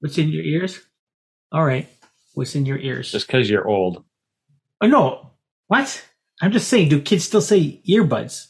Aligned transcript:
What's 0.00 0.18
in 0.18 0.28
your 0.28 0.42
ears? 0.44 0.80
All 1.52 1.64
right. 1.64 1.88
What's 2.34 2.54
in 2.54 2.64
your 2.66 2.78
ears? 2.78 3.10
Just 3.12 3.26
because 3.26 3.48
you're 3.50 3.66
old. 3.66 4.04
oh 4.80 4.86
no. 4.86 5.30
What? 5.66 6.04
I'm 6.42 6.52
just 6.52 6.68
saying, 6.68 6.88
do 6.88 7.00
kids 7.00 7.24
still 7.24 7.40
say 7.42 7.82
earbuds? 7.88 8.46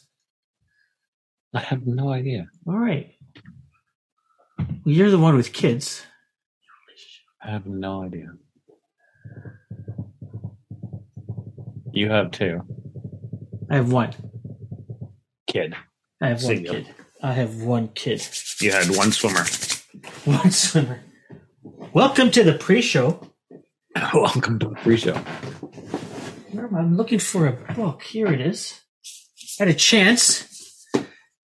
I 1.53 1.59
have 1.59 1.85
no 1.85 2.09
idea. 2.11 2.47
All 2.65 2.77
right. 2.77 3.13
Well, 4.57 4.67
you're 4.85 5.11
the 5.11 5.17
one 5.19 5.35
with 5.35 5.51
kids. 5.51 6.03
I 7.43 7.51
have 7.51 7.65
no 7.65 8.03
idea. 8.03 8.29
You 11.91 12.09
have 12.09 12.31
two. 12.31 12.61
I 13.69 13.75
have 13.75 13.91
one. 13.91 14.13
Kid. 15.47 15.75
I 16.21 16.29
have 16.29 16.43
one 16.43 16.55
Singular. 16.55 16.81
kid. 16.81 16.95
I 17.21 17.33
have 17.33 17.61
one 17.61 17.89
kid. 17.89 18.25
You 18.61 18.71
had 18.71 18.95
one 18.95 19.11
swimmer. 19.11 19.43
One 20.23 20.51
swimmer. 20.51 21.01
Welcome 21.93 22.31
to 22.31 22.43
the 22.43 22.53
pre-show. 22.53 23.19
Welcome 24.13 24.59
to 24.59 24.69
the 24.69 24.75
pre-show. 24.75 25.21
I'm 26.57 26.95
looking 26.95 27.19
for 27.19 27.47
a 27.47 27.73
book. 27.73 28.03
Here 28.03 28.27
it 28.31 28.39
is. 28.41 28.79
Had 29.59 29.67
a 29.67 29.73
chance 29.73 30.87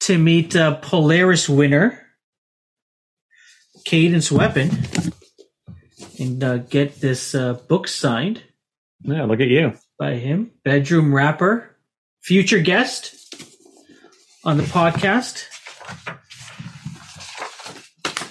to 0.02 0.17
meet 0.17 0.55
uh, 0.55 0.75
Polaris 0.75 1.49
winner 1.49 2.02
Cadence 3.85 4.31
Weapon 4.31 4.69
and 6.19 6.43
uh, 6.43 6.57
get 6.57 6.99
this 7.02 7.35
uh, 7.35 7.53
book 7.53 7.88
signed 7.88 8.43
Yeah, 9.02 9.25
look 9.25 9.39
at 9.41 9.47
you. 9.47 9.73
by 9.99 10.16
him. 10.16 10.52
Bedroom 10.63 11.13
rapper, 11.13 11.75
future 12.21 12.59
guest 12.59 13.13
on 14.45 14.57
the 14.57 14.63
podcast. 14.63 15.45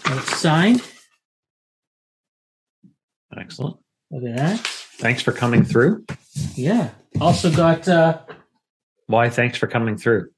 It's 0.08 0.36
signed. 0.38 0.82
Excellent. 3.38 3.76
Look 4.10 4.24
at 4.24 4.36
that. 4.36 4.66
Thanks 4.98 5.22
for 5.22 5.32
coming 5.32 5.64
through. 5.64 6.04
Yeah. 6.54 6.90
Also 7.20 7.50
got 7.50 7.86
uh, 7.88 8.20
Why? 9.06 9.28
Thanks 9.28 9.58
for 9.58 9.66
coming 9.66 9.96
through. 9.96 10.30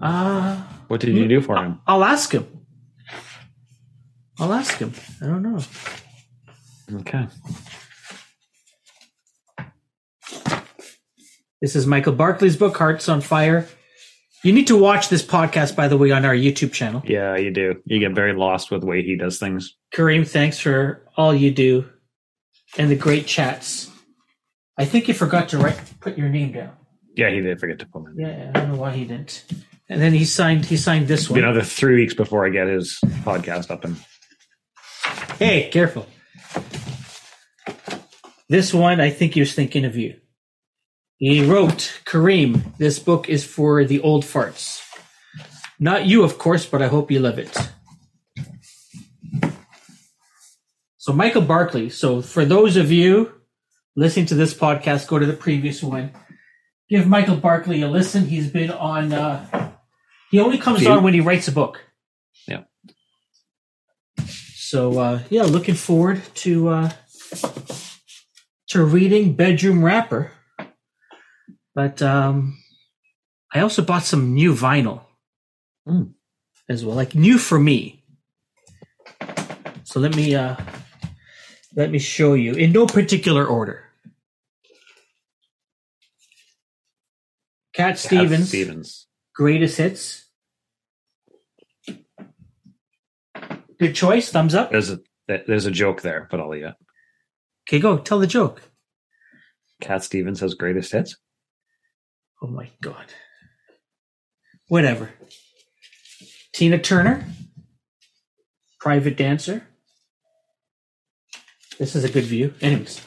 uh 0.00 0.56
What 0.88 1.00
did 1.00 1.14
you 1.14 1.28
do 1.28 1.40
for 1.40 1.56
him? 1.62 1.80
I'll 1.86 2.04
ask 2.04 2.32
him. 2.32 2.46
I'll 4.38 4.52
ask 4.54 4.78
him. 4.78 4.92
I 5.20 5.26
don't 5.26 5.42
know. 5.42 5.60
Okay. 7.00 7.26
This 11.60 11.76
is 11.76 11.86
Michael 11.86 12.14
Barclay's 12.14 12.56
book, 12.56 12.76
Hearts 12.78 13.08
on 13.08 13.20
Fire. 13.20 13.68
You 14.42 14.52
need 14.52 14.68
to 14.68 14.76
watch 14.76 15.08
this 15.10 15.22
podcast, 15.22 15.76
by 15.76 15.88
the 15.88 15.98
way, 15.98 16.12
on 16.12 16.24
our 16.24 16.34
YouTube 16.34 16.72
channel. 16.72 17.02
Yeah, 17.04 17.36
you 17.36 17.50
do. 17.50 17.82
You 17.84 17.98
get 17.98 18.12
very 18.12 18.32
lost 18.32 18.70
with 18.70 18.80
the 18.80 18.86
way 18.86 19.02
he 19.02 19.16
does 19.16 19.38
things. 19.38 19.76
Kareem, 19.94 20.26
thanks 20.26 20.58
for 20.58 21.06
all 21.16 21.34
you 21.34 21.50
do 21.50 21.88
and 22.78 22.90
the 22.90 22.96
great 22.96 23.26
chats. 23.26 23.90
I 24.78 24.84
think 24.84 25.08
you 25.08 25.14
forgot 25.14 25.50
to 25.50 25.58
write 25.58 25.78
put 26.00 26.16
your 26.16 26.28
name 26.28 26.52
down. 26.52 26.72
Yeah, 27.16 27.30
he 27.30 27.40
did 27.40 27.60
forget 27.60 27.78
to 27.80 27.86
put 27.86 28.02
my 28.02 28.12
name. 28.14 28.26
Yeah, 28.26 28.50
I 28.54 28.60
don't 28.60 28.72
know 28.72 28.78
why 28.78 28.92
he 28.92 29.04
didn't. 29.04 29.44
And 29.88 30.00
then 30.00 30.12
he 30.12 30.24
signed 30.24 30.64
he 30.64 30.76
signed 30.76 31.08
this 31.08 31.28
one. 31.28 31.40
another 31.40 31.62
three 31.62 31.96
weeks 31.96 32.14
before 32.14 32.46
I 32.46 32.50
get 32.50 32.68
his 32.68 32.98
podcast 33.24 33.70
up 33.70 33.84
and 33.84 33.96
Hey, 35.38 35.68
careful. 35.70 36.06
This 38.48 38.74
one, 38.74 39.00
I 39.00 39.10
think 39.10 39.34
he 39.34 39.40
was 39.40 39.54
thinking 39.54 39.84
of 39.84 39.96
you. 39.96 40.19
He 41.20 41.44
wrote, 41.44 42.00
Kareem, 42.06 42.76
this 42.78 42.98
book 42.98 43.28
is 43.28 43.44
for 43.44 43.84
the 43.84 44.00
old 44.00 44.24
farts. 44.24 44.80
Not 45.78 46.06
you, 46.06 46.24
of 46.24 46.38
course, 46.38 46.64
but 46.64 46.80
I 46.80 46.88
hope 46.88 47.10
you 47.10 47.20
love 47.20 47.38
it. 47.38 47.54
So, 50.96 51.12
Michael 51.12 51.42
Barclay. 51.42 51.90
So, 51.90 52.22
for 52.22 52.46
those 52.46 52.78
of 52.78 52.90
you 52.90 53.34
listening 53.96 54.24
to 54.26 54.34
this 54.34 54.54
podcast, 54.54 55.08
go 55.08 55.18
to 55.18 55.26
the 55.26 55.34
previous 55.34 55.82
one. 55.82 56.12
Give 56.88 57.06
Michael 57.06 57.36
Barclay 57.36 57.82
a 57.82 57.88
listen. 57.88 58.26
He's 58.26 58.50
been 58.50 58.70
on, 58.70 59.12
uh, 59.12 59.72
he 60.30 60.40
only 60.40 60.56
comes 60.56 60.86
on 60.86 61.02
when 61.02 61.12
he 61.12 61.20
writes 61.20 61.48
a 61.48 61.52
book. 61.52 61.84
Yeah. 62.48 62.62
So 64.26 64.98
uh, 64.98 65.20
yeah, 65.28 65.42
looking 65.42 65.74
forward 65.74 66.22
to 66.36 66.68
uh, 66.68 66.90
to 68.68 68.84
reading 68.84 69.34
Bedroom 69.34 69.84
Rapper. 69.84 70.32
But 71.74 72.02
um, 72.02 72.58
I 73.52 73.60
also 73.60 73.82
bought 73.82 74.04
some 74.04 74.34
new 74.34 74.54
vinyl 74.54 75.02
Hmm. 75.86 76.12
as 76.68 76.84
well, 76.84 76.96
like 76.96 77.14
new 77.14 77.38
for 77.38 77.58
me. 77.58 78.04
So 79.84 79.98
let 80.00 80.14
me 80.14 80.34
uh, 80.34 80.56
let 81.74 81.90
me 81.90 81.98
show 81.98 82.34
you 82.34 82.54
in 82.54 82.72
no 82.72 82.86
particular 82.86 83.46
order. 83.46 83.84
Cat 87.72 87.98
Stevens, 87.98 88.48
Stevens. 88.48 89.06
greatest 89.34 89.78
hits. 89.78 90.26
Good 93.78 93.94
choice. 93.94 94.30
Thumbs 94.30 94.54
up. 94.54 94.70
There's 94.70 94.90
a 94.90 95.00
there's 95.26 95.66
a 95.66 95.70
joke 95.70 96.02
there, 96.02 96.28
but 96.30 96.40
I'll 96.40 96.50
leave 96.50 96.64
it. 96.64 96.74
Okay, 97.68 97.78
go 97.78 97.96
tell 97.98 98.18
the 98.18 98.26
joke. 98.26 98.62
Cat 99.80 100.04
Stevens 100.04 100.40
has 100.40 100.54
greatest 100.54 100.92
hits. 100.92 101.16
Oh 102.42 102.46
my 102.46 102.70
god. 102.80 103.06
Whatever. 104.68 105.10
Tina 106.52 106.78
Turner, 106.78 107.26
private 108.80 109.16
dancer. 109.16 109.66
This 111.78 111.94
is 111.94 112.04
a 112.04 112.08
good 112.08 112.24
view. 112.24 112.54
Anyways. 112.60 113.00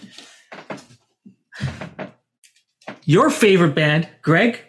Your 3.05 3.29
favorite 3.29 3.75
band, 3.75 4.07
Greg? 4.21 4.59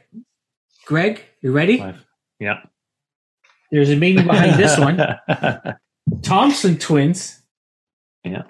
Greg, 0.87 1.23
you 1.41 1.53
ready? 1.53 1.79
Five. 1.79 2.05
Yeah. 2.41 2.61
There's 3.71 3.91
a 3.91 3.97
meaning 3.97 4.27
behind 4.27 4.59
this 4.61 4.79
one. 4.79 5.01
Thompson 6.23 6.79
twins. 6.79 7.43
Yeah. 8.25 8.43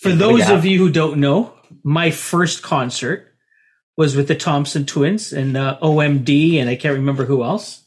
For 0.00 0.12
those 0.12 0.48
of 0.48 0.64
you 0.64 0.78
who 0.78 0.90
don't 0.90 1.18
know, 1.20 1.54
my 1.82 2.10
first 2.10 2.62
concert 2.62 3.29
was 4.00 4.16
with 4.16 4.28
the 4.28 4.34
Thompson 4.34 4.86
twins 4.86 5.30
and 5.30 5.58
uh, 5.58 5.76
OMD, 5.82 6.56
and 6.58 6.70
I 6.70 6.76
can't 6.76 6.94
remember 6.94 7.26
who 7.26 7.44
else. 7.44 7.84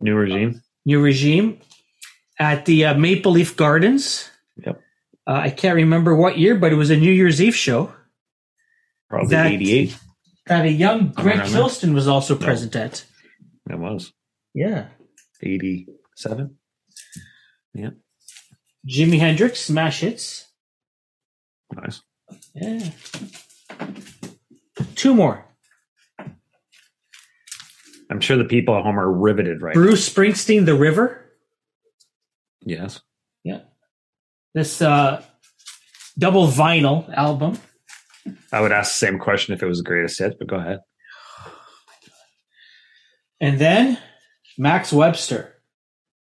New 0.00 0.14
regime. 0.14 0.62
New 0.86 0.98
Regime 1.02 1.58
at 2.38 2.64
the 2.64 2.86
uh, 2.86 2.94
Maple 2.94 3.32
Leaf 3.32 3.54
Gardens. 3.54 4.30
Yep. 4.56 4.80
Uh, 5.26 5.32
I 5.32 5.50
can't 5.50 5.76
remember 5.76 6.14
what 6.16 6.38
year, 6.38 6.54
but 6.54 6.72
it 6.72 6.76
was 6.76 6.88
a 6.88 6.96
New 6.96 7.12
Year's 7.12 7.42
Eve 7.42 7.54
show 7.54 7.92
Probably 9.10 9.28
That- 9.28 9.52
88. 9.52 9.98
that 10.46 10.64
a 10.64 10.70
young 10.70 11.10
Greg 11.12 11.36
remember. 11.36 11.52
Kilston 11.52 11.92
was 11.92 12.08
also 12.08 12.34
present 12.34 12.74
at. 12.74 13.04
It 13.68 13.78
was. 13.78 14.10
Yeah. 14.54 14.86
87. 15.42 16.56
Yeah. 17.74 17.90
Jimi 18.88 19.18
Hendrix, 19.18 19.60
smash 19.60 20.00
hits. 20.00 20.46
Nice. 21.74 22.00
Yeah. 22.54 22.88
Two 24.94 25.14
more. 25.14 25.44
I'm 28.10 28.20
sure 28.20 28.36
the 28.36 28.44
people 28.44 28.76
at 28.76 28.82
home 28.84 28.98
are 28.98 29.10
riveted 29.10 29.62
right 29.62 29.74
now. 29.74 29.80
Bruce 29.82 30.08
Springsteen, 30.08 30.66
The 30.66 30.74
River. 30.74 31.24
Yes. 32.64 33.00
Yeah. 33.42 33.60
This 34.54 34.82
uh, 34.82 35.22
double 36.18 36.46
vinyl 36.48 37.12
album. 37.14 37.58
I 38.52 38.60
would 38.60 38.70
ask 38.70 38.92
the 38.92 38.98
same 39.06 39.18
question 39.18 39.54
if 39.54 39.62
it 39.62 39.66
was 39.66 39.78
the 39.78 39.84
greatest 39.84 40.18
hit, 40.18 40.38
but 40.38 40.46
go 40.46 40.56
ahead. 40.56 40.80
And 43.40 43.58
then 43.58 43.98
Max 44.58 44.92
Webster, 44.92 45.54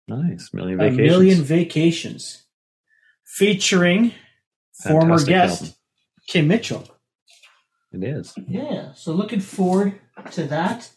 Nice. 0.08 0.52
Million 0.54 0.80
A 0.80 0.90
vacations. 0.90 1.10
Million 1.10 1.42
Vacations, 1.44 2.44
featuring 3.26 4.14
former 4.84 5.24
guest 5.24 5.62
album. 5.62 5.76
Kim 6.28 6.48
Mitchell. 6.48 6.88
It 7.94 8.04
is. 8.04 8.34
Yeah, 8.48 8.94
so 8.94 9.12
looking 9.12 9.42
forward 9.42 10.00
to 10.32 10.46
that. 10.46 10.90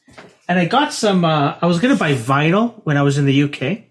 And 0.49 0.59
I 0.59 0.67
got 0.67 0.93
some, 0.93 1.25
uh, 1.25 1.57
I 1.61 1.67
was 1.67 1.81
going 1.81 1.93
to 1.93 1.99
buy 1.99 2.15
vinyl 2.15 2.81
when 2.85 2.97
I 2.97 3.03
was 3.03 3.19
in 3.19 3.25
the 3.27 3.43
UK, 3.43 3.85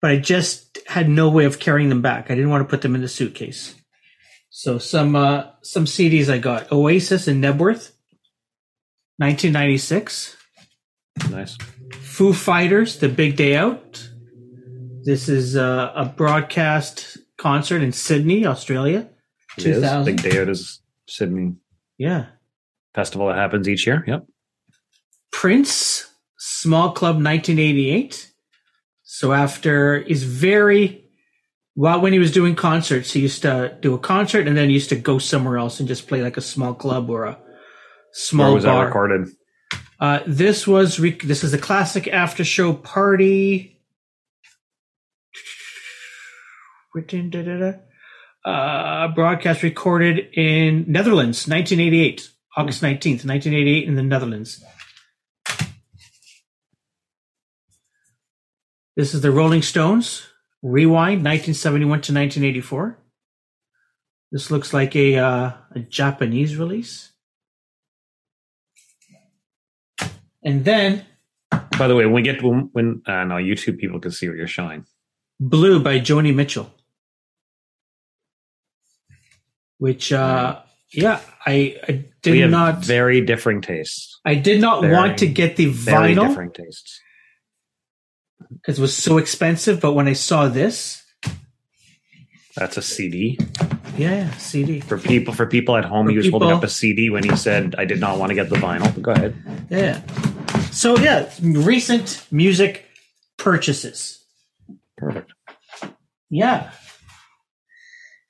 but 0.00 0.10
I 0.10 0.16
just 0.16 0.78
had 0.86 1.08
no 1.08 1.28
way 1.28 1.44
of 1.44 1.58
carrying 1.58 1.90
them 1.90 2.00
back. 2.00 2.30
I 2.30 2.34
didn't 2.34 2.50
want 2.50 2.66
to 2.66 2.70
put 2.70 2.80
them 2.80 2.94
in 2.94 3.02
the 3.02 3.08
suitcase. 3.08 3.74
So 4.48 4.78
some, 4.78 5.14
uh, 5.16 5.50
some 5.62 5.84
CDs 5.84 6.32
I 6.32 6.38
got 6.38 6.72
Oasis 6.72 7.28
and 7.28 7.44
Knebworth, 7.44 7.92
1996. 9.18 10.36
Nice. 11.30 11.58
Foo 11.92 12.32
Fighters, 12.32 12.98
The 12.98 13.10
Big 13.10 13.36
Day 13.36 13.54
Out. 13.54 14.08
This 15.02 15.28
is 15.28 15.56
uh, 15.56 15.92
a 15.94 16.06
broadcast 16.06 17.18
concert 17.36 17.82
in 17.82 17.92
Sydney, 17.92 18.46
Australia. 18.46 19.10
It 19.58 19.66
is. 19.66 19.82
2000. 19.82 20.16
Big 20.16 20.22
Day 20.22 20.40
Out 20.40 20.48
is 20.48 20.80
Sydney 21.06 21.56
Yeah. 21.98 22.26
festival 22.94 23.28
that 23.28 23.36
happens 23.36 23.68
each 23.68 23.86
year. 23.86 24.04
Yep. 24.06 24.26
Prince, 25.32 26.06
Small 26.38 26.92
Club 26.92 27.16
1988. 27.16 28.32
So 29.02 29.32
after 29.32 30.00
his 30.02 30.22
very 30.22 31.04
While 31.74 32.00
when 32.00 32.12
he 32.12 32.18
was 32.18 32.32
doing 32.32 32.54
concerts, 32.56 33.12
he 33.12 33.20
used 33.20 33.42
to 33.42 33.76
do 33.80 33.94
a 33.94 33.98
concert 33.98 34.48
and 34.48 34.56
then 34.56 34.68
he 34.68 34.74
used 34.74 34.88
to 34.90 34.96
go 34.96 35.18
somewhere 35.18 35.58
else 35.58 35.78
and 35.78 35.88
just 35.88 36.08
play 36.08 36.22
like 36.22 36.36
a 36.36 36.40
small 36.40 36.74
club 36.74 37.08
or 37.10 37.24
a 37.24 37.32
Where 37.32 37.40
small 38.12 38.54
was 38.54 38.64
that 38.64 38.80
recorded? 38.80 39.28
Uh, 40.00 40.20
this 40.26 40.66
was 40.66 40.98
rec- 41.00 41.22
this 41.22 41.42
is 41.42 41.54
a 41.54 41.58
classic 41.58 42.08
after 42.08 42.44
show 42.44 42.72
party. 42.72 43.80
Written, 46.94 47.30
da, 47.30 47.42
da, 47.42 47.58
da. 47.58 47.72
Uh, 48.44 49.08
broadcast 49.08 49.62
recorded 49.62 50.28
in 50.34 50.84
Netherlands, 50.88 51.46
1988, 51.48 52.30
August 52.56 52.82
19th, 52.82 53.24
1988, 53.26 53.88
in 53.88 53.94
the 53.94 54.02
Netherlands. 54.02 54.64
This 58.96 59.14
is 59.14 59.20
the 59.20 59.30
Rolling 59.30 59.62
Stones. 59.62 60.26
Rewind, 60.62 61.24
1971 61.24 61.86
to 61.88 62.12
1984. 62.12 62.98
This 64.32 64.50
looks 64.50 64.74
like 64.74 64.96
a 64.96 65.16
uh, 65.16 65.52
a 65.72 65.80
Japanese 65.80 66.56
release. 66.56 67.12
And 70.42 70.64
then 70.64 71.06
By 71.78 71.86
the 71.86 71.94
way, 71.94 72.04
when 72.04 72.14
we 72.14 72.22
get 72.22 72.42
when, 72.42 72.70
when 72.72 73.02
uh, 73.06 73.24
no 73.24 73.36
YouTube 73.36 73.78
people 73.78 74.00
can 74.00 74.10
see 74.10 74.28
what 74.28 74.36
you're 74.36 74.48
showing. 74.48 74.84
Blue 75.38 75.78
by 75.80 76.00
Joni 76.00 76.34
Mitchell. 76.34 76.74
Which 79.78 80.12
uh 80.12 80.60
yeah, 80.92 81.20
I, 81.46 81.76
I 81.88 82.04
did 82.22 82.50
not 82.50 82.84
very 82.84 83.20
differing 83.20 83.60
tastes. 83.60 84.18
I 84.24 84.34
did 84.34 84.60
not 84.60 84.80
very- 84.82 84.94
want 84.94 85.18
to 85.18 85.26
get 85.26 85.56
the 85.56 85.66
Very 85.66 86.14
vinyl 86.14 86.28
differing 86.28 86.50
tastes. 86.52 87.00
because 88.50 88.78
it 88.78 88.82
was 88.82 88.96
so 88.96 89.18
expensive, 89.18 89.80
but 89.80 89.92
when 89.92 90.08
I 90.08 90.14
saw 90.14 90.48
this, 90.48 91.02
That's 92.56 92.76
a 92.76 92.82
CD 92.82 93.38
yeah, 93.96 94.14
yeah, 94.14 94.30
CD. 94.38 94.80
for 94.80 94.96
people. 94.96 95.34
For 95.34 95.44
people 95.46 95.76
at 95.76 95.84
home, 95.84 96.06
For 96.06 96.12
he 96.12 96.16
was 96.18 96.30
holding 96.30 96.50
up 96.52 96.62
a 96.62 96.68
CD 96.68 97.10
when 97.10 97.24
he 97.24 97.34
said, 97.36 97.74
"I 97.78 97.84
did 97.84 97.98
not 98.00 98.18
want 98.18 98.30
to 98.30 98.34
get 98.34 98.48
the 98.48 98.56
vinyl." 98.56 98.90
Go 99.02 99.10
ahead. 99.10 99.34
Yeah. 99.70 100.00
So 100.70 100.96
yeah, 100.98 101.28
recent 101.42 102.24
music 102.30 102.84
purchases. 103.36 104.24
Perfect. 104.96 105.32
Yeah. 106.30 106.70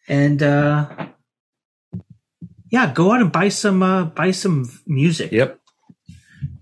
And 0.09 0.43
uh 0.43 0.89
yeah, 2.71 2.93
go 2.93 3.13
out 3.13 3.21
and 3.21 3.33
buy 3.33 3.49
some 3.49 3.83
uh 3.83 4.05
buy 4.05 4.31
some 4.31 4.69
music. 4.87 5.33
Yep. 5.33 5.59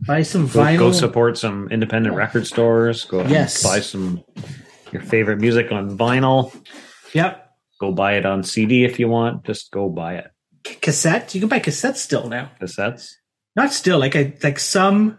Buy 0.07 0.23
some 0.23 0.47
Go, 0.47 0.61
vinyl. 0.61 0.79
go 0.79 0.93
support 0.93 1.37
some 1.37 1.69
independent 1.71 2.15
record 2.15 2.47
stores. 2.47 3.05
Go 3.05 3.25
Yes. 3.27 3.63
buy 3.63 3.81
some 3.81 4.23
your 4.93 5.03
favorite 5.03 5.41
music 5.41 5.73
on 5.73 5.97
vinyl. 5.99 6.55
Yep. 7.13 7.43
Go 7.81 7.93
buy 7.93 8.15
it 8.15 8.25
on 8.25 8.43
CD 8.43 8.85
if 8.85 8.99
you 9.01 9.09
want. 9.09 9.45
Just 9.45 9.71
go 9.73 9.89
buy 9.89 10.15
it. 10.17 10.27
C- 10.67 10.75
cassette. 10.81 11.35
You 11.35 11.41
can 11.41 11.49
buy 11.49 11.61
cassettes 11.61 11.97
still 11.97 12.29
now. 12.29 12.51
Cassettes. 12.61 13.15
Not 13.57 13.73
still, 13.73 13.99
like 13.99 14.15
I 14.17 14.35
like 14.43 14.59
some 14.61 15.19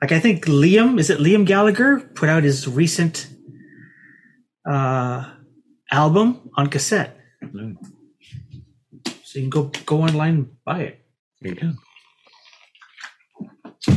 like 0.00 0.12
I 0.12 0.20
think 0.20 0.46
Liam, 0.46 0.98
is 0.98 1.10
it 1.10 1.18
Liam 1.18 1.44
Gallagher 1.44 2.00
put 2.14 2.28
out 2.28 2.44
his 2.44 2.66
recent 2.66 3.28
uh 4.68 5.24
album 5.90 6.50
on 6.56 6.68
cassette. 6.68 7.16
Mm. 7.42 7.76
So 9.38 9.42
you 9.44 9.50
can 9.50 9.62
go 9.62 9.70
go 9.86 10.02
online 10.02 10.34
and 10.34 10.64
buy 10.64 10.80
it. 10.80 11.00
There 11.40 11.54
you 11.54 11.76
go. 13.86 13.94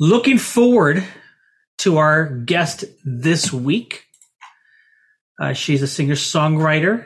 Looking 0.00 0.38
forward 0.38 1.04
to 1.78 1.98
our 1.98 2.28
guest 2.28 2.84
this 3.04 3.52
week. 3.52 4.04
Uh, 5.40 5.52
she's 5.52 5.80
a 5.82 5.86
singer 5.86 6.16
songwriter. 6.16 7.04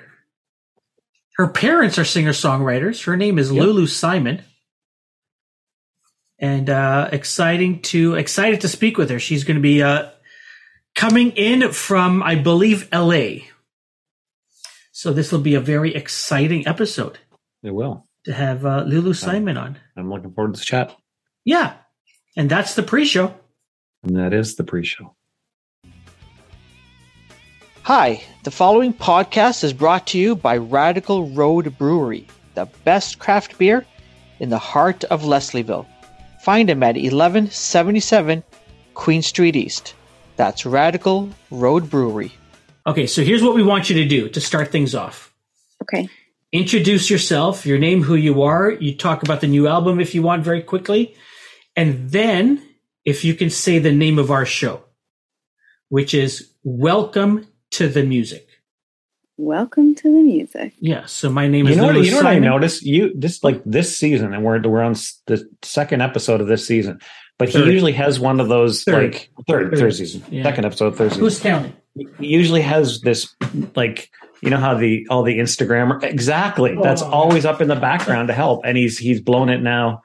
Her 1.37 1.49
parents 1.49 1.99
are 1.99 2.07
singer 2.07 2.33
songwriters. 2.33 3.05
Her 3.05 3.19
name 3.19 3.39
is 3.39 3.53
Yep. 3.53 3.63
Lulu 3.63 3.87
Simon. 3.87 4.43
And 6.39 6.71
uh, 6.71 7.11
exciting 7.13 7.83
to 7.83 8.15
excited 8.15 8.63
to 8.63 8.69
speak 8.69 8.97
with 8.97 9.11
her. 9.11 9.21
She's 9.21 9.45
going 9.45 9.57
to 9.57 9.63
be 9.63 9.83
uh, 9.83 10.09
coming 10.95 11.33
in 11.33 11.71
from, 11.73 12.23
I 12.23 12.35
believe, 12.35 12.89
L.A. 12.93 13.47
So 14.93 15.13
this 15.13 15.31
will 15.31 15.41
be 15.41 15.55
a 15.55 15.61
very 15.61 15.95
exciting 15.95 16.67
episode 16.67 17.19
It 17.63 17.71
will. 17.71 18.07
to 18.25 18.33
have 18.33 18.65
uh, 18.67 18.83
Lulu 18.87 19.13
Simon 19.15 19.57
on. 19.57 19.79
I'm 19.97 20.11
looking 20.11 20.33
forward 20.33 20.55
to 20.55 20.61
the 20.61 20.65
chat. 20.65 20.97
Yeah, 21.45 21.75
and 22.37 22.51
that's 22.51 22.75
the 22.75 22.83
pre-show. 22.83 23.35
And 24.03 24.17
that 24.17 24.33
is 24.33 24.57
the 24.57 24.65
pre-show. 24.65 25.15
Hi, 27.83 28.23
the 28.45 28.51
following 28.51 28.95
podcast 28.95 29.65
is 29.65 29.73
brought 29.73 30.07
to 30.09 30.19
you 30.19 30.37
by 30.37 30.57
Radical 30.57 31.31
Road 31.31 31.77
Brewery, 31.79 32.27
the 32.55 32.67
best 32.85 33.19
craft 33.19 33.59
beer 33.59 33.85
in 34.39 34.51
the 34.51 34.59
heart 34.59 35.05
of 35.05 35.23
Leslieville. 35.23 35.87
Find 36.43 36.69
them 36.69 36.83
at 36.83 36.95
1177 36.95 38.43
Queen 38.95 39.23
Street 39.23 39.57
East. 39.57 39.95
That's 40.37 40.65
Radical 40.65 41.31
Road 41.51 41.91
Brewery. 41.91 42.33
Okay, 42.87 43.07
so 43.07 43.23
here's 43.23 43.43
what 43.43 43.55
we 43.55 43.63
want 43.63 43.91
you 43.91 43.97
to 43.97 44.09
do 44.09 44.29
to 44.29 44.41
start 44.41 44.73
things 44.73 44.95
off. 44.95 45.33
Okay. 45.83 46.09
Introduce 46.53 47.09
yourself, 47.09 47.65
your 47.65 47.79
name, 47.79 48.03
who 48.03 48.15
you 48.15 48.43
are. 48.43 48.71
You 48.73 48.95
talk 48.95 49.23
about 49.23 49.41
the 49.41 49.47
new 49.47 49.67
album 49.67 50.01
if 50.01 50.15
you 50.15 50.23
want 50.23 50.45
very 50.45 50.63
quickly. 50.63 51.15
And 51.77 52.11
then, 52.11 52.63
if 53.07 53.25
you 53.25 53.35
can 53.35 53.49
say 53.49 53.79
the 53.79 53.91
name 53.93 54.19
of 54.19 54.31
our 54.31 54.45
show, 54.45 54.85
which 55.89 56.13
is 56.13 56.53
Welcome 56.63 57.47
to 57.73 57.89
the 57.89 58.03
Music. 58.05 58.47
Welcome 59.39 59.95
to 59.95 60.03
the 60.03 60.23
music. 60.23 60.75
Yeah, 60.79 61.07
so 61.07 61.31
my 61.31 61.49
name 61.49 61.65
You 61.67 61.73
is 61.73 61.77
know 61.79 61.87
what? 61.87 61.95
You 61.97 62.11
know 62.11 62.19
what 62.19 62.27
I 62.27 62.35
Simon. 62.35 62.51
noticed? 62.51 62.83
You 62.83 63.13
this 63.17 63.43
like 63.43 63.63
this 63.65 63.97
season, 63.97 64.35
and 64.35 64.45
we're 64.45 64.61
we're 64.61 64.83
on 64.83 64.93
the 65.27 65.49
second 65.63 66.03
episode 66.03 66.43
of 66.43 66.49
this 66.49 66.67
season. 66.67 67.01
But 67.39 67.51
Third. 67.51 67.67
he 67.67 67.73
usually 67.73 67.93
has 67.95 68.21
one 68.21 68.41
of 68.41 68.49
those 68.49 68.85
Third. 68.85 69.15
like 69.15 69.31
third 69.49 69.71
Third. 69.71 69.79
third 69.79 69.95
season, 69.95 70.23
Yeah. 70.31 70.43
second 70.45 70.67
episode, 70.67 70.97
third 70.97 71.11
season. 71.13 71.25
Who's 71.25 71.41
counting? 71.41 71.73
He 71.95 72.27
usually 72.27 72.63
has 72.63 73.01
this 73.01 73.35
like 73.77 74.11
you 74.43 74.51
know 74.51 74.57
how 74.57 74.75
the 74.75 75.07
all 75.11 75.23
the 75.23 75.39
Instagram 75.39 76.03
exactly 76.03 76.77
that's 76.83 77.03
Oh. 77.03 77.11
always 77.11 77.45
up 77.45 77.61
in 77.61 77.69
the 77.69 77.77
background 77.77 78.29
to 78.29 78.35
help, 78.35 78.63
and 78.65 78.77
he's 78.77 78.99
he's 78.99 79.21
blown 79.21 79.49
it 79.49 79.63
now. 79.63 80.03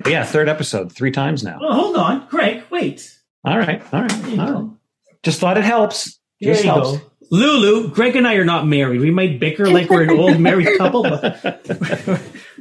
But 0.00 0.12
yeah, 0.12 0.24
third 0.24 0.48
episode, 0.48 0.92
three 0.92 1.10
times 1.10 1.42
now. 1.42 1.58
Oh, 1.60 1.72
hold 1.74 1.96
on. 1.96 2.26
Greg, 2.28 2.62
wait. 2.70 3.14
All 3.44 3.58
right, 3.58 3.82
all 3.92 4.02
right, 4.02 4.10
There 4.10 4.30
you 4.30 4.40
all 4.40 4.46
right. 4.46 4.54
go. 4.54 4.76
Just 5.22 5.40
thought 5.40 5.58
it 5.58 5.64
helps. 5.64 6.18
There 6.40 6.52
Just 6.52 6.64
you 6.64 6.70
helps. 6.70 6.98
go. 6.98 7.04
Lulu, 7.30 7.90
Greg 7.90 8.16
and 8.16 8.26
I 8.26 8.34
are 8.36 8.44
not 8.44 8.66
married. 8.66 9.00
We 9.00 9.10
might 9.10 9.38
bicker 9.38 9.68
like 9.68 9.90
we're 9.90 10.04
an 10.04 10.10
old 10.10 10.40
married 10.40 10.78
couple, 10.78 11.02
but 11.02 11.42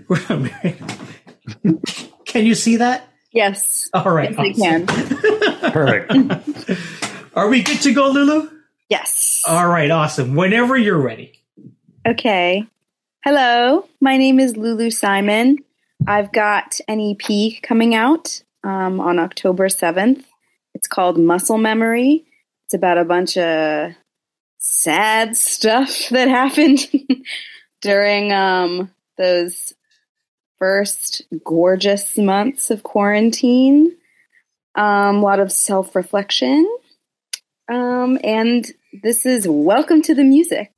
we're 0.10 0.20
not 0.30 0.42
married. 0.42 0.78
Can 2.26 2.46
you 2.46 2.54
see 2.56 2.78
that? 2.78 3.08
Yes. 3.32 3.88
All 3.94 4.10
right. 4.12 4.32
Yes, 4.38 4.40
I 4.40 4.54
can. 4.54 5.72
Perfect. 5.72 6.12
Are 7.38 7.50
we 7.50 7.62
good 7.62 7.82
to 7.82 7.94
go, 7.94 8.10
Lulu? 8.10 8.50
Yes. 8.89 9.44
All 9.48 9.67
right, 9.67 9.91
awesome. 9.91 10.34
Whenever 10.34 10.75
you're 10.75 11.00
ready. 11.00 11.39
Okay. 12.03 12.65
Hello. 13.24 13.88
My 14.01 14.17
name 14.17 14.39
is 14.39 14.58
Lulu 14.58 14.89
Simon. 14.89 15.60
I've 16.08 16.32
got 16.32 16.79
an 16.88 17.00
EP 17.00 17.62
coming 17.62 17.94
out 17.94 18.41
um, 18.63 19.00
on 19.00 19.20
October 19.20 19.67
7th. 19.67 20.24
It's 20.74 20.88
called 20.88 21.20
Muscle 21.20 21.60
Memory. 21.60 22.25
It's 22.65 22.74
about 22.74 22.98
a 22.98 23.06
bunch 23.06 23.38
of 23.38 23.91
sad 24.58 25.38
stuff 25.38 25.91
that 26.10 26.29
happened 26.29 26.89
during 27.82 28.34
um, 28.34 28.89
those 29.20 29.75
first 30.58 31.22
gorgeous 31.46 32.17
months 32.17 32.72
of 32.72 32.82
quarantine. 32.82 33.96
Um, 34.74 35.17
a 35.17 35.22
lot 35.22 35.39
of 35.39 35.51
self 35.51 35.96
reflection. 35.96 36.67
Um, 37.70 38.18
and 38.24 38.66
this 39.04 39.26
is 39.26 39.48
Welcome 39.48 40.02
to 40.04 40.16
the 40.16 40.24
Music. 40.24 40.72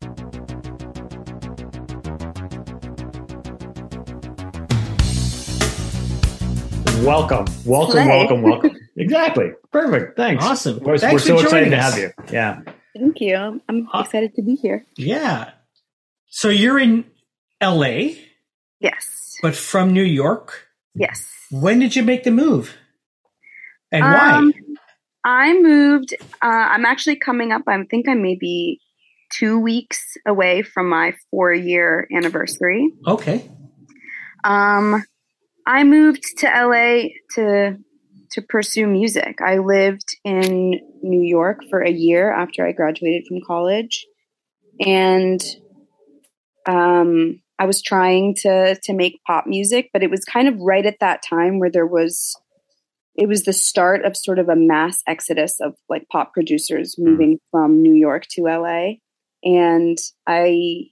welcome, 7.04 7.46
welcome, 7.66 7.92
Slay. 7.94 8.08
welcome, 8.08 8.42
welcome. 8.42 8.72
Exactly. 9.00 9.52
Perfect. 9.72 10.18
Thanks. 10.18 10.44
Awesome. 10.44 10.80
We're, 10.82 10.98
Thanks 10.98 11.14
we're 11.26 11.36
for 11.38 11.40
so 11.40 11.46
excited 11.46 11.68
joining 11.68 11.72
to 11.72 11.82
have 11.82 11.98
you. 11.98 12.12
Yeah. 12.34 12.60
Thank 12.94 13.22
you. 13.22 13.34
I'm 13.70 13.88
Uh, 13.94 14.02
excited 14.02 14.36
to 14.36 14.42
be 14.42 14.56
here. 14.56 14.86
Yeah. 14.98 15.52
So 16.28 16.50
you're 16.50 16.78
in 16.78 17.06
LA, 17.64 18.16
Yes. 18.82 19.38
but 19.42 19.56
from 19.56 19.94
New 19.94 20.04
York. 20.04 20.68
Yes. 20.96 21.26
When 21.50 21.80
did 21.80 21.96
you 21.96 22.04
make 22.04 22.26
the 22.26 22.32
move? 22.32 22.76
And 23.90 24.04
Um, 24.04 24.54
I 25.24 25.54
moved. 25.60 26.14
Uh, 26.42 26.48
I'm 26.72 26.86
actually 26.86 27.18
coming 27.18 27.52
up. 27.52 27.64
I 27.68 27.84
think 27.84 28.08
I 28.08 28.14
may 28.14 28.36
be 28.36 28.80
two 29.32 29.60
weeks 29.60 30.18
away 30.26 30.62
from 30.62 30.90
my 30.90 31.14
four 31.30 31.54
year 31.54 32.08
anniversary. 32.16 32.92
Okay. 33.08 33.50
Um, 34.44 35.04
I 35.66 35.84
moved 35.84 36.24
to 36.40 36.48
LA 36.48 37.10
to 37.36 37.78
to 38.32 38.42
pursue 38.44 38.88
music. 38.88 39.42
I 39.42 39.58
lived 39.58 40.16
in 40.24 40.80
New 41.02 41.22
York 41.22 41.62
for 41.70 41.82
a 41.82 41.92
year 41.92 42.32
after 42.32 42.66
I 42.66 42.72
graduated 42.72 43.26
from 43.28 43.40
college, 43.46 44.06
and 44.80 45.42
um, 46.68 47.42
I 47.58 47.66
was 47.66 47.82
trying 47.82 48.36
to 48.42 48.80
to 48.82 48.94
make 48.94 49.22
pop 49.28 49.46
music, 49.48 49.90
but 49.92 50.04
it 50.04 50.10
was 50.10 50.24
kind 50.26 50.48
of 50.48 50.60
right 50.60 50.86
at 50.86 51.00
that 51.02 51.22
time 51.28 51.60
where 51.60 51.72
there 51.72 51.88
was 51.88 52.36
it 53.20 53.28
was 53.28 53.44
the 53.44 53.52
start 53.52 54.06
of 54.06 54.16
sort 54.16 54.40
of 54.40 54.48
a 54.48 54.56
mass 54.56 55.04
exodus 55.06 55.60
of 55.60 55.76
like 55.90 56.08
pop 56.10 56.34
producers 56.34 56.96
moving 56.98 57.38
from 57.52 57.82
New 57.82 57.94
York 57.94 58.26
to 58.32 58.44
LA. 58.44 58.94
And 59.44 59.98
I, 60.26 60.86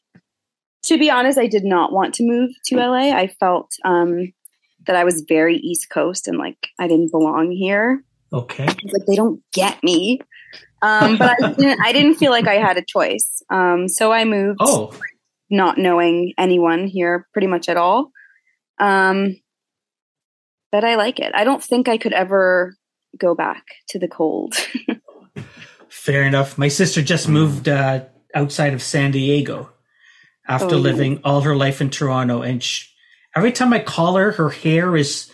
to 0.87 0.97
be 0.97 1.09
honest, 1.09 1.39
I 1.39 1.47
did 1.47 1.63
not 1.63 1.93
want 1.93 2.15
to 2.15 2.27
move 2.27 2.51
to 2.65 2.75
LA. 2.75 3.15
I 3.15 3.27
felt 3.39 3.71
um, 3.85 4.33
that 4.87 4.97
I 4.97 5.05
was 5.05 5.23
very 5.27 5.55
East 5.55 5.89
Coast 5.89 6.27
and 6.27 6.37
like 6.37 6.57
I 6.77 6.89
didn't 6.89 7.11
belong 7.11 7.51
here. 7.51 8.03
Okay. 8.33 8.65
Like 8.65 9.05
they 9.07 9.15
don't 9.15 9.41
get 9.53 9.81
me. 9.81 10.19
Um, 10.81 11.17
but 11.17 11.41
I 11.41 11.53
didn't, 11.53 11.81
I 11.81 11.93
didn't 11.93 12.15
feel 12.15 12.31
like 12.31 12.47
I 12.47 12.55
had 12.55 12.75
a 12.75 12.83
choice. 12.85 13.41
Um, 13.49 13.87
so 13.87 14.11
I 14.11 14.25
moved, 14.25 14.59
Oh, 14.61 14.93
not 15.49 15.77
knowing 15.77 16.33
anyone 16.37 16.87
here 16.87 17.25
pretty 17.31 17.47
much 17.47 17.69
at 17.69 17.77
all. 17.77 18.11
Um, 18.79 19.37
but 20.71 20.83
I 20.83 20.95
like 20.95 21.19
it. 21.19 21.31
I 21.33 21.43
don't 21.43 21.63
think 21.63 21.87
I 21.87 21.97
could 21.97 22.13
ever 22.13 22.75
go 23.17 23.35
back 23.35 23.63
to 23.89 23.99
the 23.99 24.07
cold. 24.07 24.55
fair 25.89 26.23
enough. 26.23 26.57
My 26.57 26.67
sister 26.67 27.01
just 27.01 27.27
moved 27.27 27.67
uh, 27.69 28.05
outside 28.35 28.73
of 28.73 28.81
San 28.81 29.11
Diego 29.11 29.69
after 30.47 30.75
Oh. 30.75 30.79
living 30.79 31.19
all 31.23 31.41
her 31.41 31.55
life 31.55 31.81
in 31.81 31.89
Toronto, 31.89 32.41
and 32.41 32.63
sh 32.63 32.87
every 33.35 33.51
time 33.51 33.73
I 33.73 33.79
call 33.79 34.15
her, 34.15 34.31
her 34.31 34.49
hair 34.49 34.95
is 34.95 35.31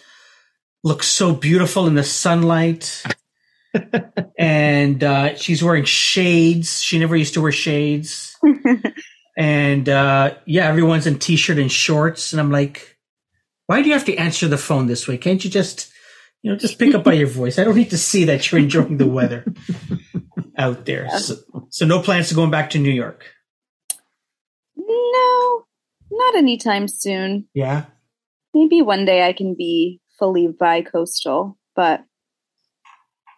looks 0.83 1.07
so 1.07 1.33
beautiful 1.33 1.87
in 1.87 1.95
the 1.95 2.03
sunlight. 2.03 3.03
and 4.37 5.03
uh, 5.03 5.35
she's 5.35 5.63
wearing 5.63 5.85
shades. 5.85 6.81
She 6.81 6.99
never 6.99 7.15
used 7.15 7.33
to 7.35 7.41
wear 7.41 7.51
shades. 7.51 8.35
and 9.37 9.89
uh, 9.89 10.35
yeah, 10.45 10.67
everyone's 10.67 11.07
in 11.07 11.17
t-shirt 11.19 11.57
and 11.57 11.71
shorts, 11.71 12.33
and 12.33 12.39
I'm 12.39 12.51
like, 12.51 12.92
why 13.67 13.81
do 13.81 13.87
you 13.87 13.93
have 13.93 14.05
to 14.05 14.15
answer 14.15 14.47
the 14.47 14.57
phone 14.57 14.87
this 14.87 15.07
way? 15.07 15.17
Can't 15.17 15.43
you 15.43 15.49
just, 15.49 15.91
you 16.41 16.51
know, 16.51 16.57
just 16.57 16.77
pick 16.79 16.93
up 16.93 17.03
by 17.03 17.13
your 17.13 17.27
voice? 17.41 17.57
I 17.57 17.63
don't 17.63 17.75
need 17.75 17.91
to 17.91 17.97
see 17.97 18.25
that 18.25 18.51
you're 18.51 18.61
enjoying 18.61 18.97
the 18.97 19.07
weather 19.07 19.45
out 20.57 20.85
there. 20.85 21.09
So, 21.19 21.35
so 21.69 21.85
no 21.85 22.01
plans 22.01 22.29
to 22.29 22.35
going 22.35 22.51
back 22.51 22.69
to 22.71 22.79
New 22.79 22.91
York. 22.91 23.25
no, 24.75 25.65
not 26.11 26.35
anytime 26.35 26.87
soon. 26.87 27.47
Yeah. 27.53 27.85
Maybe 28.53 28.81
one 28.81 29.05
day 29.05 29.27
I 29.27 29.33
can 29.33 29.55
be 29.55 29.99
fully 30.19 30.47
bi-coastal, 30.47 31.57
but 31.75 32.03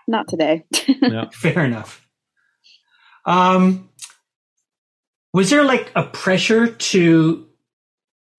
not 0.08 0.27
today. 0.27 0.65
Yeah. 1.01 1.29
Fair 1.32 1.63
enough. 1.63 2.05
Um, 3.25 3.89
was 5.34 5.50
there 5.50 5.63
like 5.63 5.91
a 5.96 6.03
pressure 6.03 6.67
to, 6.67 7.48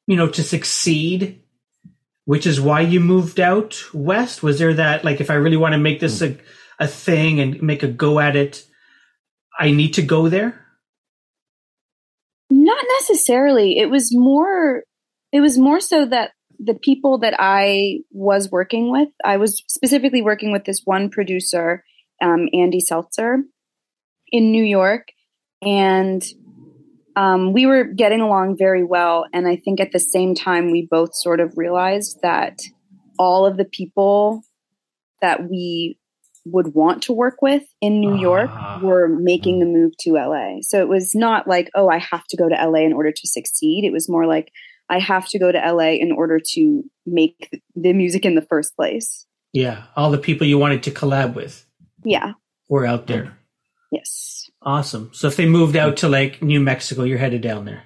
you 0.07 0.17
know, 0.17 0.29
to 0.29 0.43
succeed, 0.43 1.43
which 2.27 2.47
is 2.47 2.61
why 2.61 2.83
you 2.83 3.01
moved 3.01 3.41
out 3.41 3.83
west? 3.95 4.43
Was 4.43 4.59
there 4.59 4.75
that 4.75 5.05
like, 5.05 5.21
if 5.21 5.31
I 5.31 5.35
really 5.35 5.57
want 5.57 5.73
to 5.73 5.79
make 5.79 6.01
this 6.01 6.21
a, 6.21 6.37
a 6.79 6.87
thing 6.87 7.41
and 7.41 7.63
make 7.63 7.83
a 7.83 7.89
go 7.89 8.21
at 8.21 8.37
it, 8.37 8.65
I 9.59 9.71
need 9.71 9.95
to 9.95 10.03
go 10.03 10.29
there? 10.29 10.61
Not 12.51 12.85
necessarily. 13.01 13.79
It 13.79 13.91
was 13.91 14.11
more 14.13 14.83
it 15.33 15.41
was 15.41 15.59
more 15.59 15.81
so 15.81 16.07
that 16.07 16.33
the 16.59 16.75
people 16.75 17.19
that 17.19 17.35
I 17.39 17.99
was 18.11 18.51
working 18.51 18.91
with, 18.91 19.09
I 19.25 19.37
was 19.37 19.63
specifically 19.69 20.23
working 20.23 20.53
with 20.53 20.65
this 20.65 20.83
one 20.85 21.11
producer, 21.11 21.85
um, 22.23 22.49
Andy 22.53 22.81
Seltzer, 22.81 23.43
in 24.33 24.53
New 24.53 24.63
York, 24.65 25.09
and 25.61 26.25
um, 27.17 27.53
we 27.53 27.67
were 27.67 27.85
getting 27.85 28.21
along 28.21 28.57
very 28.59 28.85
well. 28.85 29.25
And 29.33 29.49
I 29.49 29.57
think 29.57 29.81
at 29.81 29.93
the 29.93 29.99
same 29.99 30.35
time, 30.35 30.71
we 30.71 30.87
both 30.89 31.15
sort 31.15 31.41
of 31.41 31.55
realized 31.57 32.19
that 32.23 32.61
all 33.19 33.47
of 33.47 33.57
the 33.57 33.65
people 33.65 34.43
that 35.23 35.49
we 35.49 35.99
would 36.45 36.75
want 36.75 37.03
to 37.05 37.13
work 37.13 37.43
with 37.43 37.65
in 37.81 38.01
New 38.01 38.17
York 38.19 38.51
Ah. 38.53 38.79
were 38.83 39.09
making 39.09 39.59
the 39.59 39.67
move 39.67 39.97
to 40.01 40.13
LA. 40.17 40.59
So 40.61 40.79
it 40.81 40.89
was 40.89 41.15
not 41.15 41.49
like, 41.49 41.71
oh, 41.75 41.89
I 41.89 41.99
have 41.99 42.25
to 42.29 42.37
go 42.37 42.49
to 42.49 42.55
LA 42.55 42.81
in 42.85 42.93
order 42.93 43.11
to 43.11 43.27
succeed. 43.27 43.85
It 43.85 43.93
was 43.93 44.09
more 44.09 44.27
like, 44.27 44.53
I 44.89 45.01
have 45.01 45.27
to 45.31 45.39
go 45.41 45.51
to 45.51 45.59
LA 45.59 45.95
in 45.95 46.13
order 46.13 46.39
to 46.53 46.85
make 47.05 47.61
the 47.75 47.93
music 47.93 48.25
in 48.25 48.37
the 48.37 48.43
first 48.43 48.77
place. 48.77 49.27
Yeah. 49.53 49.85
All 49.97 50.11
the 50.11 50.19
people 50.19 50.47
you 50.47 50.59
wanted 50.59 50.85
to 50.85 50.91
collab 50.93 51.35
with 51.35 51.67
Yeah. 52.05 52.35
were 52.69 52.87
out 52.87 53.09
there. 53.09 53.37
Yes. 53.91 54.46
Awesome. 54.67 55.11
So 55.15 55.29
if 55.29 55.37
they 55.37 55.47
moved 55.47 55.77
out 55.77 55.99
to 55.99 56.09
like 56.09 56.43
New 56.43 56.61
Mexico, 56.61 57.05
you're 57.05 57.19
headed 57.19 57.41
down 57.41 57.65
there. 57.65 57.83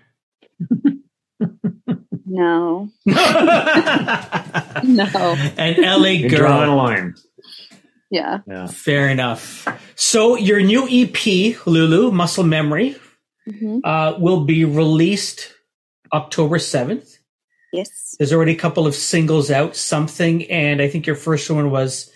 No. 2.33 2.89
no. 3.05 3.15
No. 4.85 5.37
An 5.59 5.83
LA 5.83 6.11
You're 6.11 6.31
drawing 6.31 6.71
a 6.71 6.77
line. 6.77 7.15
Yeah. 8.09 8.39
Yeah. 8.47 8.67
Fair 8.69 9.09
enough. 9.09 9.67
So 9.97 10.37
your 10.37 10.61
new 10.61 10.87
EP, 10.89 11.67
Lulu, 11.67 12.13
Muscle 12.13 12.45
Memory, 12.45 12.97
hmm 13.47 13.81
uh, 13.83 14.15
will 14.19 14.45
be 14.45 14.65
released 14.65 15.53
October 16.13 16.59
7th. 16.59 17.19
Yes. 17.73 18.15
There's 18.19 18.33
already 18.33 18.53
a 18.53 18.57
couple 18.57 18.87
of 18.87 18.95
singles 18.95 19.51
out, 19.51 19.75
something, 19.75 20.49
and 20.51 20.81
I 20.81 20.89
think 20.89 21.07
your 21.09 21.17
first 21.17 21.51
one 21.51 21.71
was 21.73 22.11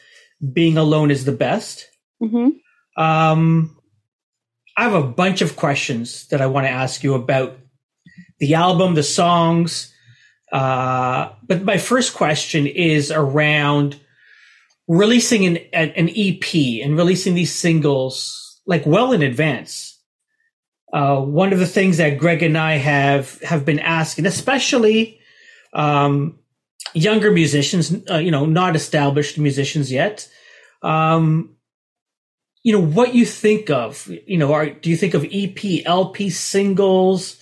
Being 0.53 0.77
Alone 0.79 1.11
is 1.11 1.25
the 1.25 1.33
Best. 1.33 1.89
hmm 2.21 2.51
Um, 2.97 3.77
I 4.77 4.85
have 4.85 4.95
a 4.95 5.07
bunch 5.07 5.41
of 5.41 5.57
questions 5.57 6.27
that 6.29 6.41
I 6.41 6.47
want 6.47 6.67
to 6.67 6.71
ask 6.71 7.03
you 7.03 7.15
about 7.15 7.59
the 8.39 8.55
album, 8.55 8.95
the 8.95 9.03
songs. 9.03 9.93
Uh, 10.53 11.31
but 11.47 11.63
my 11.63 11.79
first 11.79 12.15
question 12.15 12.67
is 12.67 13.11
around 13.11 14.01
releasing 14.87 15.47
an, 15.47 15.57
an 15.73 16.11
EP 16.15 16.55
and 16.83 16.97
releasing 16.97 17.35
these 17.35 17.55
singles 17.55 18.61
like 18.67 18.85
well 18.87 19.13
in 19.13 19.23
advance. 19.23 19.99
Uh, 20.93 21.21
one 21.21 21.53
of 21.53 21.59
the 21.59 21.67
things 21.67 21.97
that 21.97 22.19
Greg 22.19 22.43
and 22.43 22.57
I 22.57 22.75
have 22.75 23.41
have 23.43 23.65
been 23.65 23.81
asking, 23.81 24.27
especially 24.27 25.19
um, 25.73 26.39
younger 26.93 27.33
musicians, 27.33 27.93
uh, 28.11 28.19
you 28.19 28.31
know, 28.31 28.47
not 28.47 28.77
established 28.77 29.39
musicians 29.39 29.91
yet, 29.91 30.29
um, 30.83 31.54
you 32.65 32.73
know, 32.73 32.85
what 32.85 33.15
you 33.15 33.25
think 33.25 33.71
of. 33.71 34.11
You 34.27 34.39
know, 34.39 34.53
are, 34.53 34.71
do 34.71 34.91
you 34.91 34.97
think 34.97 35.15
of 35.15 35.25
EP, 35.31 35.87
LP, 35.87 36.31
singles? 36.31 37.41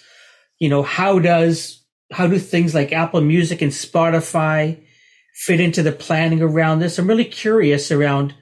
You 0.58 0.68
know, 0.68 0.82
how 0.82 1.18
does 1.18 1.82
how 2.12 2.26
do 2.26 2.38
things 2.38 2.74
like 2.74 2.92
Apple 2.92 3.22
Music 3.22 3.62
and 3.62 3.72
Spotify 3.72 4.84
fit 5.34 5.60
into 5.60 5.82
the 5.82 5.92
planning 5.92 6.42
around 6.42 6.80
this? 6.80 6.98
I'm 6.98 7.06
really 7.06 7.24
curious 7.24 7.90
around, 7.90 8.34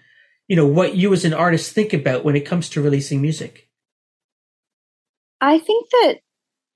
you 0.49 0.57
know, 0.57 0.67
what 0.67 0.97
you 0.97 1.13
as 1.13 1.25
an 1.25 1.35
artist 1.35 1.73
think 1.73 1.93
about 1.93 2.25
when 2.25 2.35
it 2.35 2.47
comes 2.47 2.71
to 2.71 2.83
releasing 2.83 3.23
music. 3.23 3.69
I 5.41 5.59
think 5.59 5.89
that 5.91 6.15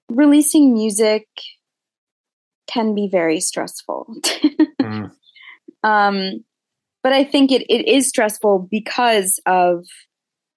releasing 0.09 0.73
music 0.75 1.27
can 2.67 2.95
be 2.95 3.09
very 3.11 3.41
stressful. 3.41 4.15
Mm. 4.85 5.13
um, 5.83 6.45
but 7.05 7.13
I 7.13 7.23
think 7.23 7.53
it, 7.53 7.63
it 7.69 7.87
is 7.87 8.09
stressful 8.09 8.67
because 8.71 9.39
of 9.45 9.85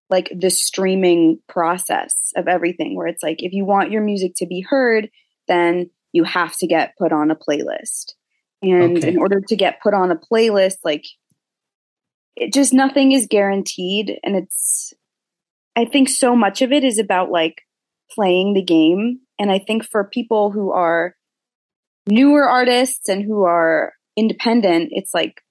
like 0.10 0.32
the 0.34 0.50
streaming 0.50 1.40
process 1.50 2.32
of 2.38 2.48
everything, 2.48 2.96
where 2.96 3.08
it's 3.08 3.22
like 3.22 3.44
if 3.44 3.52
you 3.52 3.66
want 3.66 3.92
your 3.92 4.02
music 4.02 4.32
to 4.38 4.48
be 4.48 4.62
heard, 4.62 5.10
then 5.50 5.90
you 6.14 6.24
have 6.24 6.56
to 6.60 6.66
get 6.66 6.96
put 6.98 7.12
on 7.12 7.32
a 7.32 7.36
playlist. 7.36 8.14
And 8.62 8.98
Okay. 8.98 9.10
in 9.10 9.18
order 9.18 9.42
to 9.46 9.56
get 9.58 9.82
put 9.84 9.94
on 9.94 10.10
a 10.10 10.16
playlist, 10.16 10.78
like 10.86 11.04
it 12.38 12.54
just 12.54 12.74
nothing 12.74 13.12
is 13.12 13.28
guaranteed. 13.30 14.18
And 14.24 14.38
it's, 14.38 14.94
I 15.76 15.84
think 15.84 16.08
so 16.08 16.34
much 16.34 16.62
of 16.62 16.72
it 16.72 16.86
is 16.86 16.98
about 16.98 17.30
like 17.30 17.64
playing 18.10 18.54
the 18.54 18.64
game. 18.64 19.20
And 19.38 19.52
I 19.52 19.60
think 19.60 19.84
for 19.84 20.06
people 20.06 20.52
who 20.52 20.72
are 20.72 21.14
newer 22.08 22.48
artists 22.48 23.10
and 23.10 23.22
who 23.22 23.44
are 23.44 23.92
independent, 24.16 24.90
it's 24.94 25.14
like, 25.14 25.42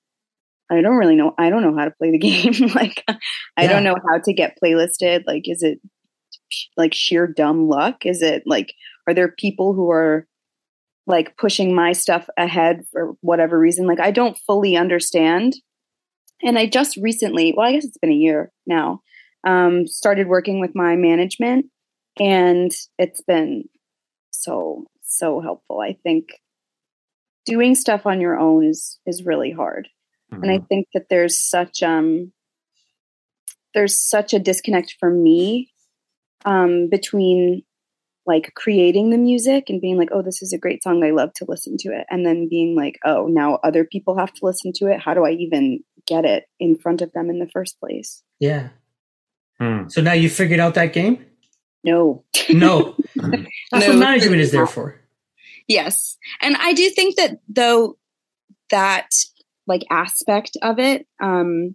I 0.71 0.81
don't 0.81 0.97
really 0.97 1.17
know. 1.17 1.35
I 1.39 1.51
don't 1.51 1.63
know 1.63 1.77
how 1.77 1.85
to 1.85 1.93
play 1.93 2.11
the 2.11 2.19
game. 2.19 2.69
like, 2.75 3.05
I 3.57 3.67
don't 3.67 3.85
know 3.85 3.97
how 4.09 4.19
to 4.19 4.33
get 4.33 4.59
playlisted. 4.63 5.25
Like, 5.27 5.49
is 5.49 5.63
it 5.63 5.81
like 6.77 6.95
sheer 6.95 7.27
dumb 7.27 7.69
luck? 7.69 8.07
Is 8.07 8.23
it 8.23 8.43
like, 8.47 8.73
are 9.07 9.15
there 9.15 9.33
people 9.39 9.75
who 9.75 9.91
are 9.91 10.27
like 11.07 11.37
pushing 11.37 11.75
my 11.75 11.93
stuff 11.93 12.29
ahead 12.37 12.85
for 12.93 13.15
whatever 13.21 13.59
reason? 13.59 13.87
Like, 13.87 14.01
I 14.01 14.11
don't 14.11 14.39
fully 14.47 14.77
understand. 14.77 15.55
And 16.43 16.59
I 16.59 16.67
just 16.67 16.97
recently, 16.97 17.55
well, 17.57 17.67
I 17.67 17.73
guess 17.73 17.85
it's 17.85 17.99
been 17.99 18.11
a 18.11 18.15
year 18.15 18.53
now, 18.67 19.01
um, 19.47 19.87
started 19.87 20.27
working 20.27 20.61
with 20.61 20.73
my 20.75 20.97
management, 20.97 21.67
and 22.19 22.73
it's 22.99 23.23
been 23.23 23.65
so 24.31 24.87
so 25.03 25.41
helpful. 25.41 25.81
I 25.81 25.97
think 26.03 26.27
doing 27.47 27.75
stuff 27.75 28.07
on 28.07 28.21
your 28.21 28.39
own 28.39 28.65
is 28.65 28.99
is 29.07 29.25
really 29.25 29.51
hard, 29.51 29.89
and 30.31 30.51
I 30.51 30.59
think 30.59 30.89
that 30.95 31.07
there's 31.09 31.39
such 31.39 31.83
um 31.83 32.33
there's 33.75 33.99
such 33.99 34.33
a 34.33 34.39
disconnect 34.39 34.97
for 34.99 35.11
me 35.11 35.71
um, 36.45 36.89
between 36.89 37.63
like 38.25 38.53
creating 38.55 39.11
the 39.11 39.19
music 39.19 39.69
and 39.69 39.81
being 39.81 39.99
like, 39.99 40.09
oh, 40.13 40.23
this 40.23 40.43
is 40.43 40.53
a 40.53 40.59
great 40.59 40.83
song. 40.83 41.05
I 41.05 41.11
love 41.11 41.33
to 41.35 41.45
listen 41.47 41.77
to 41.81 41.91
it. 41.91 42.07
And 42.11 42.25
then 42.27 42.49
being 42.49 42.75
like, 42.75 42.99
oh, 43.05 43.27
now 43.27 43.59
other 43.63 43.85
people 43.85 44.19
have 44.19 44.33
to 44.33 44.45
listen 44.45 44.73
to 44.77 44.87
it. 44.87 45.01
How 45.01 45.15
do 45.15 45.25
I 45.25 45.33
even 45.33 45.81
get 46.07 46.25
it 46.25 46.45
in 46.59 46.77
front 46.77 47.03
of 47.03 47.13
them 47.13 47.29
in 47.31 47.39
the 47.39 47.49
first 47.53 47.79
place? 47.79 48.23
Yeah. 48.41 48.71
Hmm. 49.61 49.89
So 49.89 50.01
now 50.01 50.13
you 50.15 50.29
figured 50.31 50.59
out 50.59 50.75
that 50.75 50.93
game? 50.93 51.25
No. 51.85 52.25
No. 52.49 52.97
That's 53.15 53.87
No. 53.87 53.89
what 53.89 53.99
management 53.99 54.41
is 54.41 54.53
there 54.53 54.67
for. 54.67 55.01
Yes. 55.69 56.17
And 56.41 56.57
I 56.57 56.73
do 56.73 56.89
think 56.91 57.17
that 57.17 57.41
though 57.49 57.99
that 58.71 59.09
like 59.67 59.83
aspect 59.91 60.57
of 60.63 60.79
it 60.79 61.07
um 61.21 61.75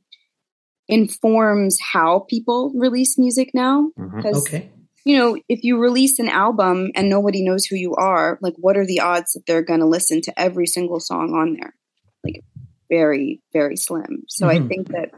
informs 0.87 1.77
how 1.93 2.25
people 2.29 2.71
release 2.75 3.17
music 3.17 3.51
now 3.53 3.91
Mhm. 3.97 4.25
Okay. 4.35 4.69
you 5.05 5.15
know 5.17 5.37
if 5.47 5.63
you 5.63 5.77
release 5.77 6.19
an 6.19 6.27
album 6.27 6.91
and 6.95 7.09
nobody 7.09 7.43
knows 7.43 7.65
who 7.65 7.75
you 7.75 7.93
are 7.95 8.37
like 8.41 8.53
what 8.57 8.77
are 8.77 8.85
the 8.85 8.99
odds 8.99 9.33
that 9.33 9.45
they're 9.45 9.61
going 9.63 9.79
to 9.79 9.85
listen 9.85 10.21
to 10.21 10.39
every 10.39 10.67
single 10.67 10.99
song 10.99 11.33
on 11.33 11.53
there 11.53 11.75
like 12.23 12.43
very 12.89 13.41
very 13.53 13.75
slim 13.77 14.23
so 14.27 14.47
i 14.49 14.59
Mhm. 14.59 14.67
think 14.67 14.87
that 14.89 15.11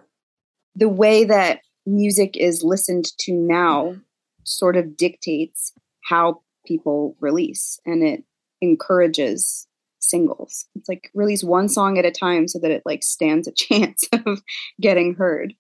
the 0.76 0.90
way 0.90 1.24
that 1.24 1.62
music 1.86 2.38
is 2.38 2.64
listened 2.64 3.06
to 3.20 3.34
now 3.34 3.96
sort 4.44 4.76
of 4.76 4.96
dictates 4.98 5.74
how 6.10 6.42
people 6.66 7.16
release 7.20 7.80
and 7.86 8.04
it 8.04 8.24
encourages 8.62 9.68
singles. 10.04 10.66
It's 10.76 10.90
like 10.90 11.10
release 11.14 11.44
one 11.44 11.70
song 11.70 11.98
at 11.98 12.06
a 12.06 12.12
time 12.12 12.48
so 12.48 12.60
that 12.60 12.72
it 12.72 12.84
like 12.86 13.04
stands 13.04 13.48
a 13.48 13.52
chance 13.56 14.08
of 14.12 14.42
getting 14.82 15.16
heard. 15.16 15.54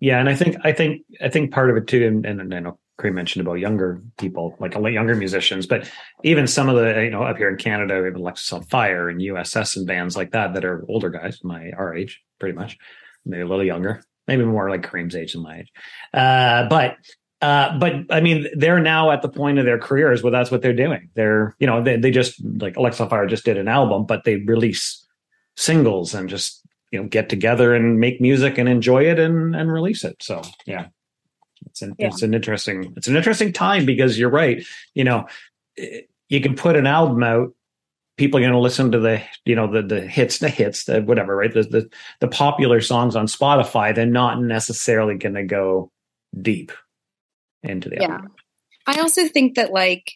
Yeah, 0.00 0.20
and 0.20 0.28
I 0.28 0.34
think 0.34 0.56
I 0.64 0.72
think 0.72 1.02
I 1.20 1.28
think 1.28 1.52
part 1.52 1.70
of 1.70 1.76
it 1.76 1.88
too, 1.88 2.06
and, 2.06 2.24
and 2.24 2.54
I 2.54 2.60
know 2.60 2.78
Craig 2.98 3.14
mentioned 3.14 3.44
about 3.44 3.54
younger 3.54 4.00
people, 4.18 4.54
like 4.60 4.74
younger 4.74 5.16
musicians, 5.16 5.66
but 5.66 5.90
even 6.22 6.46
some 6.46 6.68
of 6.68 6.76
the 6.76 7.02
you 7.02 7.10
know 7.10 7.22
up 7.22 7.36
here 7.36 7.48
in 7.48 7.56
Canada, 7.56 7.98
we 7.98 8.06
have 8.06 8.14
Alexisonfire 8.14 9.10
and 9.10 9.20
USS 9.20 9.76
and 9.76 9.86
bands 9.86 10.16
like 10.16 10.30
that 10.32 10.54
that 10.54 10.64
are 10.64 10.84
older 10.88 11.10
guys, 11.10 11.40
my 11.42 11.72
our 11.76 11.94
age, 11.94 12.22
pretty 12.38 12.56
much, 12.56 12.78
maybe 13.26 13.42
a 13.42 13.46
little 13.46 13.64
younger, 13.64 14.02
maybe 14.28 14.44
more 14.44 14.70
like 14.70 14.82
Kareem's 14.82 15.16
age 15.16 15.32
than 15.32 15.42
my 15.42 15.60
age, 15.60 15.72
uh, 16.14 16.68
but. 16.68 16.96
Uh, 17.40 17.78
but 17.78 17.94
I 18.10 18.20
mean, 18.20 18.46
they're 18.56 18.80
now 18.80 19.10
at 19.10 19.22
the 19.22 19.28
point 19.28 19.58
of 19.58 19.64
their 19.64 19.78
careers 19.78 20.22
where 20.22 20.32
that's 20.32 20.50
what 20.50 20.60
they're 20.60 20.72
doing. 20.72 21.08
They're, 21.14 21.54
you 21.60 21.66
know, 21.66 21.82
they, 21.82 21.96
they 21.96 22.10
just 22.10 22.42
like 22.44 22.76
Alexa 22.76 23.08
Fire 23.08 23.26
just 23.26 23.44
did 23.44 23.56
an 23.56 23.68
album, 23.68 24.06
but 24.06 24.24
they 24.24 24.36
release 24.36 25.06
singles 25.56 26.14
and 26.14 26.28
just 26.28 26.62
you 26.90 27.00
know 27.00 27.08
get 27.08 27.28
together 27.28 27.74
and 27.74 28.00
make 28.00 28.20
music 28.20 28.58
and 28.58 28.68
enjoy 28.68 29.04
it 29.04 29.18
and 29.18 29.54
and 29.54 29.72
release 29.72 30.04
it. 30.04 30.16
So 30.22 30.42
yeah. 30.66 30.88
It's 31.66 31.82
an 31.82 31.94
Yeah. 31.98 32.08
it's 32.08 32.22
an 32.22 32.34
interesting 32.34 32.92
it's 32.96 33.08
an 33.08 33.16
interesting 33.16 33.52
time 33.52 33.84
because 33.84 34.18
you're 34.18 34.30
right. 34.30 34.64
You 34.94 35.04
know 35.04 35.26
you 36.28 36.40
can 36.40 36.54
put 36.54 36.76
an 36.76 36.86
album 36.86 37.22
out 37.22 37.52
people 38.16 38.38
are 38.38 38.42
going 38.42 38.52
to 38.52 38.58
listen 38.58 38.90
to 38.92 38.98
the 38.98 39.22
you 39.44 39.54
know 39.54 39.70
the 39.70 39.82
the 39.82 40.00
hits 40.00 40.38
the 40.38 40.48
hits 40.48 40.84
the 40.84 41.02
whatever 41.02 41.36
right? 41.36 41.52
The 41.52 41.62
the, 41.62 41.90
the 42.20 42.28
popular 42.28 42.80
songs 42.80 43.16
on 43.16 43.26
spotify 43.26 43.94
they're 43.94 44.06
not 44.06 44.40
necessarily 44.40 45.16
going 45.16 45.34
to 45.36 45.44
go 45.44 45.90
deep 46.40 46.72
into 47.62 47.88
the 47.88 47.96
Yeah. 48.00 48.12
album 48.12 48.34
I 48.86 49.00
also 49.00 49.28
think 49.28 49.56
that 49.56 49.70
like 49.70 50.14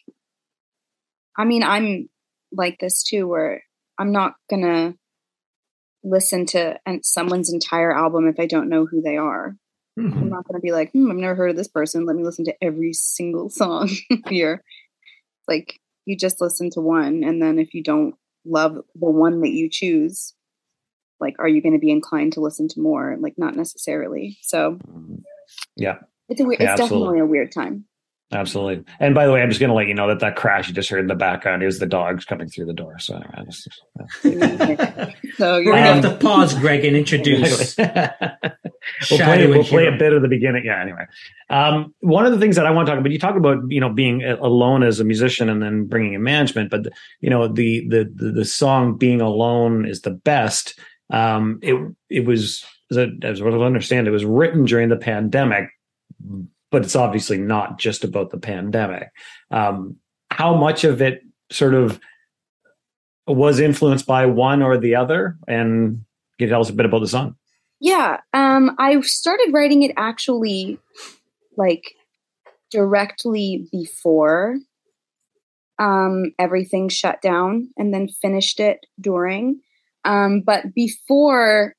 I 1.37 1.45
mean 1.45 1.61
I'm 1.63 2.09
like 2.51 2.79
this 2.79 3.03
too 3.03 3.27
where 3.27 3.63
I'm 3.99 4.11
not 4.11 4.33
gonna 4.49 4.95
listen 6.03 6.45
to 6.47 6.79
someone's 7.03 7.53
entire 7.53 7.95
album 7.95 8.27
if 8.27 8.39
I 8.39 8.45
don't 8.47 8.69
know 8.69 8.85
who 8.85 9.01
they 9.01 9.15
are. 9.17 9.55
Mhm. 9.97 10.21
I'm 10.21 10.29
not 10.29 10.47
gonna 10.47 10.59
be 10.59 10.71
like, 10.71 10.91
hmm, 10.91 11.11
I've 11.11 11.17
never 11.17 11.35
heard 11.35 11.51
of 11.51 11.55
this 11.55 11.67
person. 11.67 12.05
Let 12.05 12.15
me 12.15 12.23
listen 12.23 12.45
to 12.45 12.63
every 12.63 12.93
single 12.93 13.49
song 13.49 13.89
here. 14.27 14.63
Like 15.47 15.79
you 16.05 16.17
just 16.17 16.41
listen 16.41 16.69
to 16.71 16.81
one 16.81 17.23
and 17.23 17.41
then 17.41 17.59
if 17.59 17.73
you 17.75 17.83
don't 17.83 18.15
love 18.45 18.73
the 18.73 19.09
one 19.09 19.41
that 19.41 19.51
you 19.51 19.69
choose, 19.69 20.33
like 21.19 21.35
are 21.37 21.47
you 21.47 21.61
gonna 21.61 21.77
be 21.79 21.91
inclined 21.91 22.33
to 22.33 22.41
listen 22.41 22.67
to 22.69 22.81
more? 22.81 23.17
Like 23.19 23.35
not 23.37 23.55
necessarily. 23.55 24.37
So 24.41 24.79
yeah 25.75 25.99
it's 26.33 26.41
a 26.41 26.45
weird 26.45 26.59
Yeah, 26.59 26.73
it's 26.73 26.81
absolutely. 26.81 27.05
definitely 27.05 27.19
a 27.21 27.25
weird 27.25 27.51
time. 27.53 27.85
absolutely 28.31 28.83
and 28.99 29.13
by 29.15 29.25
the 29.27 29.31
way 29.31 29.41
i'm 29.41 29.49
just 29.49 29.59
going 29.59 29.69
to 29.69 29.75
let 29.75 29.87
you 29.87 29.93
know 29.93 30.07
that 30.07 30.19
that 30.21 30.35
crash 30.35 30.67
you 30.67 30.73
just 30.73 30.89
heard 30.89 30.99
in 31.01 31.07
the 31.07 31.13
background 31.15 31.61
is 31.63 31.77
the 31.79 31.85
dogs 31.85 32.25
coming 32.25 32.47
through 32.49 32.65
the 32.65 32.73
door 32.73 32.97
so 32.99 33.15
anyway, 33.15 33.43
this 33.45 33.67
is- 33.67 33.81
So 35.37 35.53
We're 35.55 35.61
you're 35.61 35.73
going 35.73 35.83
to 35.83 35.91
have 35.93 36.01
to 36.03 36.15
pause, 36.25 36.53
Greg, 36.53 36.85
and 36.85 36.95
introduce 36.95 37.75
we'll 37.77 37.87
play, 37.87 39.17
Shadow 39.17 39.49
we'll 39.49 39.63
play 39.63 39.87
a 39.87 39.97
bit 39.97 40.13
of 40.13 40.21
the 40.21 40.27
beginning. 40.27 40.63
Yeah. 40.65 40.79
Anyway, 40.81 41.05
um, 41.49 41.93
one 42.01 42.25
of 42.27 42.31
the 42.33 42.39
things 42.39 42.55
that 42.57 42.65
I 42.67 42.71
want 42.71 42.85
to 42.85 42.91
talk 42.91 42.99
about, 42.99 43.11
you 43.11 43.17
talk 43.19 43.35
about, 43.35 43.57
you 43.69 43.79
know, 43.79 43.89
being 43.89 44.23
alone 44.23 44.83
as 44.83 44.99
a 44.99 45.03
musician 45.03 45.49
and 45.49 45.61
then 45.61 45.85
bringing 45.87 46.13
in 46.13 46.21
management, 46.23 46.69
but 46.69 46.87
you 47.19 47.29
know, 47.31 47.47
the, 47.47 47.87
the, 47.87 48.11
the, 48.13 48.31
the 48.31 48.45
song 48.45 48.97
being 48.97 49.21
alone 49.21 49.85
is 49.87 50.01
the 50.01 50.11
best. 50.11 50.77
Um, 51.11 51.59
it, 51.63 51.75
it 52.09 52.25
was, 52.25 52.63
as 52.91 52.97
I, 52.99 53.07
as 53.23 53.41
I 53.41 53.45
understand, 53.45 54.07
it 54.07 54.11
was 54.11 54.25
written 54.25 54.65
during 54.65 54.89
the 54.89 54.97
pandemic, 54.97 55.69
but 56.71 56.83
it's 56.83 56.95
obviously 56.95 57.37
not 57.37 57.77
just 57.77 58.03
about 58.03 58.31
the 58.31 58.37
pandemic. 58.37 59.09
Um, 59.51 59.97
how 60.31 60.55
much 60.55 60.83
of 60.83 61.01
it 61.01 61.21
sort 61.51 61.73
of 61.73 61.99
was 63.27 63.59
influenced 63.59 64.05
by 64.05 64.25
one 64.25 64.61
or 64.61 64.77
the 64.77 64.95
other? 64.95 65.37
And 65.47 66.03
can 66.37 66.47
you 66.47 66.49
tell 66.49 66.61
us 66.61 66.69
a 66.69 66.73
bit 66.73 66.85
about 66.85 66.99
the 66.99 67.07
song? 67.07 67.35
Yeah, 67.79 68.17
um, 68.33 68.75
I 68.79 68.99
started 69.01 69.51
writing 69.53 69.83
it 69.83 69.91
actually 69.97 70.79
like 71.57 71.93
directly 72.71 73.67
before 73.71 74.57
um, 75.79 76.31
everything 76.39 76.89
shut 76.89 77.21
down, 77.21 77.69
and 77.77 77.93
then 77.93 78.07
finished 78.07 78.59
it 78.59 78.85
during. 78.99 79.59
Um, 80.05 80.41
but 80.41 80.73
before 80.73 81.75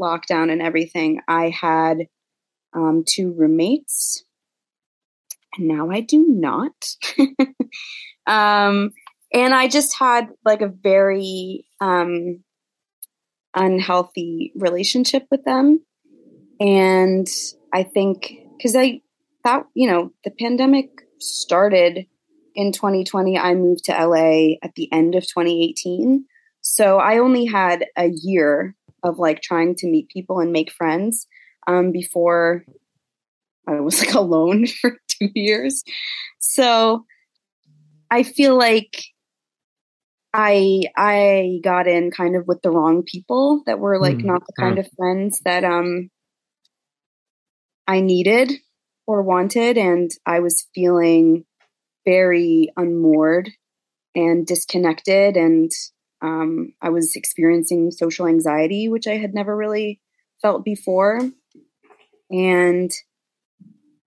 lockdown 0.00 0.50
and 0.50 0.60
everything, 0.60 1.20
I 1.28 1.50
had 1.50 2.06
um, 2.76 3.04
two 3.06 3.32
roommates, 3.32 4.24
and 5.56 5.68
now 5.68 5.90
I 5.90 6.00
do 6.00 6.26
not. 6.28 6.74
um, 8.26 8.92
and 9.32 9.54
I 9.54 9.68
just 9.68 9.98
had 9.98 10.28
like 10.44 10.60
a 10.60 10.68
very 10.68 11.66
um, 11.80 12.44
unhealthy 13.54 14.52
relationship 14.54 15.26
with 15.30 15.44
them. 15.44 15.84
And 16.60 17.26
I 17.72 17.82
think 17.82 18.32
because 18.56 18.76
I 18.76 19.00
thought, 19.42 19.66
you 19.74 19.90
know, 19.90 20.12
the 20.24 20.30
pandemic 20.30 20.90
started 21.18 22.06
in 22.56 22.72
2020. 22.72 23.38
I 23.38 23.54
moved 23.54 23.84
to 23.84 23.92
LA 23.92 24.56
at 24.62 24.74
the 24.74 24.90
end 24.92 25.14
of 25.14 25.22
2018. 25.22 26.24
So 26.62 26.98
I 26.98 27.18
only 27.18 27.44
had 27.44 27.86
a 27.96 28.08
year 28.10 28.74
of 29.02 29.18
like 29.18 29.42
trying 29.42 29.76
to 29.76 29.86
meet 29.86 30.08
people 30.08 30.40
and 30.40 30.50
make 30.52 30.72
friends 30.72 31.26
um, 31.66 31.92
before 31.92 32.64
I 33.66 33.80
was 33.80 34.04
like 34.04 34.14
alone 34.14 34.66
for 34.66 34.98
two 35.08 35.30
years. 35.34 35.82
So 36.38 37.04
I 38.10 38.22
feel 38.22 38.56
like 38.56 39.04
I 40.32 40.82
I 40.96 41.60
got 41.62 41.86
in 41.86 42.10
kind 42.10 42.36
of 42.36 42.46
with 42.46 42.62
the 42.62 42.70
wrong 42.70 43.02
people 43.02 43.62
that 43.66 43.78
were 43.78 43.98
like 43.98 44.20
Mm, 44.20 44.24
not 44.24 44.42
the 44.46 44.52
kind 44.58 44.78
of 44.78 44.88
friends 44.96 45.40
that 45.44 45.64
um 45.64 46.10
I 47.86 48.00
needed 48.00 48.52
or 49.06 49.22
wanted 49.22 49.78
and 49.78 50.10
I 50.26 50.40
was 50.40 50.66
feeling 50.74 51.44
very 52.04 52.70
unmoored 52.76 53.50
and 54.14 54.46
disconnected 54.46 55.36
and 55.36 55.70
um 56.22 56.74
I 56.82 56.90
was 56.90 57.16
experiencing 57.16 57.90
social 57.90 58.26
anxiety 58.26 58.88
which 58.88 59.06
I 59.06 59.16
had 59.16 59.34
never 59.34 59.56
really 59.56 60.00
felt 60.42 60.64
before 60.64 61.20
and 62.30 62.90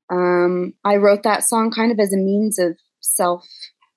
um 0.09 0.73
I 0.83 0.95
wrote 0.97 1.23
that 1.23 1.43
song 1.43 1.71
kind 1.71 1.91
of 1.91 1.99
as 1.99 2.13
a 2.13 2.17
means 2.17 2.59
of 2.59 2.77
self 2.99 3.45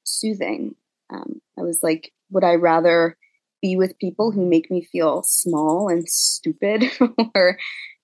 soothing 0.05 0.75
um, 1.13 1.41
I 1.59 1.63
was 1.63 1.81
like, 1.83 2.13
would 2.31 2.45
I 2.45 2.55
rather 2.55 3.17
be 3.61 3.77
with 3.77 3.99
people 3.99 4.33
who 4.33 4.49
make 4.49 4.71
me 4.71 4.83
feel 4.91 5.23
small 5.23 5.89
and 5.89 6.09
stupid 6.09 6.85
or 7.35 7.59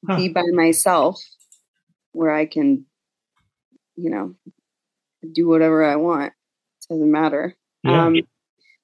Huh. 0.09 0.17
be 0.17 0.29
by 0.29 0.45
myself 0.53 1.21
where 2.13 2.31
I 2.31 2.47
can, 2.47 2.87
you 3.97 4.11
know, 4.11 4.35
do 5.33 5.49
whatever 5.49 5.85
I 5.85 5.97
want? 5.97 6.33
It 6.89 6.95
doesn't 6.95 7.11
matter. 7.11 7.57
Yeah. 7.83 8.07
Um, 8.07 8.21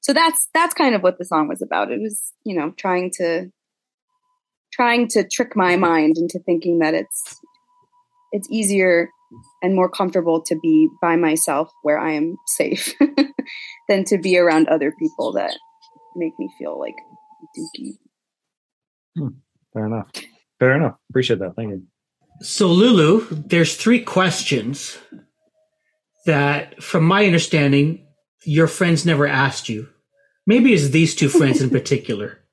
so 0.00 0.12
that's 0.12 0.48
that's 0.52 0.74
kind 0.74 0.94
of 0.94 1.02
what 1.02 1.18
the 1.18 1.24
song 1.24 1.48
was 1.48 1.62
about. 1.62 1.92
It 1.92 2.00
was, 2.00 2.32
you 2.44 2.56
know, 2.56 2.70
trying 2.72 3.12
to 3.18 3.50
trying 4.74 5.08
to 5.08 5.26
trick 5.26 5.54
my 5.54 5.76
mind 5.76 6.16
into 6.16 6.38
thinking 6.40 6.80
that 6.80 6.94
it's 6.94 7.40
it's 8.32 8.48
easier 8.50 9.10
and 9.62 9.74
more 9.74 9.88
comfortable 9.88 10.42
to 10.42 10.58
be 10.60 10.88
by 11.00 11.16
myself 11.16 11.70
where 11.82 11.98
I 11.98 12.12
am 12.12 12.36
safe 12.46 12.92
than 13.88 14.04
to 14.04 14.18
be 14.18 14.38
around 14.38 14.68
other 14.68 14.92
people 14.98 15.32
that 15.32 15.56
make 16.16 16.32
me 16.38 16.48
feel 16.58 16.78
like 16.78 16.94
dookie. 17.56 17.98
Hmm. 19.16 19.28
Fair 19.72 19.86
enough. 19.86 20.08
Fair 20.58 20.76
enough. 20.76 20.96
Appreciate 21.10 21.40
that. 21.40 21.54
Thank 21.56 21.70
you. 21.70 21.82
So, 22.40 22.68
Lulu, 22.68 23.26
there's 23.30 23.76
three 23.76 24.00
questions 24.00 24.98
that, 26.26 26.82
from 26.82 27.04
my 27.04 27.26
understanding, 27.26 28.06
your 28.44 28.66
friends 28.66 29.04
never 29.04 29.26
asked 29.26 29.68
you. 29.68 29.88
Maybe 30.46 30.72
it's 30.72 30.88
these 30.88 31.14
two 31.14 31.28
friends 31.28 31.60
in 31.60 31.70
particular. 31.78 32.43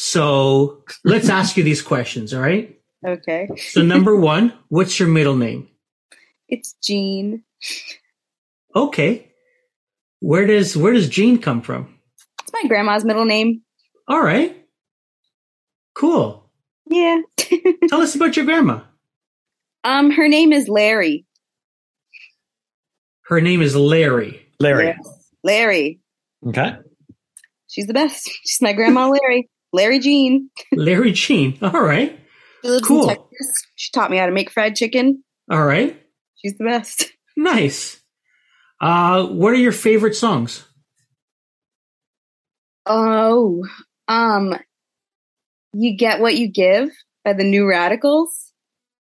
So 0.00 0.84
let's 1.04 1.28
ask 1.28 1.56
you 1.56 1.64
these 1.64 1.82
questions, 1.82 2.32
all 2.32 2.40
right? 2.40 2.78
Okay. 3.04 3.48
So, 3.56 3.82
number 3.82 4.14
one, 4.14 4.52
what's 4.68 5.00
your 5.00 5.08
middle 5.08 5.34
name? 5.34 5.66
It's 6.48 6.76
Jean. 6.80 7.42
Okay. 8.76 9.26
Where 10.20 10.46
does 10.46 10.76
where 10.76 10.92
does 10.92 11.08
Jean 11.08 11.38
come 11.38 11.62
from? 11.62 11.98
It's 12.40 12.52
my 12.52 12.68
grandma's 12.68 13.04
middle 13.04 13.24
name. 13.24 13.62
All 14.06 14.22
right. 14.22 14.64
Cool. 15.96 16.48
Yeah. 16.88 17.22
Tell 17.88 18.00
us 18.00 18.14
about 18.14 18.36
your 18.36 18.44
grandma. 18.44 18.82
um, 19.82 20.12
her 20.12 20.28
name 20.28 20.52
is 20.52 20.68
Larry. 20.68 21.26
Her 23.22 23.40
name 23.40 23.62
is 23.62 23.74
Larry. 23.74 24.46
Larry. 24.60 24.94
Yes. 24.96 25.24
Larry. 25.42 25.98
Okay. 26.46 26.76
She's 27.66 27.88
the 27.88 27.94
best. 27.94 28.30
She's 28.44 28.62
my 28.62 28.72
grandma 28.74 29.08
Larry. 29.08 29.50
Larry 29.72 29.98
Jean. 29.98 30.50
Larry 30.72 31.12
Jean. 31.12 31.58
All 31.62 31.80
right. 31.82 32.18
She 32.62 32.68
lives 32.70 32.86
Cool. 32.86 33.08
in 33.10 33.16
Texas. 33.16 33.52
She 33.76 33.90
taught 33.92 34.10
me 34.10 34.16
how 34.16 34.26
to 34.26 34.32
make 34.32 34.50
fried 34.50 34.74
chicken. 34.76 35.22
All 35.50 35.64
right. 35.64 36.00
She's 36.36 36.56
the 36.58 36.64
best. 36.64 37.06
Nice. 37.36 38.00
Uh, 38.80 39.24
what 39.26 39.52
are 39.52 39.56
your 39.58 39.70
favorite 39.70 40.16
songs? 40.16 40.64
Oh, 42.84 43.64
um, 44.08 44.56
you 45.72 45.96
get 45.96 46.20
what 46.20 46.34
you 46.36 46.48
give 46.48 46.90
by 47.24 47.32
the 47.34 47.44
New 47.44 47.68
Radicals. 47.68 48.52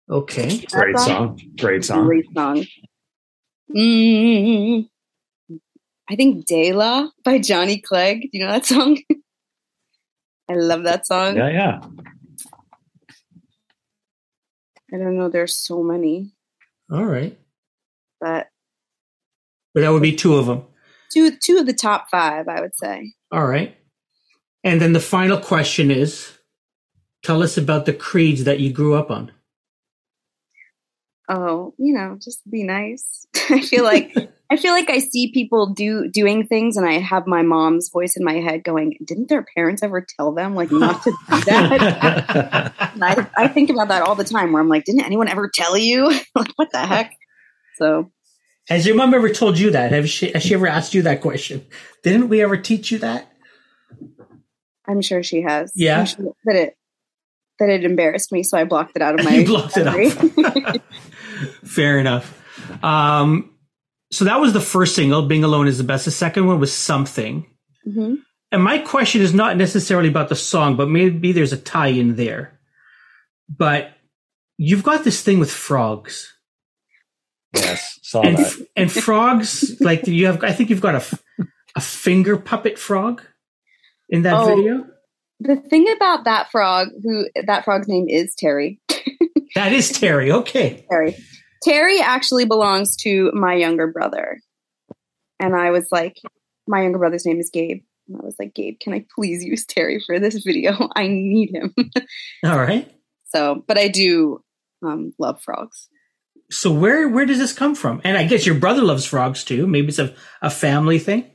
Okay. 0.09 0.59
Great 0.67 0.95
That's 0.95 1.07
song. 1.07 1.41
Great 1.59 1.85
song. 1.85 2.05
Great 2.07 2.27
song. 2.33 2.65
Mm, 3.75 4.89
I 6.09 6.17
think 6.17 6.47
Dela 6.47 7.13
by 7.25 7.39
Johnny 7.39 7.81
Clegg. 7.81 8.21
Do 8.23 8.29
you 8.33 8.45
know 8.47 8.53
that 8.53 8.67
song? 8.67 8.99
I 10.51 10.55
love 10.55 10.83
that 10.83 11.07
song. 11.07 11.37
Yeah, 11.37 11.49
yeah. 11.51 11.81
I 14.93 14.99
don't 14.99 15.17
know. 15.17 15.29
There's 15.29 15.57
so 15.57 15.83
many, 15.85 16.33
All 16.91 17.05
right. 17.05 17.39
but 18.21 18.49
But 19.73 19.83
that 19.83 19.93
would 19.93 20.03
be 20.03 20.17
two 20.17 20.35
of 20.37 20.47
them. 20.47 20.65
two 21.13 21.31
two 21.37 21.59
of 21.59 21.67
the 21.67 21.73
top 21.73 22.11
five, 22.11 22.49
I 22.49 22.61
would 22.61 22.75
say. 22.77 23.13
All 23.31 23.47
right. 23.47 23.77
And 24.65 24.81
then 24.81 24.93
the 24.93 25.01
final 25.01 25.39
question 25.39 25.91
is 25.93 26.37
tell 27.23 27.43
us 27.43 27.57
about 27.57 27.87
the 27.87 27.93
creeds 27.93 28.45
that 28.45 28.59
you 28.59 28.73
grew 28.73 28.95
up 28.95 29.11
on. 29.13 29.31
Oh, 31.29 31.75
you 31.79 31.95
know, 31.95 32.19
just 32.21 32.41
be 32.51 32.65
nice. 32.65 33.27
I 33.51 33.61
feel 33.61 33.85
like 33.85 34.13
I 34.53 34.57
feel 34.57 34.73
like 34.73 34.91
I 34.91 34.99
see 34.99 35.31
people 35.33 35.73
do 35.73 36.09
doing 36.09 36.47
things, 36.47 36.77
and 36.77 36.85
I 36.85 36.95
have 36.95 37.27
my 37.27 37.43
mom's 37.43 37.89
voice 37.89 38.17
in 38.17 38.25
my 38.25 38.35
head 38.35 38.65
going, 38.65 38.97
"Didn't 39.05 39.29
their 39.29 39.47
parents 39.55 39.83
ever 39.83 40.05
tell 40.17 40.33
them 40.33 40.57
like 40.57 40.73
not 40.73 41.03
to 41.05 41.11
do 41.11 41.41
that?" 41.45 42.73
I, 43.01 43.27
I 43.37 43.49
think 43.49 43.71
about 43.71 43.89
that 43.89 44.03
all 44.03 44.15
the 44.15 44.25
time 44.25 44.53
where 44.53 44.61
I'm 44.61 44.69
like, 44.69 44.85
didn't 44.85 45.03
anyone 45.03 45.29
ever 45.29 45.49
tell 45.49 45.77
you? 45.77 46.07
like, 46.35 46.53
what 46.57 46.71
the 46.73 46.85
heck? 46.85 47.13
So, 47.77 48.11
Has 48.69 48.87
your 48.87 48.97
mom 48.97 49.15
ever 49.15 49.29
told 49.31 49.59
you 49.59 49.71
that? 49.71 49.93
Have 49.93 50.09
she, 50.09 50.31
has 50.33 50.43
she 50.43 50.55
ever 50.55 50.67
asked 50.67 50.95
you 50.95 51.03
that 51.03 51.21
question? 51.21 51.65
Didn't 52.03 52.29
we 52.29 52.43
ever 52.43 52.57
teach 52.57 52.91
you 52.91 52.99
that? 52.99 53.31
I'm 54.87 55.01
sure 55.01 55.23
she 55.23 55.43
has. 55.43 55.73
Yeah. 55.75 56.05
Sure 56.05 56.35
that 56.45 56.57
it, 56.57 56.77
that 57.59 57.69
it 57.69 57.85
embarrassed 57.85 58.33
me. 58.33 58.43
So 58.43 58.59
I 58.59 58.65
blocked 58.65 58.93
it 58.97 59.03
out 59.03 59.19
of 59.19 59.25
my 59.25 59.31
You 59.31 59.47
blocked 59.47 59.77
it 59.77 59.87
out. 59.87 60.81
Fair 61.65 61.99
enough. 61.99 62.37
Um, 62.83 63.51
so 64.13 64.25
that 64.25 64.41
was 64.41 64.53
the 64.53 64.61
first 64.61 64.95
single, 64.97 65.23
Being 65.27 65.45
Alone 65.45 65.69
is 65.69 65.79
the 65.79 65.85
Best. 65.85 66.05
The 66.05 66.11
second 66.11 66.47
one 66.47 66.59
was 66.61 66.73
Something. 66.73 67.47
Mhm. 67.87 68.19
And 68.53 68.63
my 68.65 68.79
question 68.79 69.21
is 69.23 69.33
not 69.33 69.57
necessarily 69.57 70.09
about 70.09 70.29
the 70.29 70.35
song, 70.37 70.77
but 70.77 70.89
maybe 70.89 71.31
there's 71.33 71.53
a 71.53 71.57
tie 71.57 71.89
in 71.89 72.17
there. 72.17 72.59
But 73.49 73.93
you've 74.59 74.83
got 74.83 75.05
this 75.05 75.23
thing 75.23 75.39
with 75.39 75.51
frogs. 75.53 76.33
yes. 77.55 77.99
Saw 78.03 78.23
and 78.23 78.37
that. 78.39 78.67
and 78.77 78.91
frogs 78.93 79.77
like 79.81 80.07
you 80.09 80.27
have 80.27 80.43
i 80.43 80.53
think 80.53 80.69
you've 80.71 80.81
got 80.81 80.97
a, 80.97 81.19
a 81.77 81.81
finger 81.81 82.37
puppet 82.37 82.79
frog 82.79 83.23
in 84.09 84.23
that 84.23 84.35
Oh. 84.35 84.47
video 84.57 84.85
The 85.41 85.57
thing 85.57 85.87
about 85.97 86.25
that 86.25 86.51
frog, 86.51 86.89
who 87.03 87.27
that 87.47 87.65
frog's 87.65 87.87
name 87.89 88.07
is 88.09 88.35
Terry. 88.37 88.81
that 89.55 89.73
is 89.73 89.91
terry 89.93 90.31
okay 90.33 90.85
Terry. 90.91 91.17
Terry 91.63 92.01
actually 92.01 92.45
belongs 92.45 92.97
to 92.99 93.31
my 93.33 93.55
younger 93.55 93.87
brother. 93.87 94.41
And 95.39 95.55
I 95.55 95.71
was 95.71 95.89
like, 95.91 96.17
my 96.67 96.83
younger 96.83 96.99
brother's 96.99 97.27
name 97.27 97.41
is 97.41 97.51
Gabe. 97.51 97.83
And 98.09 98.21
I 98.21 98.25
was 98.25 98.37
like, 98.39 98.55
Gabe, 98.55 98.79
can 98.81 98.93
I 98.93 99.05
please 99.15 99.45
use 99.45 99.65
Terry 99.65 100.03
for 100.05 100.19
this 100.19 100.43
video? 100.45 100.89
I 100.97 101.07
need 101.09 101.55
him. 101.55 101.75
all 102.45 102.59
right 102.59 102.91
so, 103.33 103.63
but 103.67 103.79
I 103.79 103.89
do 103.89 104.43
um, 104.83 105.13
love 105.19 105.41
frogs. 105.43 105.89
so 106.51 106.73
where 106.73 107.09
where 107.09 107.27
does 107.27 107.39
this 107.39 107.53
come 107.53 107.75
from 107.75 108.01
and 108.03 108.17
i 108.17 108.25
guess 108.27 108.47
your 108.47 108.55
brother 108.57 108.83
loves 108.83 109.05
frogs 109.05 109.45
too 109.45 109.67
maybe 109.67 109.89
it's 109.89 109.99
a, 109.99 110.15
a 110.43 110.51
family 110.51 110.99
thing 110.99 111.31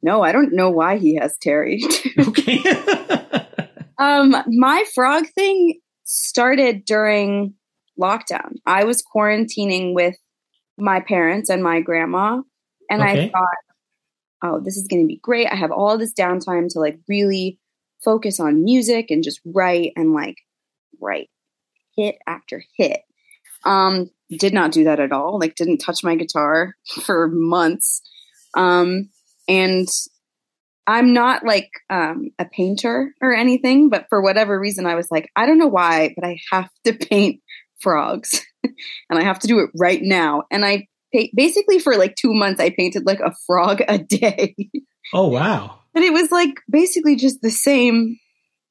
No, 0.00 0.22
I 0.22 0.30
don't 0.32 0.54
know 0.54 0.70
why 0.70 0.96
he 0.98 1.16
has 1.16 1.36
Terry. 1.38 1.82
okay 2.18 2.62
um, 3.98 4.34
my 4.46 4.84
frog 4.94 5.26
thing 5.34 5.80
started 6.04 6.84
during 6.84 7.54
lockdown. 8.00 8.56
I 8.66 8.84
was 8.84 9.02
quarantining 9.02 9.94
with 9.94 10.16
my 10.76 11.00
parents 11.00 11.50
and 11.50 11.62
my 11.62 11.80
grandma, 11.80 12.40
and 12.90 13.02
Okay. 13.02 13.26
I 13.26 13.28
thought, 13.28 13.56
oh, 14.42 14.60
this 14.60 14.76
is 14.76 14.86
going 14.88 15.02
to 15.02 15.08
be 15.08 15.20
great. 15.22 15.48
I 15.50 15.56
have 15.56 15.72
all 15.72 15.98
this 15.98 16.14
downtime 16.14 16.68
to 16.72 16.80
like 16.80 16.98
really 17.08 17.58
focus 18.04 18.38
on 18.38 18.64
music 18.64 19.10
and 19.10 19.24
just 19.24 19.40
write 19.44 19.92
and 19.96 20.12
like 20.12 20.36
write 21.00 21.28
hit 21.96 22.16
after 22.26 22.62
hit. 22.76 23.00
Um, 23.64 24.10
did 24.30 24.54
not 24.54 24.72
do 24.72 24.84
that 24.84 25.00
at 25.00 25.12
all. 25.12 25.38
Like, 25.38 25.54
didn't 25.54 25.78
touch 25.78 26.04
my 26.04 26.14
guitar 26.14 26.74
for 27.04 27.28
months. 27.28 28.02
Um, 28.54 29.10
and 29.48 29.88
I'm 30.86 31.12
not 31.12 31.44
like 31.44 31.70
um, 31.90 32.30
a 32.38 32.44
painter 32.44 33.12
or 33.20 33.34
anything, 33.34 33.90
but 33.90 34.06
for 34.08 34.22
whatever 34.22 34.58
reason, 34.58 34.86
I 34.86 34.94
was 34.94 35.10
like, 35.10 35.30
I 35.36 35.46
don't 35.46 35.58
know 35.58 35.66
why, 35.66 36.14
but 36.16 36.26
I 36.26 36.38
have 36.52 36.70
to 36.84 36.92
paint 37.10 37.40
frogs 37.80 38.44
and 38.64 39.18
I 39.18 39.22
have 39.22 39.38
to 39.40 39.46
do 39.46 39.60
it 39.60 39.70
right 39.74 40.00
now. 40.02 40.44
And 40.50 40.64
I 40.64 40.86
basically 41.34 41.78
for 41.78 41.96
like 41.96 42.16
two 42.16 42.34
months, 42.34 42.60
I 42.60 42.70
painted 42.70 43.06
like 43.06 43.20
a 43.20 43.34
frog 43.46 43.82
a 43.88 43.98
day. 43.98 44.54
oh 45.14 45.28
wow 45.28 45.78
and 45.98 46.04
it 46.04 46.12
was 46.12 46.30
like 46.30 46.60
basically 46.70 47.16
just 47.16 47.42
the 47.42 47.50
same 47.50 48.20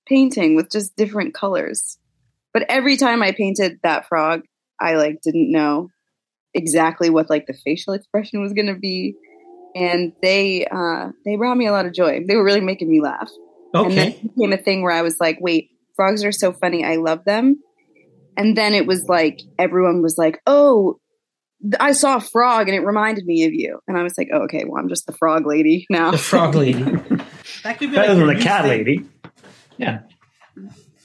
painting 0.08 0.56
with 0.56 0.72
just 0.72 0.96
different 0.96 1.34
colors. 1.34 1.98
But 2.54 2.64
every 2.70 2.96
time 2.96 3.22
I 3.22 3.34
painted 3.34 3.80
that 3.84 4.08
frog, 4.08 4.44
I 4.80 4.96
like 4.96 5.20
didn't 5.22 5.52
know 5.52 5.90
exactly 6.54 7.10
what 7.10 7.30
like 7.30 7.46
the 7.46 7.54
facial 7.66 7.94
expression 7.94 8.42
was 8.42 8.54
going 8.54 8.68
to 8.68 8.80
be. 8.80 9.16
And 9.76 10.14
they 10.22 10.66
uh, 10.66 11.10
they 11.26 11.36
brought 11.36 11.58
me 11.58 11.68
a 11.68 11.74
lot 11.74 11.86
of 11.86 11.94
joy. 11.94 12.24
They 12.26 12.38
were 12.38 12.46
really 12.46 12.62
making 12.62 12.90
me 12.90 13.02
laugh. 13.02 13.30
And 13.74 13.92
then 13.92 14.08
okay 14.08 14.20
it 14.24 14.36
became 14.36 14.54
a 14.54 14.58
thing 14.58 14.82
where 14.82 14.94
I 14.94 15.02
was 15.02 15.20
like, 15.20 15.38
wait, 15.42 15.72
frogs 15.98 16.24
are 16.24 16.32
so 16.32 16.54
funny. 16.54 16.86
I 16.86 16.96
love 16.96 17.26
them. 17.26 17.62
And 18.38 18.56
then 18.56 18.74
it 18.74 18.86
was 18.86 19.06
like, 19.10 19.42
everyone 19.58 20.02
was 20.02 20.18
like, 20.18 20.40
oh, 20.48 21.00
I 21.80 21.92
saw 21.94 22.18
a 22.18 22.22
frog 22.22 22.68
and 22.70 22.76
it 22.78 22.86
reminded 22.86 23.26
me 23.26 23.46
of 23.46 23.54
you. 23.54 23.80
And 23.88 23.98
I 23.98 24.04
was 24.04 24.16
like, 24.18 24.30
oh, 24.32 24.44
okay, 24.44 24.64
well, 24.68 24.80
I'm 24.82 24.90
just 24.90 25.08
the 25.08 25.14
frog 25.14 25.48
lady 25.48 25.88
now 25.90 26.12
the 26.12 26.18
frog 26.20 26.54
lady 26.54 26.84
that 27.64 27.80
could 27.80 27.90
be 27.90 27.96
Better 27.96 28.14
like 28.14 28.18
than 28.18 28.28
the 28.28 28.36
cat 28.44 28.62
thing. 28.62 28.70
lady. 28.70 29.06
Yeah. 29.78 30.00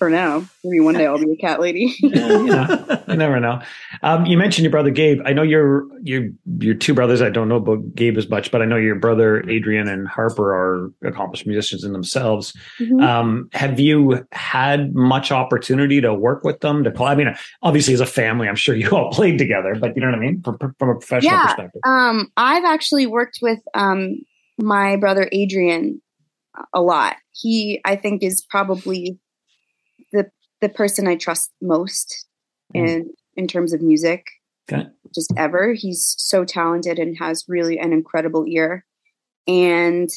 For 0.03 0.11
now. 0.11 0.45
Maybe 0.65 0.81
one 0.81 0.95
day 0.95 1.07
I'll 1.07 1.17
be 1.17 1.31
a 1.31 1.37
cat 1.37 1.61
lady. 1.61 1.95
yeah, 2.01 2.27
you 2.27 2.47
know, 2.47 3.03
you 3.09 3.15
never 3.15 3.39
know. 3.39 3.63
Um, 4.03 4.27
you 4.27 4.37
mentioned 4.37 4.65
your 4.65 4.73
brother 4.73 4.91
Gabe. 4.91 5.21
I 5.25 5.33
know 5.33 5.45
your 5.45 5.87
your 6.03 6.29
your 6.59 6.75
two 6.75 6.93
brothers. 6.93 7.23
I 7.23 7.31
don't 7.31 7.49
know 7.49 7.55
about 7.55 7.95
Gabe 7.95 8.19
as 8.19 8.29
much, 8.29 8.51
but 8.51 8.63
I 8.63 8.65
know 8.65 8.75
your 8.75 8.97
brother 8.97 9.49
Adrian 9.49 9.87
and 9.87 10.09
Harper 10.09 10.53
are 10.53 10.91
accomplished 11.05 11.47
musicians 11.47 11.85
in 11.85 11.93
themselves. 11.93 12.53
Mhm. 12.81 13.01
Um, 13.01 13.49
have 13.53 13.79
you 13.79 14.27
had 14.33 14.93
much 14.93 15.31
opportunity 15.31 16.01
to 16.01 16.13
work 16.13 16.43
with 16.43 16.59
them? 16.59 16.83
To 16.83 16.91
play? 16.91 17.13
I 17.13 17.15
mean, 17.15 17.33
obviously 17.63 17.95
as 17.95 18.01
a 18.01 18.07
family, 18.07 18.49
I'm 18.49 18.57
sure 18.57 18.75
you 18.83 18.91
all 18.91 19.13
played 19.13 19.39
together, 19.39 19.77
but 19.77 19.95
you 19.95 20.03
know 20.03 20.09
what 20.09 20.17
I 20.17 20.21
mean 20.21 20.43
from, 20.43 20.59
from 20.59 20.89
a 20.89 20.95
professional 20.97 21.35
Yeah. 21.35 21.47
perspective. 21.47 21.81
Um, 21.87 22.33
I've 22.37 22.65
actually 22.65 23.07
worked 23.07 23.39
with 23.41 23.61
um, 23.75 24.17
my 24.59 24.97
brother 24.97 25.29
Adrian 25.31 26.03
a 26.75 26.83
lot. 26.83 27.15
He, 27.31 27.81
I 27.85 27.95
think, 27.95 28.25
is 28.25 28.45
probably 28.51 29.19
the 30.63 30.71
person 30.71 31.07
I 31.07 31.17
trust 31.17 31.51
most 31.61 32.27
Mm. 32.75 32.89
in 32.89 33.11
in 33.37 33.47
terms 33.47 33.73
of 33.75 33.83
music, 33.83 34.27
Okay. 34.71 34.87
just 35.15 35.33
ever. 35.37 35.73
He's 35.75 36.15
so 36.19 36.45
talented 36.45 36.99
and 36.99 37.17
has 37.19 37.45
really 37.49 37.79
an 37.79 37.93
incredible 37.93 38.45
ear. 38.47 38.85
And 39.47 40.09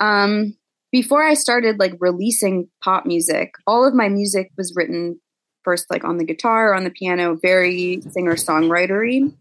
um, 0.00 0.56
before 0.92 1.22
I 1.24 1.34
started 1.34 1.78
like 1.78 1.94
releasing 2.00 2.68
pop 2.82 3.04
music, 3.06 3.54
all 3.66 3.84
of 3.86 3.94
my 3.94 4.08
music 4.08 4.50
was 4.56 4.74
written 4.76 5.20
first 5.64 5.86
like 5.90 6.04
on 6.04 6.16
the 6.18 6.24
guitar 6.24 6.70
or 6.70 6.74
on 6.74 6.84
the 6.84 6.90
piano, 6.90 7.36
very 7.40 8.00
singer 8.10 8.34
songwritery. 8.34 9.32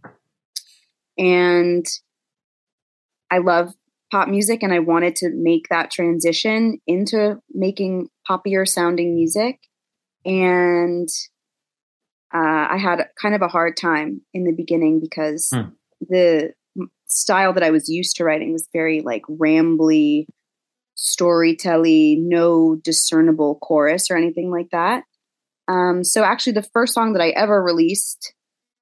and 1.18 1.86
I 3.32 3.38
love 3.40 3.74
pop 4.12 4.28
music 4.28 4.64
and 4.64 4.74
I 4.74 4.80
wanted 4.80 5.16
to 5.18 5.30
make 5.30 5.68
that 5.70 5.92
transition 5.92 6.80
into 6.88 7.40
making 7.54 8.10
poppier 8.30 8.68
sounding 8.68 9.16
music. 9.16 9.60
And 10.26 11.08
uh, 12.34 12.68
I 12.72 12.78
had 12.78 13.08
kind 13.20 13.36
of 13.36 13.42
a 13.42 13.48
hard 13.48 13.76
time 13.78 14.22
in 14.34 14.44
the 14.44 14.52
beginning 14.52 15.00
because 15.00 15.50
Hmm. 15.52 15.70
the 16.02 16.54
style 17.08 17.54
that 17.54 17.64
I 17.64 17.72
was 17.72 17.90
used 17.90 18.18
to 18.18 18.24
writing 18.24 18.54
was 18.54 18.68
very 18.72 19.02
like 19.02 19.24
rambly, 19.24 20.28
storytelly, 20.96 22.18
no 22.18 22.76
discernible 22.76 23.56
chorus 23.56 24.12
or 24.12 24.18
anything 24.18 24.52
like 24.52 24.70
that. 24.72 25.04
Um, 25.68 26.04
so 26.04 26.24
actually, 26.24 26.54
the 26.54 26.70
first 26.74 26.94
song 26.94 27.14
that 27.14 27.22
I 27.22 27.30
ever 27.30 27.62
released, 27.62 28.34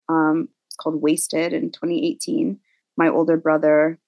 um, 0.09 0.49
it's 0.67 0.75
called 0.75 1.01
"Wasted" 1.01 1.53
in 1.53 1.71
2018. 1.71 2.59
My 2.97 3.09
older 3.09 3.37
brother 3.37 3.99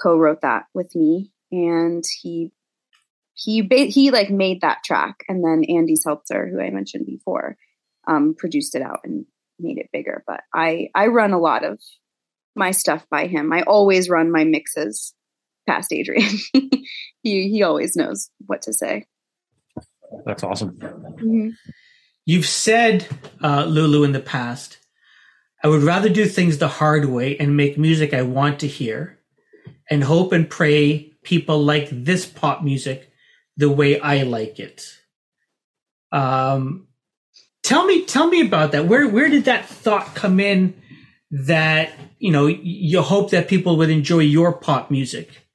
co-wrote 0.00 0.42
that 0.42 0.64
with 0.74 0.94
me, 0.94 1.32
and 1.52 2.04
he 2.22 2.52
he 3.42 3.62
ba- 3.62 3.86
he 3.86 4.10
like 4.10 4.30
made 4.30 4.60
that 4.60 4.84
track, 4.84 5.24
and 5.28 5.42
then 5.42 5.64
Andy 5.64 5.96
Seltzer, 5.96 6.46
who 6.46 6.60
I 6.60 6.70
mentioned 6.70 7.06
before, 7.06 7.56
um, 8.06 8.34
produced 8.36 8.74
it 8.74 8.82
out 8.82 9.00
and 9.04 9.24
made 9.58 9.78
it 9.78 9.88
bigger. 9.92 10.22
But 10.26 10.42
I 10.54 10.90
I 10.94 11.06
run 11.06 11.32
a 11.32 11.38
lot 11.38 11.64
of 11.64 11.80
my 12.54 12.70
stuff 12.70 13.06
by 13.10 13.26
him. 13.26 13.52
I 13.52 13.62
always 13.62 14.10
run 14.10 14.30
my 14.30 14.44
mixes 14.44 15.14
past 15.66 15.92
Adrian. 15.92 16.28
he 16.52 17.48
he 17.48 17.62
always 17.62 17.96
knows 17.96 18.30
what 18.46 18.62
to 18.62 18.74
say. 18.74 19.06
That's 20.26 20.42
awesome. 20.42 20.76
Mhm. 20.78 21.54
You've 22.26 22.46
said, 22.46 23.06
uh, 23.42 23.64
Lulu, 23.64 24.04
in 24.04 24.12
the 24.12 24.20
past, 24.20 24.78
I 25.64 25.68
would 25.68 25.82
rather 25.82 26.10
do 26.10 26.26
things 26.26 26.58
the 26.58 26.68
hard 26.68 27.06
way 27.06 27.38
and 27.38 27.56
make 27.56 27.78
music 27.78 28.12
I 28.12 28.22
want 28.22 28.60
to 28.60 28.66
hear 28.66 29.18
and 29.88 30.04
hope 30.04 30.32
and 30.32 30.48
pray 30.48 31.12
people 31.22 31.62
like 31.62 31.88
this 31.90 32.26
pop 32.26 32.62
music 32.62 33.09
the 33.60 33.70
way 33.70 34.00
I 34.00 34.22
like 34.22 34.58
it. 34.58 34.82
Um, 36.12 36.88
tell 37.62 37.84
me, 37.84 38.06
tell 38.06 38.26
me 38.26 38.40
about 38.40 38.72
that. 38.72 38.86
Where, 38.86 39.06
where 39.06 39.28
did 39.28 39.44
that 39.44 39.66
thought 39.68 40.14
come 40.14 40.40
in 40.40 40.74
that, 41.30 41.92
you 42.18 42.32
know, 42.32 42.46
you 42.46 43.02
hope 43.02 43.30
that 43.30 43.48
people 43.48 43.76
would 43.76 43.90
enjoy 43.90 44.20
your 44.20 44.54
pop 44.54 44.90
music? 44.90 45.46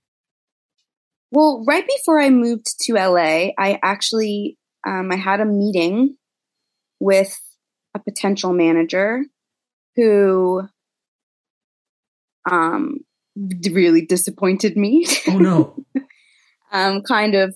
Well, 1.31 1.63
right 1.67 1.85
before 1.85 2.21
I 2.21 2.29
moved 2.29 2.67
to 2.81 2.93
LA, 2.93 3.49
I 3.57 3.79
actually 3.81 4.57
um, 4.85 5.11
I 5.11 5.15
had 5.15 5.41
a 5.41 5.45
meeting 5.45 6.15
with 6.99 7.35
a 7.95 7.99
potential 7.99 8.53
manager 8.53 9.23
who 9.95 10.61
um, 12.49 12.99
really 13.35 14.05
disappointed 14.05 14.77
me. 14.77 15.07
Oh 15.27 15.39
no. 15.39 15.85
um, 16.71 17.01
kind 17.01 17.33
of 17.33 17.55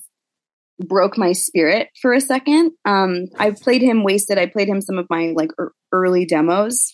broke 0.80 1.18
my 1.18 1.34
spirit 1.34 1.90
for 2.02 2.14
a 2.14 2.22
second. 2.22 2.72
Um, 2.86 3.26
I 3.38 3.52
played 3.52 3.82
him 3.82 4.04
wasted. 4.04 4.38
I 4.38 4.46
played 4.46 4.70
him 4.70 4.82
some 4.82 4.98
of 4.98 5.08
my 5.10 5.34
like 5.36 5.52
er- 5.60 5.74
early 5.92 6.26
demos, 6.26 6.94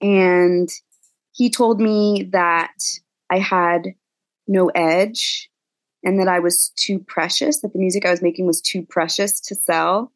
and 0.00 0.68
he 1.32 1.50
told 1.50 1.80
me 1.80 2.28
that 2.32 2.72
I 3.30 3.38
had 3.38 3.94
no 4.46 4.70
edge 4.74 5.50
and 6.04 6.20
that 6.20 6.28
I 6.28 6.38
was 6.38 6.72
too 6.76 7.00
precious. 7.00 7.60
That 7.60 7.72
the 7.72 7.78
music 7.78 8.06
I 8.06 8.10
was 8.10 8.22
making 8.22 8.46
was 8.46 8.60
too 8.60 8.86
precious 8.88 9.40
to 9.42 9.54
sell. 9.54 10.12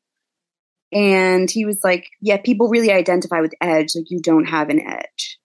And 0.93 1.51
he 1.51 1.65
was 1.65 1.81
like, 1.85 2.09
"Yeah, 2.21 2.37
people 2.39 2.69
really 2.69 2.93
identify 2.93 3.41
with 3.41 3.55
edge. 3.61 3.95
Like 3.95 4.11
you 4.11 4.21
don't 4.21 4.47
have 4.47 4.71
an 4.71 4.81
edge." 4.81 5.40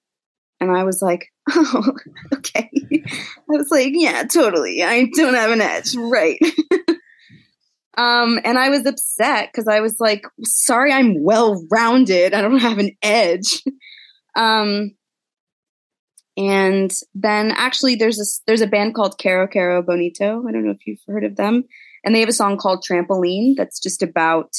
And 0.69 0.75
I 0.75 0.83
was 0.83 1.01
like, 1.01 1.31
"Oh, 1.49 1.91
okay." 2.33 2.69
I 3.03 3.57
was 3.57 3.69
like, 3.69 3.91
yeah, 3.93 4.23
totally. 4.23 4.83
I 4.83 5.07
don't 5.13 5.35
have 5.35 5.51
an 5.51 5.61
edge. 5.61 5.95
Right. 5.95 6.39
um, 7.97 8.39
and 8.43 8.57
I 8.57 8.69
was 8.69 8.85
upset 8.85 9.49
because 9.51 9.67
I 9.67 9.81
was 9.81 9.99
like, 9.99 10.25
sorry, 10.43 10.91
I'm 10.91 11.23
well 11.23 11.63
rounded. 11.71 12.33
I 12.33 12.41
don't 12.41 12.59
have 12.59 12.79
an 12.79 12.91
edge. 13.01 13.63
um, 14.35 14.91
and 16.37 16.91
then 17.13 17.51
actually 17.51 17.95
there's 17.95 18.19
a, 18.19 18.25
there's 18.47 18.61
a 18.61 18.67
band 18.67 18.95
called 18.95 19.17
Kero 19.17 19.47
Kero 19.47 19.85
Bonito. 19.85 20.43
I 20.47 20.51
don't 20.51 20.65
know 20.65 20.71
if 20.71 20.85
you've 20.85 20.99
heard 21.07 21.23
of 21.23 21.35
them. 21.35 21.63
And 22.03 22.13
they 22.13 22.19
have 22.19 22.29
a 22.29 22.33
song 22.33 22.57
called 22.57 22.83
Trampoline 22.83 23.55
that's 23.55 23.79
just 23.79 24.03
about 24.03 24.51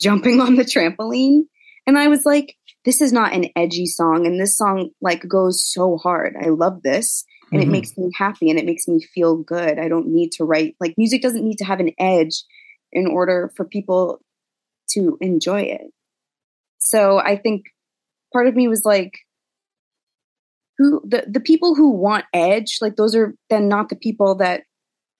jumping 0.00 0.40
on 0.40 0.56
the 0.56 0.64
trampoline. 0.64 1.42
And 1.86 1.98
I 1.98 2.08
was 2.08 2.24
like, 2.24 2.56
this 2.84 3.00
is 3.00 3.12
not 3.12 3.32
an 3.34 3.46
edgy 3.56 3.86
song. 3.86 4.26
And 4.26 4.40
this 4.40 4.56
song 4.56 4.90
like 5.00 5.26
goes 5.28 5.62
so 5.64 5.96
hard. 5.98 6.34
I 6.40 6.48
love 6.48 6.82
this 6.82 7.24
and 7.52 7.60
Mhm. 7.62 7.66
it 7.66 7.70
makes 7.70 7.96
me 7.98 8.10
happy 8.16 8.50
and 8.50 8.58
it 8.58 8.66
makes 8.66 8.88
me 8.88 9.00
feel 9.00 9.36
good. 9.36 9.78
I 9.78 9.88
don't 9.88 10.08
need 10.08 10.32
to 10.32 10.44
write 10.44 10.76
like 10.80 10.94
music 10.96 11.22
doesn't 11.22 11.44
need 11.44 11.58
to 11.58 11.64
have 11.64 11.80
an 11.80 11.92
edge 11.98 12.44
in 12.92 13.06
order 13.06 13.52
for 13.56 13.64
people 13.64 14.20
to 14.90 15.18
enjoy 15.20 15.62
it. 15.62 15.92
So 16.78 17.18
I 17.18 17.36
think 17.36 17.64
part 18.32 18.46
of 18.46 18.54
me 18.56 18.68
was 18.68 18.84
like 18.84 19.12
who 20.78 21.00
the 21.06 21.24
the 21.30 21.40
people 21.40 21.74
who 21.74 21.90
want 21.90 22.24
edge, 22.32 22.78
like 22.80 22.96
those 22.96 23.14
are 23.14 23.34
then 23.50 23.68
not 23.68 23.88
the 23.88 23.96
people 23.96 24.34
that 24.36 24.62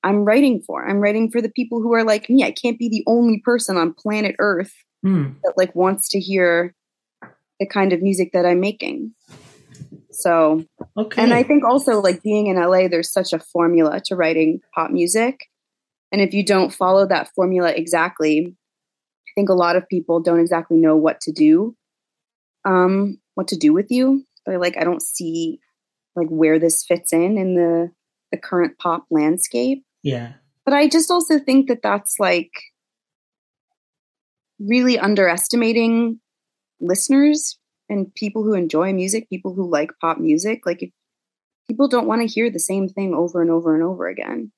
I'm 0.03 0.24
writing 0.24 0.62
for. 0.66 0.87
I'm 0.87 1.00
writing 1.00 1.31
for 1.31 1.40
the 1.40 1.50
people 1.50 1.81
who 1.81 1.94
are 1.94 2.05
like 2.05 2.29
me. 2.29 2.44
I 2.44 2.53
can't 2.53 2.79
be 2.79 2.88
the 2.88 3.05
only 3.07 3.40
person 3.44 3.77
on 3.77 3.94
planet 3.94 4.37
Earth 4.38 4.72
Hmm. 5.05 5.33
that 5.43 5.53
like 5.59 5.75
wants 5.75 6.09
to 6.11 6.19
hear 6.19 6.75
the 7.61 7.67
kind 7.67 7.93
of 7.93 8.01
music 8.01 8.33
that 8.33 8.47
I'm 8.47 8.59
making. 8.61 9.12
So 10.11 10.64
Okay. 10.97 11.23
and 11.23 11.35
I 11.35 11.43
think 11.43 11.64
also 11.64 12.01
like 12.01 12.23
being 12.23 12.47
in 12.47 12.57
LA, 12.57 12.88
there's 12.88 13.11
such 13.12 13.33
a 13.33 13.38
formula 13.38 14.01
to 14.07 14.17
writing 14.17 14.61
pop 14.75 14.90
music. 14.90 15.47
And 16.11 16.21
if 16.23 16.33
you 16.33 16.45
don't 16.45 16.73
follow 16.73 17.07
that 17.07 17.29
formula 17.35 17.71
exactly, 17.71 18.47
I 18.57 19.31
think 19.35 19.49
a 19.51 19.55
lot 19.55 19.77
of 19.77 19.88
people 19.88 20.21
don't 20.21 20.40
exactly 20.40 20.79
know 20.79 20.97
what 20.97 21.21
to 21.23 21.33
do, 21.33 21.77
um, 22.64 23.19
what 23.35 23.49
to 23.49 23.57
do 23.57 23.73
with 23.73 23.90
you. 23.90 24.25
They're 24.47 24.59
like, 24.61 24.77
I 24.79 24.85
don't 24.85 25.03
see 25.03 25.59
like 26.17 26.29
where 26.29 26.59
this 26.59 26.85
fits 26.85 27.12
in 27.12 27.37
in 27.37 27.55
the 27.57 27.90
the 28.31 28.38
current 28.38 28.79
pop 28.79 29.05
landscape. 29.11 29.85
yeah. 30.03 30.33
But 30.64 30.73
I 30.75 30.88
just 30.88 31.11
also 31.11 31.38
think 31.38 31.69
that 31.69 31.83
that's 31.83 32.17
like 32.19 32.51
really 34.59 34.99
underestimating 34.99 36.21
listeners 36.81 37.59
and 37.88 38.14
people 38.14 38.43
who 38.45 38.55
enjoy 38.55 38.93
music, 38.93 39.29
people 39.29 39.55
who 39.55 39.71
like 39.71 39.90
pop 40.01 40.19
music. 40.19 40.67
Like, 40.67 40.83
if 40.83 40.90
people 41.69 41.88
don't 41.88 42.07
want 42.07 42.23
to 42.23 42.27
hear 42.27 42.51
the 42.51 42.59
same 42.59 42.88
thing 42.88 43.14
over 43.14 43.43
and 43.43 43.51
over 43.51 43.75
and 43.75 43.83
over 43.83 44.07
again. 44.09 44.53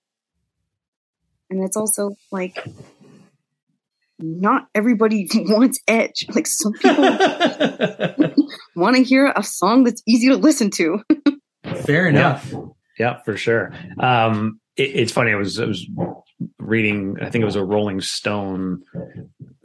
And 1.50 1.62
it's 1.62 1.76
also 1.76 2.16
like, 2.32 2.58
not 4.18 4.68
everybody 4.74 5.28
wants 5.34 5.80
edge. 5.86 6.26
Like, 6.34 6.46
some 6.46 6.72
people 6.72 6.94
want 8.76 8.96
to 8.96 9.02
hear 9.02 9.32
a 9.34 9.42
song 9.42 9.84
that's 9.84 10.02
easy 10.06 10.28
to 10.28 10.36
listen 10.36 10.70
to. 10.72 11.00
Fair 11.84 12.08
enough. 12.08 12.52
Yeah, 12.98 13.22
for 13.22 13.36
sure. 13.36 13.72
Um, 14.00 14.60
it, 14.76 14.90
it's 14.94 15.12
funny. 15.12 15.32
I 15.32 15.36
was 15.36 15.60
I 15.60 15.66
was 15.66 15.86
reading. 16.58 17.16
I 17.20 17.28
think 17.28 17.42
it 17.42 17.46
was 17.46 17.56
a 17.56 17.64
Rolling 17.64 18.00
Stone 18.00 18.82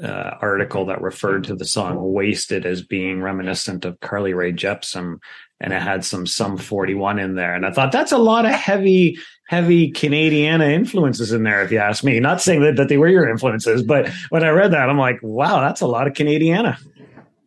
uh, 0.04 0.38
article 0.42 0.86
that 0.86 1.02
referred 1.02 1.44
to 1.46 1.56
the 1.56 1.66
song 1.66 1.98
"Wasted" 2.14 2.66
as 2.66 2.82
being 2.82 3.22
reminiscent 3.22 3.86
of 3.86 4.00
Carly 4.00 4.34
Rae 4.34 4.52
Jepsen, 4.52 5.18
and 5.60 5.74
it 5.74 5.82
had 5.82 6.04
some 6.04 6.26
Sum 6.26 6.58
41 6.58 7.20
in 7.20 7.36
there. 7.36 7.54
And 7.54 7.66
I 7.66 7.72
thought 7.72 7.92
that's 7.92 8.12
a 8.12 8.18
lot 8.18 8.46
of 8.46 8.52
heavy, 8.52 9.18
heavy 9.48 9.92
Canadiana 9.92 10.72
influences 10.72 11.32
in 11.32 11.44
there. 11.44 11.64
If 11.64 11.72
you 11.72 11.78
ask 11.78 12.04
me, 12.04 12.20
not 12.20 12.42
saying 12.42 12.62
that, 12.62 12.76
that 12.78 12.90
they 12.90 12.98
were 12.98 13.08
your 13.08 13.30
influences, 13.30 13.84
but 13.84 14.10
when 14.30 14.44
I 14.44 14.50
read 14.50 14.72
that, 14.72 14.90
I'm 14.90 14.98
like, 14.98 15.20
wow, 15.22 15.62
that's 15.62 15.82
a 15.82 15.88
lot 15.88 16.08
of 16.08 16.14
Canadiana. 16.14 16.78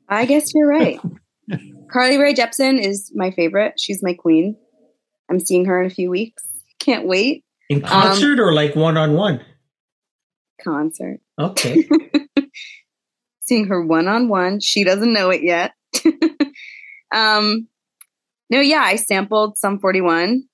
I 0.08 0.26
guess 0.26 0.52
you're 0.54 0.68
right. 0.68 1.00
Carly 1.90 2.18
Rae 2.18 2.34
Jepsen 2.34 2.80
is 2.80 3.10
my 3.14 3.30
favorite. 3.30 3.74
She's 3.78 4.02
my 4.02 4.14
queen. 4.14 4.56
I'm 5.30 5.40
seeing 5.40 5.64
her 5.64 5.80
in 5.80 5.90
a 5.90 5.94
few 5.94 6.10
weeks. 6.10 6.44
Can't 6.78 7.06
wait. 7.06 7.44
In 7.68 7.80
concert 7.80 8.38
or 8.38 8.52
like 8.52 8.76
one 8.76 8.96
on 8.96 9.14
one? 9.14 9.40
Concert. 10.62 11.20
Okay. 11.38 11.88
Seeing 13.46 13.66
her 13.68 13.84
one 13.84 14.08
on 14.08 14.28
one. 14.28 14.60
She 14.60 14.84
doesn't 14.84 15.12
know 15.12 15.30
it 15.30 15.42
yet. 15.42 15.72
um, 17.14 17.68
no, 18.50 18.60
yeah, 18.60 18.82
I 18.82 18.96
sampled 18.96 19.58
Sum 19.58 19.78
41, 19.78 20.44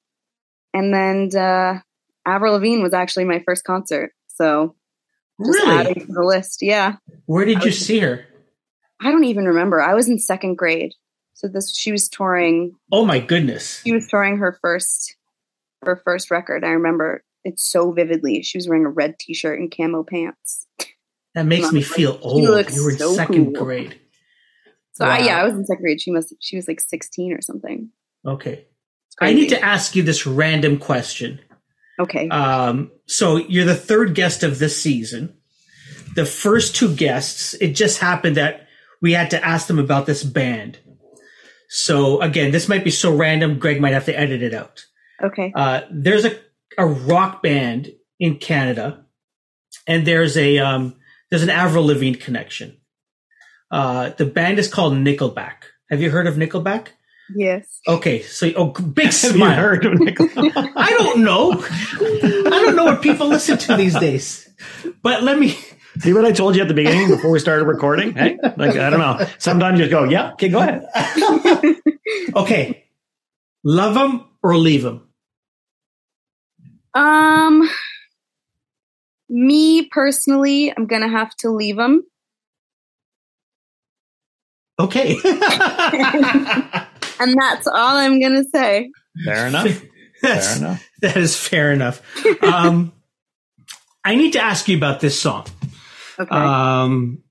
and 0.74 0.94
then 0.94 1.30
uh, 1.36 1.80
Avril 2.26 2.54
Lavigne 2.54 2.82
was 2.82 2.94
actually 2.94 3.24
my 3.24 3.42
first 3.44 3.64
concert. 3.64 4.12
So 4.28 4.74
just 5.44 5.58
really? 5.64 5.76
adding 5.76 6.06
to 6.06 6.12
the 6.12 6.22
list. 6.24 6.62
Yeah, 6.62 6.96
Where 7.26 7.44
did 7.44 7.64
you 7.64 7.70
see 7.72 7.98
her? 8.00 8.26
I 9.00 9.10
don't 9.10 9.24
even 9.24 9.46
remember. 9.46 9.80
I 9.80 9.94
was 9.94 10.08
in 10.08 10.18
second 10.18 10.56
grade, 10.56 10.92
so 11.34 11.48
this 11.48 11.74
she 11.76 11.90
was 11.92 12.08
touring 12.08 12.74
Oh 12.92 13.04
my 13.04 13.18
goodness. 13.18 13.80
she 13.82 13.92
was 13.92 14.06
touring 14.08 14.36
her 14.38 14.58
first 14.60 15.16
her 15.82 16.00
first 16.04 16.30
record. 16.30 16.64
I 16.64 16.70
remember 16.70 17.24
it 17.44 17.58
so 17.58 17.92
vividly. 17.92 18.42
She 18.42 18.58
was 18.58 18.68
wearing 18.68 18.84
a 18.84 18.90
red 18.90 19.18
t-shirt 19.18 19.58
and 19.58 19.74
camo 19.74 20.04
pants. 20.04 20.66
That 21.34 21.46
makes 21.46 21.72
me 21.72 21.82
feel 21.82 22.18
old. 22.22 22.42
You 22.42 22.50
were 22.50 22.90
in 22.90 22.98
so 22.98 23.14
second 23.14 23.54
cool. 23.54 23.64
grade. 23.64 24.00
So 24.92 25.06
I, 25.06 25.18
yeah, 25.20 25.40
I 25.40 25.44
was 25.44 25.54
in 25.54 25.64
second 25.64 25.82
grade. 25.82 26.00
She 26.00 26.10
must 26.10 26.34
she 26.40 26.56
was 26.56 26.68
like 26.68 26.80
16 26.80 27.32
or 27.32 27.40
something. 27.40 27.90
Okay. 28.26 28.66
I 29.20 29.32
need 29.32 29.50
to 29.50 29.62
ask 29.62 29.94
you 29.94 30.02
this 30.02 30.26
random 30.26 30.78
question. 30.78 31.40
Okay. 31.98 32.28
Um, 32.28 32.90
so 33.06 33.36
you're 33.36 33.66
the 33.66 33.74
third 33.74 34.14
guest 34.14 34.42
of 34.42 34.58
this 34.58 34.80
season. 34.80 35.36
The 36.14 36.24
first 36.24 36.74
two 36.74 36.94
guests, 36.94 37.54
it 37.54 37.72
just 37.74 37.98
happened 37.98 38.36
that 38.36 38.66
we 39.02 39.12
had 39.12 39.30
to 39.30 39.44
ask 39.44 39.66
them 39.66 39.78
about 39.78 40.06
this 40.06 40.24
band. 40.24 40.78
So 41.68 42.20
again, 42.20 42.50
this 42.50 42.68
might 42.68 42.82
be 42.82 42.90
so 42.90 43.14
random, 43.14 43.58
Greg 43.58 43.80
might 43.80 43.92
have 43.92 44.06
to 44.06 44.18
edit 44.18 44.42
it 44.42 44.54
out. 44.54 44.84
okay. 45.22 45.52
Uh, 45.54 45.82
there's 45.90 46.24
a, 46.24 46.36
a 46.78 46.86
rock 46.86 47.42
band 47.42 47.92
in 48.18 48.36
Canada, 48.36 49.04
and 49.86 50.06
there's 50.06 50.36
a 50.36 50.58
um, 50.58 50.96
there's 51.30 51.42
an 51.42 51.50
Avril 51.50 51.86
Lavigne 51.86 52.16
connection. 52.16 52.76
Uh, 53.70 54.10
the 54.10 54.26
band 54.26 54.58
is 54.58 54.68
called 54.68 54.94
Nickelback. 54.94 55.62
Have 55.90 56.00
you 56.02 56.10
heard 56.10 56.26
of 56.26 56.34
Nickelback? 56.34 56.88
Yes. 57.34 57.80
Okay, 57.86 58.22
so 58.22 58.50
oh, 58.56 58.66
big 58.70 59.06
Have 59.06 59.14
you 59.22 59.30
smile. 59.38 59.54
heard 59.54 59.84
of 59.86 60.00
Nicholas? 60.00 60.32
I 60.36 60.90
don't 60.98 61.22
know. 61.22 61.52
I 61.52 62.62
don't 62.64 62.74
know 62.74 62.86
what 62.86 63.02
people 63.02 63.28
listen 63.28 63.56
to 63.58 63.76
these 63.76 63.96
days. 63.98 64.48
But 65.02 65.22
let 65.22 65.38
me. 65.38 65.56
See 65.98 66.12
what 66.12 66.24
I 66.24 66.30
told 66.32 66.54
you 66.54 66.62
at 66.62 66.68
the 66.68 66.74
beginning 66.74 67.08
before 67.08 67.30
we 67.32 67.40
started 67.40 67.64
recording? 67.64 68.12
Hey, 68.14 68.38
like 68.56 68.76
I 68.76 68.90
don't 68.90 69.00
know. 69.00 69.26
Sometimes 69.38 69.78
you 69.78 69.86
just 69.86 69.90
go, 69.90 70.04
yeah, 70.04 70.32
okay, 70.32 70.48
go 70.48 70.60
ahead. 70.60 70.86
Okay, 72.34 72.84
love 73.64 73.94
them 73.94 74.24
or 74.42 74.56
leave 74.56 74.82
them. 74.82 75.08
Um, 76.94 77.68
me 79.30 79.86
personally, 79.86 80.72
I'm 80.76 80.86
gonna 80.86 81.08
have 81.08 81.34
to 81.36 81.50
leave 81.50 81.76
them. 81.76 82.04
Okay. 84.78 85.16
And 87.20 87.36
that's 87.38 87.66
all 87.66 87.96
I'm 87.96 88.18
gonna 88.18 88.44
say. 88.52 88.90
Fair 89.24 89.46
enough. 89.46 89.82
Fair 90.22 90.56
enough. 90.56 90.88
that 91.02 91.16
is 91.18 91.36
fair 91.36 91.70
enough. 91.70 92.02
Um, 92.42 92.92
I 94.02 94.16
need 94.16 94.32
to 94.32 94.42
ask 94.42 94.66
you 94.68 94.76
about 94.76 95.00
this 95.00 95.20
song. 95.20 95.46
Okay. 96.18 96.34
Um, 96.34 97.22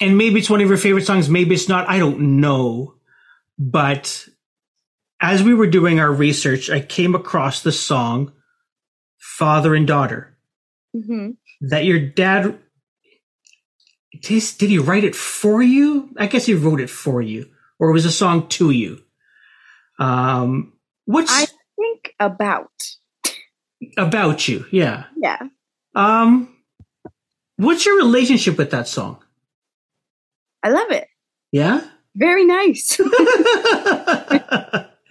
and 0.00 0.18
maybe 0.18 0.40
it's 0.40 0.50
one 0.50 0.60
of 0.60 0.68
your 0.68 0.76
favorite 0.76 1.06
songs, 1.06 1.30
maybe 1.30 1.54
it's 1.54 1.68
not. 1.68 1.88
I 1.88 1.98
don't 1.98 2.40
know. 2.40 2.94
But 3.58 4.28
as 5.20 5.42
we 5.42 5.54
were 5.54 5.66
doing 5.66 5.98
our 5.98 6.12
research, 6.12 6.68
I 6.68 6.80
came 6.80 7.14
across 7.14 7.62
the 7.62 7.72
song 7.72 8.32
Father 9.18 9.74
and 9.74 9.86
Daughter 9.86 10.33
hmm 10.94 11.30
that 11.60 11.84
your 11.84 11.98
dad 11.98 12.58
did, 14.20 14.42
did 14.58 14.70
he 14.70 14.78
write 14.78 15.04
it 15.04 15.14
for 15.14 15.62
you? 15.62 16.10
I 16.16 16.26
guess 16.26 16.46
he 16.46 16.54
wrote 16.54 16.80
it 16.80 16.90
for 16.90 17.20
you, 17.20 17.48
or 17.78 17.90
it 17.90 17.92
was 17.92 18.04
a 18.04 18.12
song 18.12 18.48
to 18.48 18.70
you. 18.70 19.02
Um, 19.98 20.72
what's 21.04 21.32
I 21.32 21.46
think 21.76 22.14
about. 22.18 22.70
about 23.96 24.48
you? 24.48 24.66
Yeah. 24.70 25.04
Yeah. 25.16 25.38
Um, 25.94 26.54
what's 27.56 27.86
your 27.86 27.96
relationship 27.96 28.58
with 28.58 28.70
that 28.70 28.88
song? 28.88 29.18
I 30.62 30.70
love 30.70 30.90
it. 30.90 31.08
Yeah. 31.52 31.82
Very 32.16 32.44
nice. 32.44 32.98
yeah, 32.98 33.06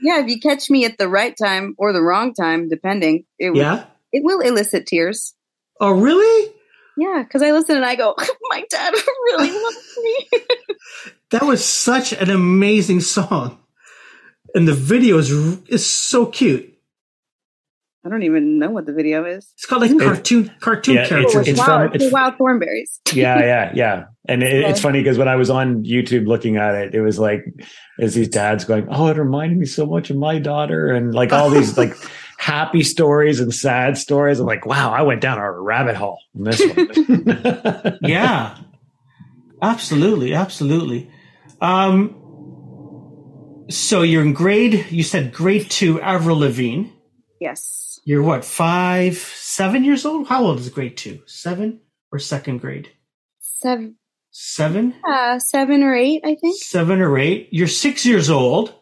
if 0.02 0.28
you 0.28 0.40
catch 0.40 0.70
me 0.70 0.86
at 0.86 0.98
the 0.98 1.10
right 1.10 1.36
time 1.42 1.76
or 1.78 1.94
the 1.94 2.02
wrong 2.02 2.34
time, 2.34 2.70
depending, 2.70 3.26
it 3.38 3.52
will, 3.52 3.58
yeah. 3.58 3.86
it 4.12 4.24
will 4.24 4.40
elicit 4.40 4.88
tears. 4.88 5.36
Oh, 5.84 5.92
really? 5.92 6.54
Yeah, 6.96 7.24
because 7.24 7.42
I 7.42 7.52
listen 7.52 7.76
and 7.76 7.84
I 7.86 7.96
go, 7.96 8.16
my 8.50 8.64
dad 8.70 8.94
really 9.26 9.52
loves 9.52 9.98
me. 10.02 10.28
That 11.32 11.44
was 11.44 11.66
such 11.66 12.14
an 12.14 12.30
amazing 12.30 13.00
song, 13.02 13.58
and 14.54 14.68
the 14.68 14.74
video 14.74 15.18
is 15.18 15.32
is 15.68 15.84
so 15.84 16.28
cute. 16.28 16.70
I 18.06 18.10
don't 18.10 18.22
even 18.22 18.60
know 18.60 18.70
what 18.70 18.86
the 18.86 18.94
video 18.94 19.26
is. 19.26 19.52
It's 19.56 19.66
called 19.66 19.82
like 19.82 19.98
cartoon 19.98 20.52
cartoon 20.60 20.96
Yeah, 20.96 21.08
characters. 21.08 21.48
It's, 21.48 21.50
it's 21.50 21.60
wild, 21.60 21.88
from- 21.88 21.96
it's 21.96 22.04
it's- 22.04 22.14
Wild 22.14 22.38
Thornberrys. 22.38 23.00
Yeah, 23.14 23.40
yeah, 23.40 23.72
yeah. 23.74 24.04
And 24.30 24.44
it, 24.44 24.64
it's 24.64 24.80
funny 24.80 25.00
because 25.00 25.18
when 25.18 25.28
I 25.28 25.36
was 25.36 25.50
on 25.50 25.84
YouTube 25.84 26.28
looking 26.28 26.58
at 26.58 26.76
it, 26.76 26.94
it 26.94 27.02
was 27.02 27.18
like, 27.18 27.44
as 28.00 28.14
these 28.14 28.28
dads 28.30 28.64
going, 28.64 28.88
"Oh, 28.92 29.08
it 29.08 29.18
reminded 29.18 29.58
me 29.58 29.66
so 29.66 29.88
much 29.88 30.12
of 30.12 30.18
my 30.18 30.38
daughter," 30.38 30.92
and 30.92 31.16
like 31.16 31.34
all 31.34 31.50
these 31.50 31.78
like 31.80 31.96
happy 32.38 32.84
stories 32.84 33.40
and 33.40 33.54
sad 33.54 33.98
stories. 33.98 34.40
I'm 34.40 34.46
like, 34.46 34.66
wow, 34.66 34.92
I 34.92 35.04
went 35.04 35.22
down 35.22 35.38
a 35.38 35.52
rabbit 35.52 35.96
hole 35.96 36.20
in 36.36 36.44
this 36.44 36.62
one. 36.62 37.98
yeah, 38.02 38.58
absolutely, 39.62 40.34
absolutely. 40.34 41.10
Um, 41.62 43.66
so 43.70 44.02
you're 44.02 44.22
in 44.22 44.34
grade. 44.34 44.86
You 44.90 45.04
said 45.04 45.34
grade 45.34 45.70
two, 45.70 46.02
Avril 46.02 46.40
Lavigne. 46.40 46.90
Yes. 47.40 48.00
You're 48.06 48.24
what, 48.24 48.44
five, 48.44 49.18
seven 49.18 49.86
years 49.86 50.06
old? 50.06 50.28
How 50.28 50.44
old 50.44 50.60
is 50.60 50.70
grade 50.70 50.98
two? 50.98 51.22
Seven 51.26 51.80
or 52.12 52.20
second 52.20 52.60
grade? 52.60 52.90
Seven, 53.40 53.96
Seven, 54.36 54.96
uh, 55.08 55.38
seven 55.40 55.84
or 55.84 55.94
eight, 55.96 56.22
I 56.26 56.34
think. 56.36 56.58
seven 56.62 57.00
or 57.02 57.18
eight. 57.20 57.48
You're 57.52 57.68
six 57.68 58.04
years 58.04 58.32
old, 58.32 58.74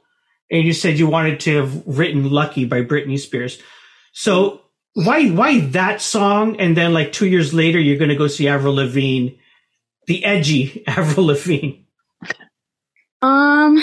and 0.52 0.64
you 0.66 0.74
said 0.74 1.00
you 1.00 1.08
wanted 1.08 1.40
to 1.42 1.58
have 1.58 1.88
written 1.88 2.30
"Lucky" 2.30 2.66
by 2.66 2.82
Britney 2.82 3.18
Spears. 3.18 3.60
So 4.14 4.62
why 4.94 5.30
why 5.30 5.62
that 5.68 6.02
song? 6.02 6.60
And 6.60 6.76
then 6.76 6.94
like 6.94 7.14
two 7.14 7.28
years 7.28 7.54
later, 7.54 7.80
you're 7.80 7.98
going 7.98 8.10
to 8.10 8.16
go 8.16 8.28
see 8.28 8.48
Avril 8.48 8.76
Lavigne, 8.76 9.30
the 10.08 10.24
edgy 10.26 10.84
Avril 10.88 11.28
Lavigne. 11.28 11.80
Um, 13.22 13.82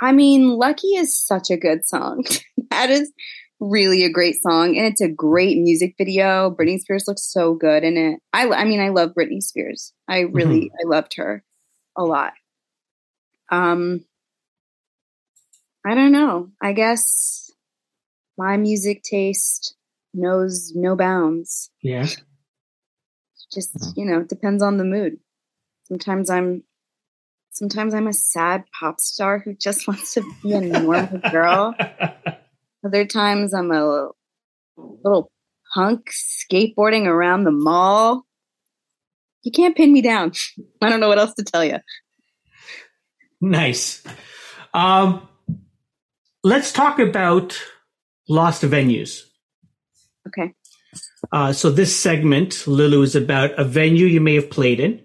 I 0.00 0.12
mean, 0.12 0.48
Lucky 0.48 0.88
is 0.88 1.16
such 1.16 1.50
a 1.50 1.56
good 1.56 1.86
song. 1.86 2.24
that 2.70 2.90
is 2.90 3.12
really 3.58 4.04
a 4.04 4.10
great 4.10 4.36
song, 4.42 4.76
and 4.76 4.86
it's 4.86 5.00
a 5.00 5.08
great 5.08 5.56
music 5.56 5.94
video. 5.96 6.50
Britney 6.50 6.78
Spears 6.78 7.04
looks 7.06 7.22
so 7.22 7.54
good 7.54 7.84
in 7.84 7.96
it. 7.96 8.20
I, 8.32 8.48
I 8.48 8.64
mean, 8.64 8.80
I 8.80 8.90
love 8.90 9.14
Britney 9.14 9.40
Spears. 9.40 9.92
I 10.08 10.20
really, 10.20 10.70
I 10.78 10.86
loved 10.86 11.14
her 11.16 11.42
a 11.96 12.04
lot. 12.04 12.34
Um, 13.50 14.04
I 15.86 15.94
don't 15.94 16.10
know. 16.12 16.50
I 16.60 16.72
guess 16.72 17.50
my 18.36 18.56
music 18.56 19.02
taste 19.04 19.76
knows 20.12 20.72
no 20.74 20.96
bounds. 20.96 21.70
Yeah, 21.82 22.06
Just 23.52 23.74
Mhm. 23.74 23.96
you 23.96 24.04
know, 24.04 24.22
depends 24.24 24.62
on 24.62 24.76
the 24.76 24.84
mood. 24.84 25.20
Sometimes 25.84 26.28
I'm 26.30 26.64
sometimes 27.50 27.94
I'm 27.94 28.08
a 28.08 28.12
sad 28.12 28.64
pop 28.78 29.00
star 29.00 29.38
who 29.38 29.54
just 29.54 29.86
wants 29.88 30.14
to 30.14 30.22
be 30.42 30.52
a 30.52 30.60
normal 30.60 31.20
girl. 31.30 31.74
Other 32.84 33.04
times 33.06 33.54
I'm 33.54 33.70
a 33.70 34.08
little 34.76 35.30
punk 35.72 36.10
skateboarding 36.10 37.06
around 37.06 37.44
the 37.44 37.52
mall. 37.52 38.26
You 39.42 39.52
can't 39.52 39.76
pin 39.76 39.92
me 39.92 40.02
down. 40.02 40.32
I 40.82 40.88
don't 40.90 40.98
know 41.00 41.08
what 41.08 41.18
else 41.18 41.34
to 41.34 41.44
tell 41.44 41.64
you. 41.64 41.78
nice. 43.40 44.02
Um, 44.74 45.28
let's 46.46 46.70
talk 46.70 47.00
about 47.00 47.60
lost 48.28 48.62
venues. 48.62 49.22
Okay. 50.28 50.54
Uh, 51.32 51.52
so 51.52 51.70
this 51.70 51.98
segment, 51.98 52.68
Lulu, 52.68 53.02
is 53.02 53.16
about 53.16 53.58
a 53.58 53.64
venue 53.64 54.06
you 54.06 54.20
may 54.20 54.36
have 54.36 54.48
played 54.48 54.78
in 54.78 55.02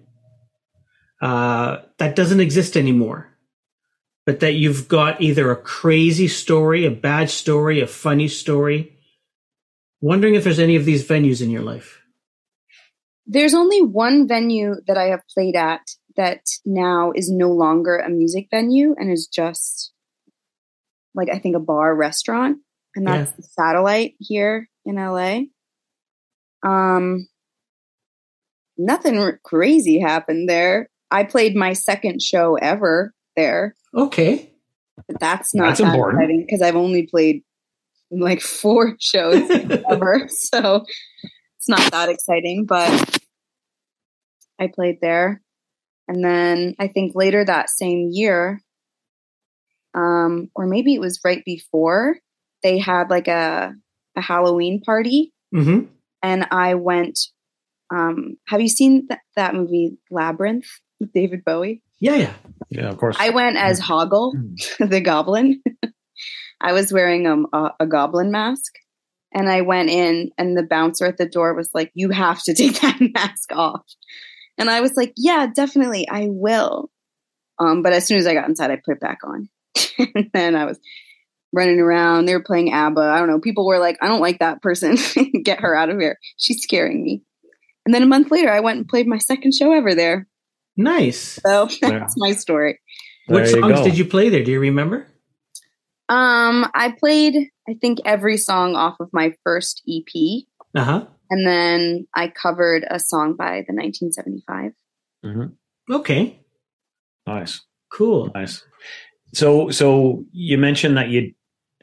uh, 1.20 1.78
that 1.98 2.16
doesn't 2.16 2.40
exist 2.40 2.78
anymore, 2.78 3.28
but 4.28 4.40
that 4.42 4.54
you've 4.54 4.88
got 4.88 5.20
either 5.20 5.50
a 5.50 5.56
crazy 5.56 6.28
story, 6.28 6.86
a 6.86 6.92
bad 6.92 7.32
story, 7.32 7.82
a 7.82 7.88
funny 7.88 8.28
story. 8.28 9.00
Wondering 10.00 10.36
if 10.36 10.44
there's 10.44 10.60
any 10.60 10.76
of 10.76 10.86
these 10.86 11.08
venues 11.08 11.42
in 11.42 11.50
your 11.50 11.64
life. 11.64 12.02
There's 13.26 13.56
only 13.56 13.82
one 13.82 14.28
venue 14.28 14.76
that 14.88 14.98
I 14.98 15.06
have 15.06 15.22
played 15.34 15.56
at 15.56 15.82
that 16.18 16.42
now 16.66 17.12
is 17.16 17.32
no 17.32 17.50
longer 17.50 17.98
a 17.98 18.10
music 18.10 18.48
venue 18.52 18.94
and 18.98 19.12
is 19.12 19.28
just 19.28 19.91
like 21.16 21.30
I 21.32 21.40
think 21.40 21.56
a 21.56 21.60
bar 21.60 21.96
restaurant, 21.96 22.58
and 22.96 23.06
that's 23.08 23.32
Yeah. 23.32 23.36
the 23.38 23.44
Satellite 23.44 24.14
here 24.20 24.70
in 24.86 24.96
LA. 24.96 25.42
Um, 26.64 27.28
nothing 28.78 29.18
r- 29.18 29.40
crazy 29.44 30.00
happened 30.00 30.48
there. 30.50 30.90
I 31.10 31.24
played 31.24 31.56
my 31.56 31.74
second 31.74 32.22
show 32.22 32.56
ever 32.56 33.14
there, 33.36 33.76
Okay. 33.96 34.54
but 35.08 35.20
that's 35.20 35.54
not 35.54 35.68
That's 35.70 35.80
that 35.82 35.88
important. 35.94 36.22
exciting 36.22 36.46
because 36.46 36.62
I've 36.62 36.76
only 36.76 37.08
played 37.08 37.44
like 38.12 38.42
four 38.62 38.96
shows 39.00 39.50
ever, 39.90 40.28
so 40.30 40.86
it's 41.58 41.68
not 41.70 41.92
that 41.92 42.10
exciting. 42.10 42.66
But 42.66 43.20
I 44.60 44.68
played 44.74 45.00
there, 45.02 45.42
and 46.08 46.24
then 46.24 46.76
I 46.80 46.88
think 46.88 47.14
later 47.16 47.44
that 47.44 47.70
same 47.70 48.10
year, 48.12 48.62
um, 49.94 50.50
or 50.56 50.68
maybe 50.68 50.94
it 50.94 51.02
was 51.02 51.20
right 51.24 51.44
before, 51.46 52.18
they 52.64 52.78
had 52.78 53.10
like 53.10 53.28
a 53.28 53.74
a 54.16 54.22
Halloween 54.22 54.82
party, 54.82 55.34
hmm 55.54 55.82
and 56.24 56.48
I 56.52 56.76
went. 56.76 57.20
Um, 57.94 58.38
have 58.48 58.62
you 58.62 58.70
seen 58.70 59.10
th- 59.10 59.20
that 59.36 59.54
movie 59.54 59.98
Labyrinth 60.10 60.66
with 61.02 61.12
David 61.12 61.44
Bowie? 61.44 61.82
Yeah, 62.00 62.16
yeah. 62.16 62.34
Yeah, 62.70 62.90
of 62.90 62.98
course. 62.98 63.18
I 63.20 63.32
went 63.32 63.58
as 63.58 63.82
Hoggle, 63.82 64.32
the 64.80 65.02
goblin. 65.02 65.62
I 66.62 66.74
was 66.74 66.94
wearing 66.94 67.28
um, 67.28 67.48
a, 67.52 67.72
a 67.82 67.88
goblin 67.88 68.32
mask. 68.32 68.72
And 69.34 69.50
I 69.50 69.62
went 69.62 69.90
in, 69.90 70.32
and 70.38 70.58
the 70.58 70.64
bouncer 70.64 71.06
at 71.06 71.18
the 71.18 71.26
door 71.26 71.54
was 71.54 71.70
like, 71.74 71.92
You 71.94 72.10
have 72.10 72.42
to 72.44 72.54
take 72.56 72.82
that 72.82 73.00
mask 73.14 73.52
off. 73.54 73.84
And 74.58 74.70
I 74.70 74.82
was 74.82 74.96
like, 74.96 75.14
Yeah, 75.18 75.48
definitely, 75.54 76.08
I 76.10 76.28
will. 76.30 76.90
Um, 77.60 77.82
but 77.82 77.94
as 77.94 78.08
soon 78.08 78.18
as 78.18 78.28
I 78.28 78.34
got 78.34 78.50
inside, 78.50 78.72
I 78.72 78.78
put 78.84 78.96
it 78.96 79.00
back 79.00 79.20
on. 79.24 79.50
and 80.16 80.30
then 80.34 80.56
I 80.56 80.66
was 80.66 80.80
running 81.54 81.80
around. 81.80 82.26
They 82.26 82.34
were 82.36 82.44
playing 82.44 82.72
ABBA. 82.74 83.02
I 83.02 83.20
don't 83.20 83.30
know. 83.30 83.40
People 83.40 83.66
were 83.68 83.80
like, 83.80 83.98
I 84.02 84.08
don't 84.08 84.22
like 84.22 84.40
that 84.40 84.62
person. 84.62 84.98
Get 85.44 85.60
her 85.62 85.76
out 85.76 85.90
of 85.90 86.00
here. 86.00 86.18
She's 86.38 86.62
scaring 86.64 87.04
me. 87.04 87.24
And 87.86 87.94
then 87.94 88.04
a 88.04 88.08
month 88.08 88.32
later, 88.32 88.50
I 88.52 88.60
went 88.60 88.78
and 88.78 88.88
played 88.88 89.08
my 89.08 89.18
second 89.18 89.54
show 89.54 89.72
ever 89.74 89.94
there. 89.96 90.28
Nice. 90.78 91.40
So 91.46 91.68
Yeah. 91.82 91.90
that's 92.00 92.16
my 92.18 92.32
story. 92.34 92.80
What 93.28 93.46
There 93.46 93.56
you 93.56 93.62
songs 93.62 93.80
go. 93.80 93.84
did 93.86 93.98
you 93.98 94.06
play 94.06 94.30
there? 94.30 94.44
Do 94.44 94.52
you 94.52 94.60
remember? 94.60 95.08
Um, 96.10 96.70
I 96.74 96.94
played, 97.00 97.36
I 97.70 97.76
think, 97.80 98.00
every 98.06 98.38
song 98.38 98.76
off 98.76 98.96
of 99.00 99.10
my 99.14 99.34
first 99.44 99.82
EP. 99.88 100.44
Uh 100.76 100.84
huh. 100.84 101.06
And 101.30 101.48
then 101.48 102.08
I 102.14 102.28
covered 102.28 102.86
a 102.90 103.00
song 103.00 103.36
by 103.38 103.64
the 103.68 103.74
1975. 103.74 104.74
Mhm. 105.24 105.54
Okay. 105.90 106.40
Nice, 107.26 107.62
Cool. 107.94 108.30
nice. 108.34 108.64
So, 109.34 109.70
so 109.70 110.26
you 110.32 110.58
mentioned 110.58 110.98
that 110.98 111.10
you 111.10 111.34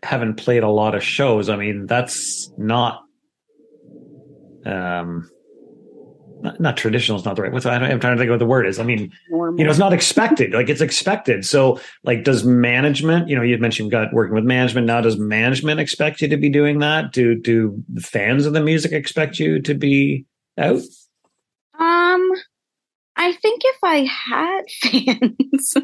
haven't 0.02 0.34
played 0.34 0.62
a 0.62 0.68
lot 0.68 0.94
of 0.94 1.02
shows. 1.02 1.48
I 1.48 1.56
mean, 1.56 1.86
that's 1.86 2.52
not, 2.56 3.02
um, 4.64 5.30
not, 6.40 6.60
not 6.60 6.76
traditional 6.76 7.18
is 7.18 7.24
not 7.24 7.36
the 7.36 7.42
right. 7.42 7.52
What's 7.52 7.66
I 7.66 7.78
don't, 7.78 7.90
I'm 7.90 8.00
trying 8.00 8.16
to 8.16 8.20
think 8.20 8.28
of 8.28 8.34
what 8.34 8.38
the 8.38 8.46
word 8.46 8.66
is. 8.66 8.78
I 8.78 8.84
mean, 8.84 9.12
Normal. 9.30 9.58
you 9.58 9.64
know, 9.64 9.70
it's 9.70 9.78
not 9.78 9.92
expected. 9.92 10.52
Like 10.52 10.68
it's 10.68 10.80
expected. 10.80 11.44
So, 11.44 11.80
like, 12.04 12.24
does 12.24 12.44
management? 12.44 13.28
You 13.28 13.36
know, 13.36 13.42
you 13.42 13.58
mentioned 13.58 13.86
you've 13.86 13.92
got 13.92 14.12
working 14.12 14.34
with 14.34 14.44
management 14.44 14.86
now. 14.86 15.00
Does 15.00 15.18
management 15.18 15.80
expect 15.80 16.20
you 16.20 16.28
to 16.28 16.36
be 16.36 16.48
doing 16.48 16.78
that? 16.78 17.12
Do 17.12 17.34
do 17.34 17.82
the 17.92 18.00
fans 18.00 18.46
of 18.46 18.52
the 18.52 18.60
music 18.60 18.92
expect 18.92 19.38
you 19.38 19.60
to 19.62 19.74
be 19.74 20.26
out? 20.56 20.80
Um, 21.78 22.32
I 23.16 23.32
think 23.32 23.62
if 23.64 23.76
I 23.82 24.08
had 24.28 24.62
fans, 24.82 25.74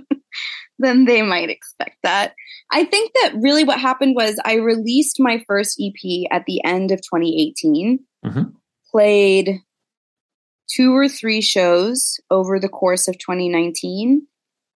then 0.79 1.05
they 1.05 1.23
might 1.23 1.51
expect 1.51 1.97
that. 2.03 2.35
I 2.71 2.85
think 2.85 3.13
that 3.15 3.35
really 3.41 3.65
what 3.65 3.79
happened 3.81 4.15
was 4.17 4.39
I 4.45 4.55
released 4.57 5.17
my 5.21 5.45
first 5.47 5.81
EP 5.81 6.27
at 6.31 6.45
the 6.47 6.63
end 6.65 6.91
of 6.91 7.01
2018, 7.01 8.01
Mhm. 8.25 8.53
played 8.91 9.61
two 10.75 10.97
or 10.97 11.09
three 11.09 11.41
shows 11.41 12.19
over 12.31 12.59
the 12.59 12.69
course 12.69 13.07
of 13.07 13.19
2019, 13.19 14.27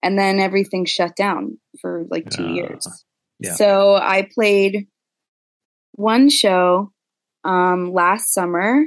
and 0.02 0.18
then 0.18 0.38
everything 0.40 0.84
shut 0.84 1.16
down 1.16 1.58
for 1.80 2.04
like 2.10 2.28
two 2.30 2.44
Ah, 2.44 2.52
years. 2.52 3.04
yeah. 3.38 3.54
So 3.54 3.94
I 3.94 4.28
played 4.34 4.88
one 5.92 6.28
show 6.28 6.92
um, 7.44 7.92
last 7.92 8.32
summer 8.34 8.86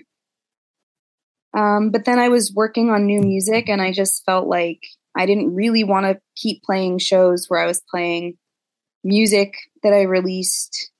um, 1.53 1.89
but 1.89 2.05
then 2.05 2.19
I 2.19 2.29
was 2.29 2.53
working 2.53 2.91
on 2.91 3.05
new 3.07 3.21
music 3.21 3.69
and 3.69 3.81
I 3.81 3.91
just 3.91 4.23
felt 4.25 4.47
like 4.47 4.83
I 5.17 5.25
didn't 5.25 5.53
really 5.55 5.83
want 5.83 6.05
to 6.05 6.19
keep 6.35 6.63
playing 6.63 6.99
shows 6.99 7.45
where 7.47 7.59
I 7.59 7.65
was 7.65 7.81
playing 7.89 8.37
music 9.03 9.55
that 9.83 9.93
I 9.93 10.03
released 10.03 10.91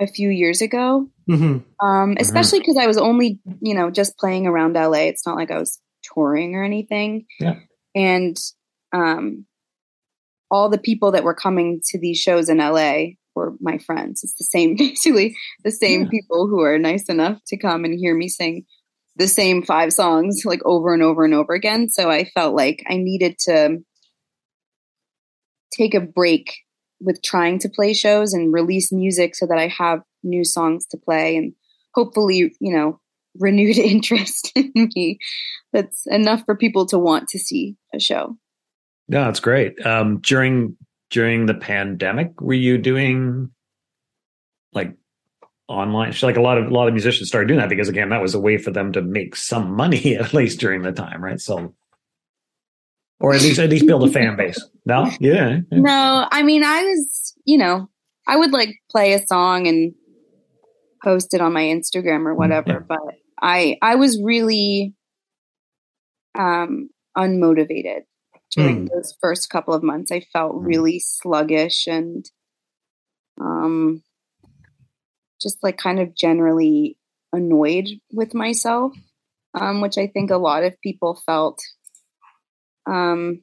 a 0.00 0.06
few 0.06 0.28
years 0.28 0.60
ago. 0.60 1.08
hmm 1.26 1.58
Um, 1.82 2.16
especially 2.18 2.60
because 2.60 2.76
I 2.80 2.86
was 2.86 2.98
only, 2.98 3.38
you 3.60 3.74
know, 3.74 3.90
just 3.90 4.16
playing 4.18 4.46
around 4.46 4.74
LA. 4.74 5.08
It's 5.08 5.26
not 5.26 5.36
like 5.36 5.50
I 5.50 5.58
was 5.58 5.80
touring 6.02 6.54
or 6.54 6.62
anything. 6.64 7.26
Yeah. 7.40 7.56
And 7.94 8.36
um, 8.92 9.44
all 10.50 10.68
the 10.68 10.78
people 10.78 11.12
that 11.12 11.24
were 11.24 11.34
coming 11.34 11.80
to 11.90 11.98
these 11.98 12.18
shows 12.18 12.48
in 12.48 12.58
LA 12.58 13.14
were 13.34 13.54
my 13.60 13.78
friends. 13.78 14.22
It's 14.24 14.34
the 14.34 14.44
same, 14.44 14.76
basically, 14.78 15.34
the 15.64 15.70
same 15.70 16.02
Yeah. 16.02 16.08
people 16.10 16.46
who 16.48 16.60
are 16.60 16.78
nice 16.78 17.08
enough 17.08 17.40
to 17.48 17.56
come 17.56 17.84
and 17.84 17.98
hear 17.98 18.14
me 18.14 18.28
sing 18.28 18.64
the 19.18 19.28
same 19.28 19.62
five 19.62 19.92
songs 19.92 20.42
like 20.44 20.60
over 20.64 20.94
and 20.94 21.02
over 21.02 21.24
and 21.24 21.34
over 21.34 21.52
again. 21.52 21.88
So 21.88 22.08
I 22.08 22.24
felt 22.24 22.54
like 22.54 22.84
I 22.88 22.96
needed 22.96 23.36
to 23.40 23.78
take 25.72 25.94
a 25.94 26.00
break 26.00 26.54
with 27.00 27.20
trying 27.22 27.58
to 27.60 27.68
play 27.68 27.94
shows 27.94 28.32
and 28.32 28.52
release 28.52 28.92
music 28.92 29.34
so 29.34 29.46
that 29.46 29.58
I 29.58 29.68
have 29.68 30.02
new 30.22 30.44
songs 30.44 30.86
to 30.86 30.96
play 30.96 31.36
and 31.36 31.52
hopefully, 31.94 32.54
you 32.60 32.74
know, 32.74 33.00
renewed 33.38 33.78
interest 33.78 34.52
in 34.56 34.72
me. 34.74 35.18
That's 35.72 36.06
enough 36.06 36.44
for 36.44 36.56
people 36.56 36.86
to 36.86 36.98
want 36.98 37.28
to 37.28 37.38
see 37.38 37.76
a 37.94 38.00
show. 38.00 38.36
Yeah, 39.08 39.24
that's 39.24 39.40
great. 39.40 39.84
Um, 39.86 40.18
during 40.20 40.76
during 41.10 41.46
the 41.46 41.54
pandemic, 41.54 42.40
were 42.40 42.54
you 42.54 42.78
doing 42.78 43.50
like 44.72 44.94
online? 45.68 46.14
Like 46.22 46.36
a 46.36 46.42
lot 46.42 46.58
of 46.58 46.66
a 46.66 46.74
lot 46.74 46.88
of 46.88 46.94
musicians 46.94 47.28
started 47.28 47.46
doing 47.48 47.60
that 47.60 47.68
because 47.68 47.88
again, 47.88 48.08
that 48.10 48.22
was 48.22 48.34
a 48.34 48.40
way 48.40 48.58
for 48.58 48.70
them 48.70 48.92
to 48.92 49.02
make 49.02 49.36
some 49.36 49.70
money 49.72 50.16
at 50.20 50.32
least 50.34 50.60
during 50.60 50.82
the 50.82 50.92
time, 50.92 51.22
right? 51.22 51.40
So, 51.40 51.74
or 53.20 53.34
at 53.34 53.42
least 53.42 53.58
at 53.58 53.70
least 53.70 53.86
build 53.86 54.08
a 54.08 54.12
fan 54.12 54.36
base. 54.36 54.62
No, 54.86 55.04
yeah, 55.20 55.58
yeah. 55.70 55.80
No, 55.80 56.26
I 56.32 56.42
mean, 56.42 56.64
I 56.64 56.82
was, 56.82 57.34
you 57.44 57.58
know, 57.58 57.90
I 58.26 58.38
would 58.38 58.52
like 58.52 58.70
play 58.90 59.12
a 59.12 59.26
song 59.26 59.66
and 59.66 59.92
post 61.04 61.34
it 61.34 61.42
on 61.42 61.52
my 61.52 61.64
Instagram 61.64 62.24
or 62.24 62.34
whatever, 62.34 62.80
but 62.88 62.98
I 63.42 63.76
I 63.82 63.96
was 63.96 64.18
really 64.22 64.94
um 66.38 66.88
unmotivated 67.18 68.02
during 68.56 68.86
those 68.86 69.14
first 69.20 69.50
couple 69.50 69.74
of 69.74 69.82
months. 69.82 70.10
I 70.10 70.20
felt 70.32 70.54
Mm. 70.54 70.66
really 70.66 70.98
sluggish 71.00 71.86
and 71.86 72.24
um 73.38 74.02
just 75.40 75.62
like 75.62 75.76
kind 75.76 76.00
of 76.00 76.14
generally 76.14 76.96
annoyed 77.32 77.88
with 78.12 78.34
myself, 78.34 78.92
um, 79.54 79.80
which 79.80 79.98
I 79.98 80.06
think 80.06 80.30
a 80.30 80.36
lot 80.36 80.64
of 80.64 80.80
people 80.80 81.20
felt 81.26 81.60
um 82.86 83.42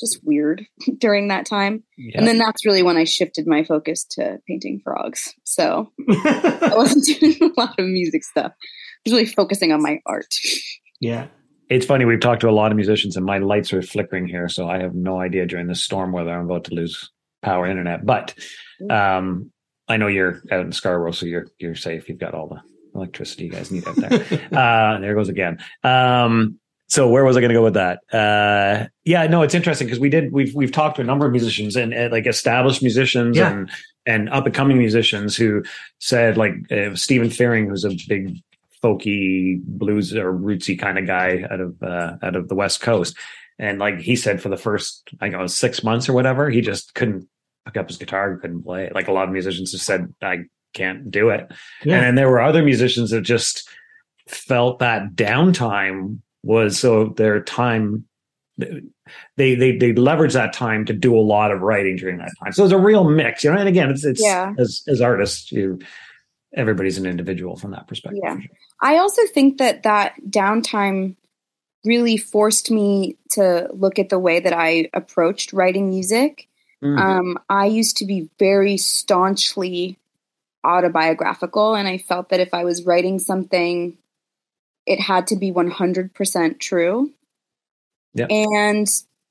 just 0.00 0.20
weird 0.24 0.64
during 0.98 1.28
that 1.28 1.46
time. 1.46 1.82
Yeah. 1.96 2.18
And 2.18 2.26
then 2.26 2.38
that's 2.38 2.64
really 2.64 2.82
when 2.82 2.96
I 2.96 3.04
shifted 3.04 3.46
my 3.46 3.64
focus 3.64 4.04
to 4.12 4.38
painting 4.46 4.80
frogs. 4.82 5.34
So 5.44 5.90
I 6.08 6.72
wasn't 6.76 7.04
doing 7.20 7.52
a 7.56 7.60
lot 7.60 7.78
of 7.78 7.86
music 7.86 8.24
stuff. 8.24 8.52
I 8.52 9.00
was 9.04 9.12
really 9.12 9.26
focusing 9.26 9.72
on 9.72 9.82
my 9.82 10.00
art. 10.06 10.34
yeah. 11.00 11.28
It's 11.70 11.84
funny. 11.84 12.06
We've 12.06 12.18
talked 12.18 12.40
to 12.40 12.48
a 12.48 12.50
lot 12.50 12.70
of 12.70 12.76
musicians, 12.76 13.18
and 13.18 13.26
my 13.26 13.36
lights 13.36 13.74
are 13.74 13.82
flickering 13.82 14.26
here, 14.26 14.48
so 14.48 14.66
I 14.66 14.80
have 14.80 14.94
no 14.94 15.20
idea 15.20 15.44
during 15.44 15.66
this 15.66 15.82
storm 15.82 16.12
whether 16.12 16.30
I'm 16.30 16.46
about 16.46 16.64
to 16.64 16.74
lose 16.74 17.10
power 17.42 17.66
internet. 17.66 18.06
But 18.06 18.34
um, 18.88 19.52
I 19.88 19.96
know 19.96 20.06
you're 20.06 20.42
out 20.50 20.60
in 20.66 20.72
Scarborough, 20.72 21.12
so 21.12 21.26
you're 21.26 21.46
you're 21.58 21.74
safe. 21.74 22.08
You've 22.08 22.18
got 22.18 22.34
all 22.34 22.48
the 22.48 22.60
electricity 22.94 23.44
you 23.44 23.50
guys 23.50 23.70
need 23.70 23.86
out 23.86 23.96
there. 23.96 24.48
uh, 24.52 24.98
there 25.00 25.14
goes 25.14 25.28
again. 25.28 25.58
Um, 25.84 26.58
so 26.90 27.08
where 27.08 27.24
was 27.24 27.36
I 27.36 27.40
going 27.40 27.50
to 27.50 27.54
go 27.54 27.62
with 27.64 27.74
that? 27.74 28.00
Uh, 28.12 28.86
yeah, 29.04 29.26
no, 29.26 29.42
it's 29.42 29.54
interesting 29.54 29.86
because 29.86 30.00
we 30.00 30.08
did 30.08 30.32
we've 30.32 30.54
we've 30.54 30.72
talked 30.72 30.96
to 30.96 31.02
a 31.02 31.04
number 31.04 31.26
of 31.26 31.32
musicians 31.32 31.76
and, 31.76 31.92
and 31.92 32.12
like 32.12 32.26
established 32.26 32.82
musicians 32.82 33.36
Yeah. 33.36 33.50
and 33.52 33.70
and 34.06 34.28
up 34.30 34.46
and 34.46 34.54
coming 34.54 34.78
musicians 34.78 35.36
who 35.36 35.62
said 35.98 36.36
like 36.38 36.52
uh, 36.72 36.94
Stephen 36.94 37.28
Fearing, 37.30 37.68
who's 37.68 37.84
a 37.84 37.94
big 38.08 38.38
folky 38.82 39.60
blues 39.64 40.14
or 40.14 40.32
rootsy 40.32 40.78
kind 40.78 40.98
of 40.98 41.06
guy 41.06 41.44
out 41.50 41.60
of 41.60 41.82
uh, 41.82 42.16
out 42.22 42.36
of 42.36 42.48
the 42.48 42.54
West 42.54 42.80
Coast, 42.80 43.16
and 43.58 43.78
like 43.78 44.00
he 44.00 44.16
said 44.16 44.40
for 44.40 44.48
the 44.48 44.56
first 44.56 45.08
I 45.20 45.28
don't 45.28 45.40
know 45.40 45.46
six 45.46 45.84
months 45.84 46.08
or 46.08 46.12
whatever, 46.14 46.48
he 46.48 46.60
just 46.62 46.94
couldn't 46.94 47.28
pick 47.68 47.76
up 47.76 47.88
his 47.88 47.96
guitar, 47.98 48.32
and 48.32 48.40
couldn't 48.40 48.62
play. 48.62 48.84
it. 48.86 48.94
Like 48.94 49.08
a 49.08 49.12
lot 49.12 49.24
of 49.24 49.30
musicians 49.32 49.72
just 49.72 49.84
said, 49.84 50.12
I 50.22 50.38
can't 50.74 51.10
do 51.10 51.30
it. 51.30 51.50
Yeah. 51.84 51.96
And 51.96 52.04
then 52.04 52.14
there 52.14 52.30
were 52.30 52.40
other 52.40 52.62
musicians 52.62 53.10
that 53.10 53.22
just 53.22 53.68
felt 54.28 54.78
that 54.80 55.14
downtime 55.14 56.18
was 56.42 56.78
so 56.78 57.14
their 57.16 57.42
time 57.42 58.04
they 59.36 59.54
they 59.54 59.76
they 59.76 59.92
leverage 59.92 60.32
that 60.34 60.52
time 60.52 60.84
to 60.84 60.92
do 60.92 61.16
a 61.16 61.20
lot 61.20 61.50
of 61.52 61.60
writing 61.60 61.96
during 61.96 62.18
that 62.18 62.32
time. 62.42 62.52
So 62.52 62.64
it's 62.64 62.72
a 62.72 62.78
real 62.78 63.08
mix, 63.08 63.44
you 63.44 63.52
know. 63.52 63.58
And 63.58 63.68
again, 63.68 63.90
it's 63.90 64.04
it's 64.04 64.20
Yeah. 64.22 64.52
as 64.58 64.82
as 64.88 65.00
artists, 65.00 65.52
you 65.52 65.78
everybody's 66.56 66.98
an 66.98 67.06
individual 67.06 67.56
from 67.56 67.70
that 67.72 67.86
perspective. 67.86 68.20
Yeah. 68.22 68.36
I 68.82 68.96
also 68.96 69.22
think 69.32 69.58
that 69.58 69.84
that 69.84 70.14
downtime 70.28 71.16
really 71.84 72.16
forced 72.16 72.70
me 72.70 73.16
to 73.32 73.68
look 73.72 73.98
at 73.98 74.08
the 74.08 74.18
way 74.18 74.40
that 74.40 74.52
I 74.52 74.88
approached 74.92 75.52
writing 75.52 75.88
music. 75.88 76.47
Mm. 76.82 76.98
Um, 76.98 77.38
I 77.48 77.66
used 77.66 77.96
to 77.98 78.06
be 78.06 78.28
very 78.38 78.76
staunchly 78.76 79.98
autobiographical, 80.64 81.74
and 81.74 81.88
I 81.88 81.98
felt 81.98 82.28
that 82.28 82.40
if 82.40 82.54
I 82.54 82.64
was 82.64 82.84
writing 82.84 83.18
something, 83.18 83.96
it 84.86 85.00
had 85.00 85.26
to 85.28 85.36
be 85.36 85.52
100% 85.52 86.58
true. 86.60 87.12
Yep. 88.14 88.28
And, 88.30 88.86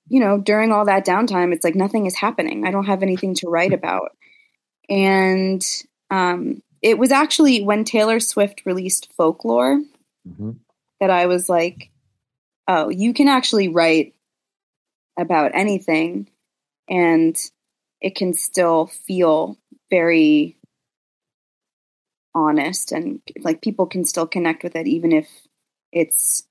you 0.08 0.20
know, 0.20 0.38
during 0.38 0.72
all 0.72 0.86
that 0.86 1.06
downtime, 1.06 1.54
it's 1.54 1.64
like 1.64 1.76
nothing 1.76 2.06
is 2.06 2.16
happening. 2.16 2.66
I 2.66 2.72
don't 2.72 2.86
have 2.86 3.04
anything 3.04 3.34
to 3.36 3.50
write 3.50 3.74
about. 3.74 4.12
And 4.90 5.66
um, 6.10 6.62
it 6.82 6.98
was 6.98 7.12
actually 7.12 7.64
when 7.64 7.84
Taylor 7.84 8.20
Swift 8.20 8.66
released 8.66 9.12
Folklore 9.14 9.82
Mhm. 10.28 10.58
that 11.00 11.10
I 11.10 11.26
was 11.26 11.50
like, 11.50 11.90
oh, 12.68 12.90
you 12.90 13.14
can 13.14 13.28
actually 13.28 13.68
write 13.68 14.14
about 15.18 15.52
anything 15.54 16.30
and 16.90 17.36
it 18.02 18.16
can 18.16 18.34
still 18.34 18.88
feel 18.88 19.58
very 19.90 20.58
honest 22.36 22.92
and 22.92 23.20
like 23.42 23.62
people 23.62 23.86
can 23.88 24.06
still 24.06 24.28
connect 24.28 24.64
with 24.64 24.76
it 24.76 24.88
even 24.88 25.12
if 25.12 25.28
it's 25.92 26.44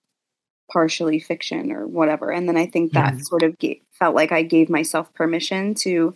partially 0.73 1.21
fiction 1.21 1.71
or 1.71 1.87
whatever 1.87 2.31
and 2.33 2.49
then 2.49 2.57
i 2.57 2.67
think 2.67 2.93
that 2.93 3.15
Mhm. 3.15 3.25
sort 3.25 3.43
of 3.45 3.57
ga- 3.59 3.81
felt 3.93 4.15
like 4.17 4.33
i 4.33 4.43
gave 4.43 4.69
myself 4.69 5.13
permission 5.15 5.75
to 5.75 6.13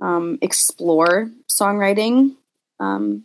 um, 0.00 0.38
explore 0.42 1.28
songwriting 1.50 2.36
um, 2.78 3.24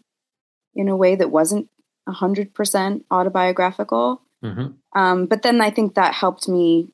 in 0.74 0.89
a 0.89 0.95
way 0.95 1.16
that 1.16 1.30
wasn't 1.30 1.70
100% 2.08 3.06
autobiographical 3.12 4.22
Mhm. 4.43 4.74
um, 4.95 5.26
but 5.28 5.43
then 5.43 5.62
I 5.62 5.70
think 5.70 5.93
that 5.95 6.14
helped 6.16 6.47
me 6.49 6.91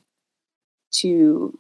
to, 0.95 1.57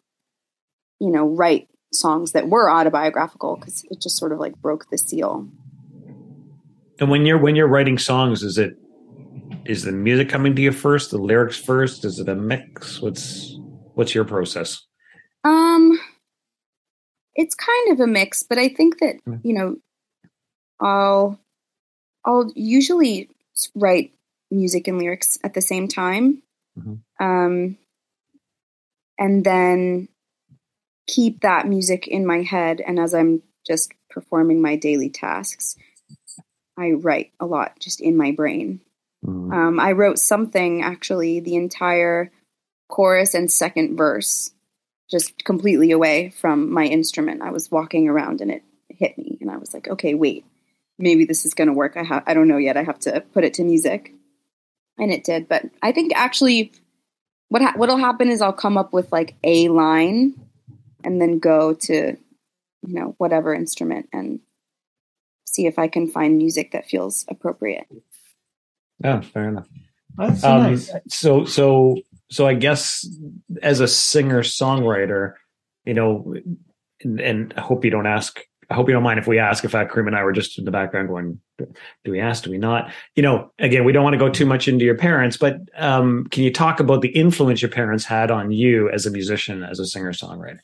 you 0.99 1.09
know, 1.09 1.27
write 1.27 1.67
songs 1.91 2.33
that 2.33 2.49
were 2.49 2.69
autobiographical 2.69 3.55
because 3.55 3.83
it 3.89 4.01
just 4.01 4.17
sort 4.17 4.31
of 4.31 4.39
like 4.39 4.59
broke 4.61 4.89
the 4.89 4.97
seal. 4.97 5.47
And 6.99 7.09
when 7.09 7.25
you're 7.25 7.37
when 7.37 7.55
you're 7.55 7.67
writing 7.67 7.97
songs, 7.97 8.43
is 8.43 8.57
it 8.57 8.75
is 9.65 9.83
the 9.83 9.91
music 9.91 10.29
coming 10.29 10.55
to 10.55 10.61
you 10.61 10.71
first, 10.71 11.11
the 11.11 11.17
lyrics 11.17 11.57
first? 11.57 12.03
Is 12.05 12.19
it 12.19 12.27
a 12.29 12.35
mix? 12.35 13.01
What's 13.01 13.57
what's 13.95 14.13
your 14.13 14.25
process? 14.25 14.85
Um, 15.43 15.99
it's 17.35 17.55
kind 17.55 17.91
of 17.93 17.99
a 18.01 18.07
mix, 18.07 18.43
but 18.43 18.57
I 18.57 18.67
think 18.69 18.99
that 18.99 19.15
Mm. 19.25 19.39
you 19.43 19.53
know, 19.53 19.75
I'll 20.81 21.39
I'll 22.25 22.51
usually 22.55 23.29
write 23.75 24.13
music 24.51 24.87
and 24.87 24.97
lyrics 24.97 25.37
at 25.43 25.53
the 25.53 25.61
same 25.61 25.87
time, 25.87 26.41
Mhm. 26.77 26.99
um, 27.19 27.77
and 29.17 29.43
then 29.45 30.09
keep 31.09 31.41
that 31.41 31.67
music 31.67 32.07
in 32.07 32.25
my 32.25 32.43
head. 32.43 32.81
And 32.85 32.99
as 32.99 33.13
I'm 33.13 33.41
just 33.65 33.91
performing 34.09 34.61
my 34.61 34.75
daily 34.75 35.09
tasks, 35.09 35.75
I 36.77 36.91
write 36.91 37.31
a 37.39 37.45
lot 37.45 37.79
just 37.79 37.99
in 37.99 38.15
my 38.15 38.31
brain. 38.31 38.81
Mhm. 39.25 39.53
Um, 39.53 39.79
I 39.79 39.91
wrote 39.93 40.19
something 40.19 40.81
actually, 40.81 41.39
the 41.39 41.55
entire 41.55 42.31
chorus 42.87 43.33
and 43.33 43.51
second 43.51 43.97
verse, 43.97 44.51
just 45.09 45.43
completely 45.43 45.91
away 45.91 46.29
from 46.29 46.71
my 46.71 46.85
instrument. 46.85 47.41
I 47.41 47.51
was 47.51 47.71
walking 47.71 48.07
around 48.07 48.41
and 48.41 48.51
it 48.51 48.63
hit 48.89 49.17
me, 49.17 49.37
and 49.41 49.49
I 49.51 49.57
was 49.57 49.73
like, 49.73 49.87
okay, 49.87 50.13
wait, 50.13 50.45
maybe 50.97 51.25
this 51.25 51.45
is 51.45 51.53
going 51.53 51.67
to 51.67 51.73
work. 51.73 51.97
I 51.97 52.03
have, 52.03 52.23
I 52.27 52.33
don't 52.33 52.47
know 52.47 52.57
yet. 52.57 52.77
I 52.77 52.83
have 52.83 52.99
to 52.99 53.21
put 53.33 53.43
it 53.43 53.55
to 53.55 53.63
music, 53.63 54.13
and 54.97 55.11
it 55.11 55.23
did. 55.23 55.47
But 55.47 55.65
I 55.81 55.91
think 55.91 56.13
actually, 56.15 56.71
what 57.49 57.61
ha- 57.61 57.73
what'll 57.75 57.97
happen 57.97 58.29
is 58.29 58.41
I'll 58.41 58.53
come 58.53 58.77
up 58.77 58.93
with 58.93 59.11
like 59.11 59.35
a 59.43 59.67
line, 59.69 60.35
and 61.03 61.21
then 61.21 61.39
go 61.39 61.73
to, 61.73 62.17
you 62.87 62.93
know, 62.93 63.15
whatever 63.17 63.53
instrument 63.53 64.09
and 64.13 64.39
see 65.45 65.65
if 65.65 65.79
I 65.79 65.87
can 65.87 66.07
find 66.07 66.37
music 66.37 66.71
that 66.71 66.87
feels 66.87 67.25
appropriate. 67.27 67.87
Yeah, 69.03 69.21
fair 69.21 69.49
enough. 69.49 69.67
That's 70.17 70.41
so 70.41 70.49
Um, 70.49 70.63
nice. 70.63 70.91
So 71.07 71.45
so 71.45 71.97
so 72.29 72.47
I 72.47 72.53
guess 72.53 73.07
as 73.61 73.79
a 73.79 73.87
singer 73.87 74.43
songwriter, 74.43 75.33
you 75.85 75.93
know, 75.93 76.35
and, 77.01 77.19
and 77.19 77.53
I 77.57 77.61
hope 77.61 77.85
you 77.85 77.91
don't 77.91 78.07
ask. 78.07 78.39
I 78.71 78.75
hope 78.75 78.87
you 78.87 78.93
don't 78.93 79.03
mind 79.03 79.17
if 79.17 79.25
we 79.25 79.39
ask. 79.39 79.63
If 79.65 79.71
fact, 79.71 79.91
Kareem 79.91 80.07
and 80.07 80.15
I 80.15 80.23
were 80.23 80.31
just 80.31 80.59
in 80.59 80.65
the 80.65 80.71
background 80.71 81.07
going, 81.07 81.39
"Do 81.57 82.11
we 82.11 82.19
ask? 82.19 82.43
Do 82.43 82.51
we 82.51 82.59
not?" 82.59 82.91
You 83.15 83.23
know, 83.23 83.51
again, 83.57 83.83
we 83.83 83.91
don't 83.91 84.03
want 84.03 84.13
to 84.13 84.19
go 84.19 84.29
too 84.29 84.45
much 84.45 84.67
into 84.67 84.85
your 84.85 84.95
parents, 84.95 85.37
but 85.37 85.57
um, 85.75 86.27
can 86.27 86.43
you 86.43 86.53
talk 86.53 86.79
about 86.79 87.01
the 87.01 87.09
influence 87.09 87.63
your 87.63 87.71
parents 87.71 88.05
had 88.05 88.29
on 88.29 88.51
you 88.51 88.87
as 88.91 89.07
a 89.07 89.11
musician, 89.11 89.63
as 89.63 89.79
a 89.79 89.87
singer 89.87 90.11
songwriter? 90.11 90.59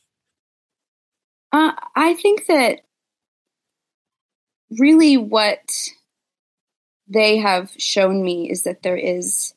Uh, 1.56 1.72
I 1.96 2.16
think 2.16 2.48
that 2.48 2.82
really 4.78 5.16
what 5.16 5.88
they 7.08 7.38
have 7.38 7.72
shown 7.78 8.22
me 8.22 8.52
is 8.52 8.64
that 8.64 8.84
there 8.84 8.98
is 8.98 9.54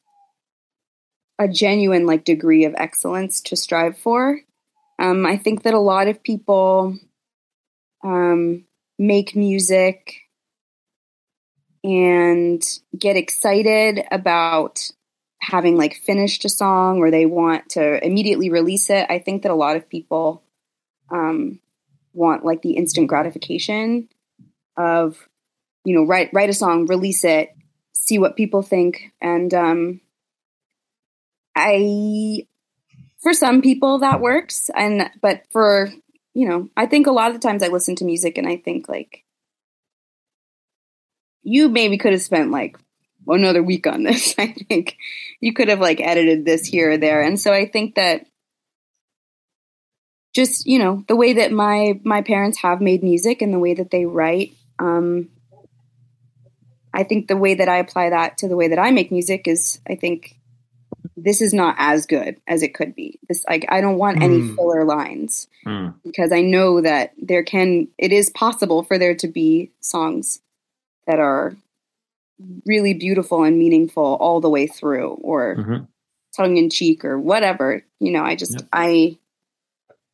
a 1.40 1.48
genuine 1.48 2.06
like 2.06 2.24
degree 2.24 2.66
of 2.66 2.74
excellence 2.76 3.40
to 3.40 3.56
strive 3.56 3.98
for. 3.98 4.38
Um, 5.00 5.26
I 5.26 5.38
think 5.38 5.64
that 5.64 5.74
a 5.74 5.80
lot 5.80 6.06
of 6.06 6.22
people 6.22 6.96
um, 8.04 8.64
make 8.96 9.34
music 9.34 10.20
and 11.82 12.62
get 12.96 13.16
excited 13.16 14.04
about 14.12 14.88
having 15.40 15.76
like 15.76 15.94
finished 15.94 16.44
a 16.44 16.48
song 16.48 16.98
or 16.98 17.10
they 17.10 17.26
want 17.26 17.70
to 17.70 18.06
immediately 18.06 18.50
release 18.50 18.88
it. 18.88 19.04
I 19.10 19.18
think 19.18 19.42
that 19.42 19.50
a 19.50 19.56
lot 19.56 19.74
of 19.74 19.88
people 19.88 20.44
um, 21.10 21.58
want 22.18 22.44
like 22.44 22.62
the 22.62 22.72
instant 22.72 23.08
gratification 23.08 24.08
of 24.76 25.28
you 25.84 25.94
know 25.94 26.04
write 26.04 26.30
write 26.32 26.50
a 26.50 26.54
song 26.54 26.86
release 26.86 27.24
it 27.24 27.54
see 27.92 28.18
what 28.18 28.36
people 28.36 28.62
think. 28.62 29.12
And 29.20 29.52
um 29.54 30.00
i 31.56 32.46
for 33.20 33.32
some 33.32 33.62
people 33.62 33.98
that 33.98 34.20
works. 34.20 34.70
And 34.74 35.10
but 35.20 35.42
for 35.50 35.90
you 36.34 36.48
know 36.48 36.68
i 36.76 36.86
think 36.86 37.06
a 37.06 37.10
lot 37.12 37.28
of 37.28 37.34
the 37.34 37.46
times 37.46 37.62
i 37.62 37.68
listen 37.68 37.96
to 37.96 38.04
music 38.04 38.38
and 38.38 38.46
i 38.46 38.56
think 38.56 38.88
like 38.88 39.24
you 41.42 41.68
maybe 41.68 41.98
could 41.98 42.12
have 42.12 42.22
spent 42.22 42.52
like 42.52 42.78
another 43.26 43.62
week 43.62 43.86
on 43.86 44.04
this 44.04 44.34
i 44.38 44.54
think. 44.68 44.96
You 45.40 45.52
could 45.52 45.68
have 45.68 45.80
like 45.80 46.00
edited 46.00 46.44
this 46.44 46.64
here 46.64 46.92
or 46.92 46.96
there. 46.98 47.22
And 47.22 47.40
so 47.40 47.52
i 47.52 47.66
think 47.66 47.96
that 47.96 48.26
just 50.38 50.66
you 50.66 50.78
know 50.78 51.04
the 51.08 51.16
way 51.16 51.32
that 51.32 51.50
my 51.52 52.00
my 52.04 52.22
parents 52.22 52.58
have 52.58 52.80
made 52.80 53.02
music 53.02 53.42
and 53.42 53.52
the 53.52 53.58
way 53.58 53.74
that 53.74 53.90
they 53.90 54.04
write 54.04 54.52
um 54.78 55.28
i 56.94 57.02
think 57.02 57.26
the 57.26 57.36
way 57.36 57.54
that 57.54 57.68
i 57.68 57.78
apply 57.78 58.10
that 58.10 58.38
to 58.38 58.48
the 58.48 58.56
way 58.56 58.68
that 58.68 58.78
i 58.78 58.90
make 58.90 59.10
music 59.10 59.48
is 59.48 59.80
i 59.88 59.94
think 59.96 60.36
this 61.16 61.40
is 61.40 61.52
not 61.52 61.74
as 61.78 62.06
good 62.06 62.36
as 62.46 62.62
it 62.62 62.74
could 62.74 62.94
be 62.94 63.18
this 63.28 63.44
like 63.48 63.66
i 63.68 63.80
don't 63.80 63.98
want 63.98 64.22
any 64.22 64.40
Hmm. 64.40 64.54
filler 64.54 64.84
lines 64.84 65.48
Hmm. 65.64 65.88
because 66.04 66.30
i 66.32 66.40
know 66.40 66.80
that 66.80 67.12
there 67.20 67.42
can 67.42 67.88
it 67.98 68.12
is 68.12 68.30
possible 68.30 68.82
for 68.84 68.96
there 68.98 69.16
to 69.16 69.28
be 69.28 69.72
songs 69.80 70.40
that 71.08 71.18
are 71.18 71.56
really 72.64 72.94
beautiful 72.94 73.42
and 73.42 73.58
meaningful 73.58 74.16
all 74.20 74.40
the 74.40 74.48
way 74.50 74.66
through 74.68 75.18
or 75.22 75.56
Mhm. 75.56 75.88
tongue 76.36 76.56
in 76.56 76.70
cheek 76.70 77.04
or 77.04 77.18
whatever. 77.18 77.82
You 77.98 78.12
know, 78.12 78.22
I 78.22 78.36
just 78.36 78.52
Yep. 78.60 78.68
I 78.72 79.18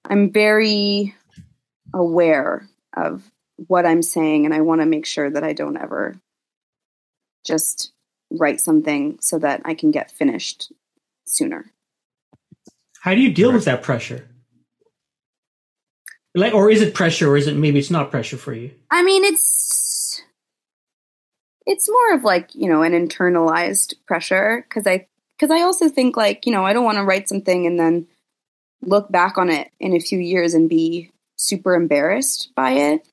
I'm 0.08 0.30
very 0.30 1.14
aware 1.92 2.68
of 2.96 3.22
what 3.56 3.86
I'm 3.86 4.02
saying 4.02 4.44
and 4.44 4.54
I 4.54 4.60
want 4.60 4.80
to 4.80 4.86
make 4.86 5.06
sure 5.06 5.30
that 5.30 5.44
I 5.44 5.52
don't 5.52 5.76
ever 5.76 6.16
just 7.44 7.92
write 8.30 8.60
something 8.60 9.18
so 9.20 9.38
that 9.38 9.62
I 9.64 9.74
can 9.74 9.90
get 9.90 10.10
finished 10.10 10.72
sooner. 11.26 11.70
How 13.00 13.14
do 13.14 13.20
you 13.20 13.32
deal 13.32 13.52
with 13.52 13.66
that 13.66 13.82
pressure? 13.82 14.28
Like, 16.34 16.54
or 16.54 16.70
is 16.70 16.82
it 16.82 16.94
pressure, 16.94 17.30
or 17.30 17.36
is 17.36 17.46
it 17.46 17.54
maybe 17.54 17.78
it's 17.78 17.90
not 17.90 18.10
pressure 18.10 18.36
for 18.36 18.52
you? 18.52 18.72
I 18.90 19.04
mean, 19.04 19.24
it's 19.24 20.22
it's 21.64 21.88
more 21.88 22.14
of 22.14 22.24
like 22.24 22.54
you 22.54 22.68
know 22.68 22.82
an 22.82 22.92
internalized 22.92 23.94
pressure 24.06 24.64
because 24.68 24.86
I 24.86 25.06
because 25.38 25.50
I 25.52 25.62
also 25.62 25.88
think 25.88 26.16
like 26.16 26.44
you 26.46 26.52
know 26.52 26.64
I 26.64 26.72
don't 26.72 26.84
want 26.84 26.98
to 26.98 27.04
write 27.04 27.28
something 27.28 27.66
and 27.66 27.78
then 27.78 28.08
look 28.82 29.10
back 29.10 29.38
on 29.38 29.50
it 29.50 29.70
in 29.80 29.94
a 29.94 30.00
few 30.00 30.18
years 30.18 30.54
and 30.54 30.68
be 30.68 31.10
super 31.36 31.74
embarrassed 31.74 32.50
by 32.54 32.72
it. 32.72 33.06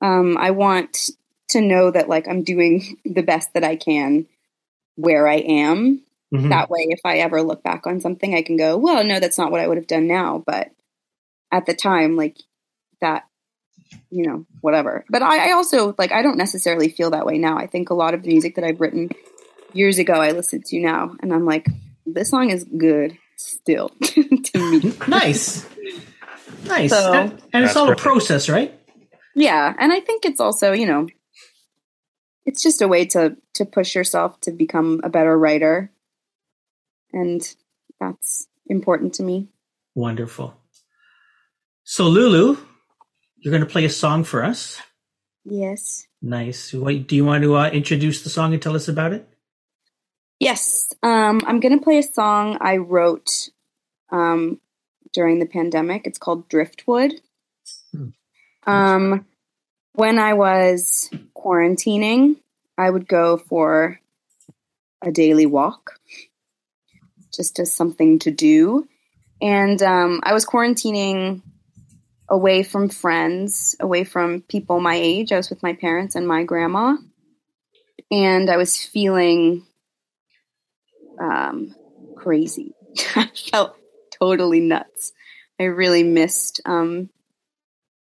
Um, 0.00 0.36
I 0.38 0.50
want 0.52 1.10
to 1.50 1.60
know 1.60 1.90
that 1.90 2.08
like 2.08 2.28
I'm 2.28 2.42
doing 2.42 2.98
the 3.04 3.22
best 3.22 3.52
that 3.54 3.64
I 3.64 3.76
can 3.76 4.26
where 4.96 5.26
I 5.26 5.36
am. 5.36 6.02
Mhm. 6.32 6.48
That 6.50 6.70
way, 6.70 6.86
if 6.88 7.00
I 7.04 7.18
ever 7.18 7.42
look 7.42 7.62
back 7.62 7.86
on 7.86 8.00
something, 8.00 8.34
I 8.34 8.42
can 8.42 8.56
go, 8.56 8.76
well, 8.76 9.02
no, 9.02 9.18
that's 9.18 9.38
not 9.38 9.50
what 9.50 9.60
I 9.60 9.66
would 9.66 9.78
have 9.78 9.88
done 9.88 10.06
now. 10.06 10.42
But 10.46 10.70
at 11.50 11.66
the 11.66 11.74
time, 11.74 12.16
like 12.16 12.36
that 13.00 13.24
you 14.10 14.26
know, 14.26 14.46
whatever. 14.60 15.04
But 15.08 15.22
I, 15.22 15.48
I 15.50 15.52
also 15.52 15.94
like 15.98 16.12
I 16.12 16.22
don't 16.22 16.36
necessarily 16.38 16.88
feel 16.88 17.10
that 17.10 17.26
way 17.26 17.38
now. 17.38 17.58
I 17.58 17.66
think 17.66 17.90
a 17.90 17.94
lot 17.94 18.14
of 18.14 18.22
the 18.22 18.28
music 18.28 18.54
that 18.54 18.64
I've 18.64 18.80
written 18.80 19.10
years 19.72 19.98
ago 19.98 20.14
I 20.14 20.30
listen 20.32 20.62
to 20.62 20.80
now 20.80 21.16
and 21.20 21.32
I'm 21.32 21.44
like, 21.44 21.66
this 22.06 22.30
song 22.30 22.50
is 22.50 22.64
good 22.64 23.16
still 23.40 23.88
to 24.02 24.70
me. 24.80 24.92
nice, 25.08 25.66
nice, 26.64 26.90
So- 26.90 27.12
and, 27.12 27.42
and 27.52 27.64
it's 27.64 27.76
all 27.76 27.86
great. 27.86 27.98
a 27.98 28.02
process, 28.02 28.48
right? 28.48 28.74
Yeah. 29.34 29.74
And 29.78 29.92
I 29.92 30.00
think 30.00 30.24
it's 30.24 30.40
also, 30.40 30.72
you 30.72 30.86
know, 30.86 31.06
it's 32.44 32.62
just 32.62 32.82
a 32.82 32.88
way 32.88 33.04
to 33.06 33.36
to 33.54 33.64
push 33.64 33.94
yourself 33.94 34.40
to 34.42 34.50
become 34.50 35.00
a 35.04 35.08
better 35.08 35.38
writer. 35.38 35.92
And 37.12 37.40
that's 38.00 38.48
important 38.66 39.14
to 39.14 39.22
me. 39.22 39.48
Wonderful. 39.94 40.54
So, 41.84 42.08
Lulu, 42.08 42.56
you're 43.38 43.50
going 43.52 43.64
to 43.64 43.70
play 43.70 43.84
a 43.84 43.90
song 43.90 44.24
for 44.24 44.44
us. 44.44 44.80
Yes. 45.44 46.06
Nice. 46.22 46.72
What, 46.72 47.06
do 47.06 47.16
you 47.16 47.24
want 47.24 47.42
to 47.44 47.56
uh, 47.56 47.70
introduce 47.70 48.22
the 48.22 48.30
song 48.30 48.52
and 48.52 48.62
tell 48.62 48.76
us 48.76 48.88
about 48.88 49.12
it? 49.12 49.28
Yes. 50.40 50.92
Um, 51.02 51.42
I'm 51.46 51.60
going 51.60 51.78
to 51.78 51.84
play 51.84 51.98
a 51.98 52.02
song 52.02 52.56
I 52.62 52.78
wrote 52.78 53.50
um, 54.10 54.58
during 55.12 55.38
the 55.38 55.46
pandemic. 55.46 56.06
It's 56.06 56.18
called 56.18 56.48
Driftwood. 56.48 57.12
Hmm. 57.92 58.08
Um, 58.66 59.26
when 59.92 60.18
I 60.18 60.32
was 60.32 61.10
quarantining, 61.36 62.36
I 62.78 62.88
would 62.88 63.06
go 63.06 63.36
for 63.36 64.00
a 65.02 65.12
daily 65.12 65.46
walk 65.46 65.98
just 67.34 67.58
as 67.58 67.72
something 67.72 68.18
to 68.20 68.30
do. 68.30 68.88
And 69.42 69.80
um, 69.82 70.20
I 70.22 70.32
was 70.32 70.46
quarantining 70.46 71.42
away 72.28 72.62
from 72.62 72.88
friends, 72.88 73.76
away 73.78 74.04
from 74.04 74.40
people 74.42 74.80
my 74.80 74.94
age. 74.94 75.32
I 75.32 75.36
was 75.36 75.50
with 75.50 75.62
my 75.62 75.74
parents 75.74 76.14
and 76.14 76.26
my 76.26 76.44
grandma. 76.44 76.96
And 78.10 78.48
I 78.48 78.56
was 78.56 78.76
feeling 78.76 79.66
um, 81.20 81.74
crazy. 82.16 82.74
I 83.16 83.30
felt 83.50 83.76
totally 84.20 84.60
nuts. 84.60 85.12
I 85.58 85.64
really 85.64 86.02
missed 86.02 86.60
um, 86.64 87.10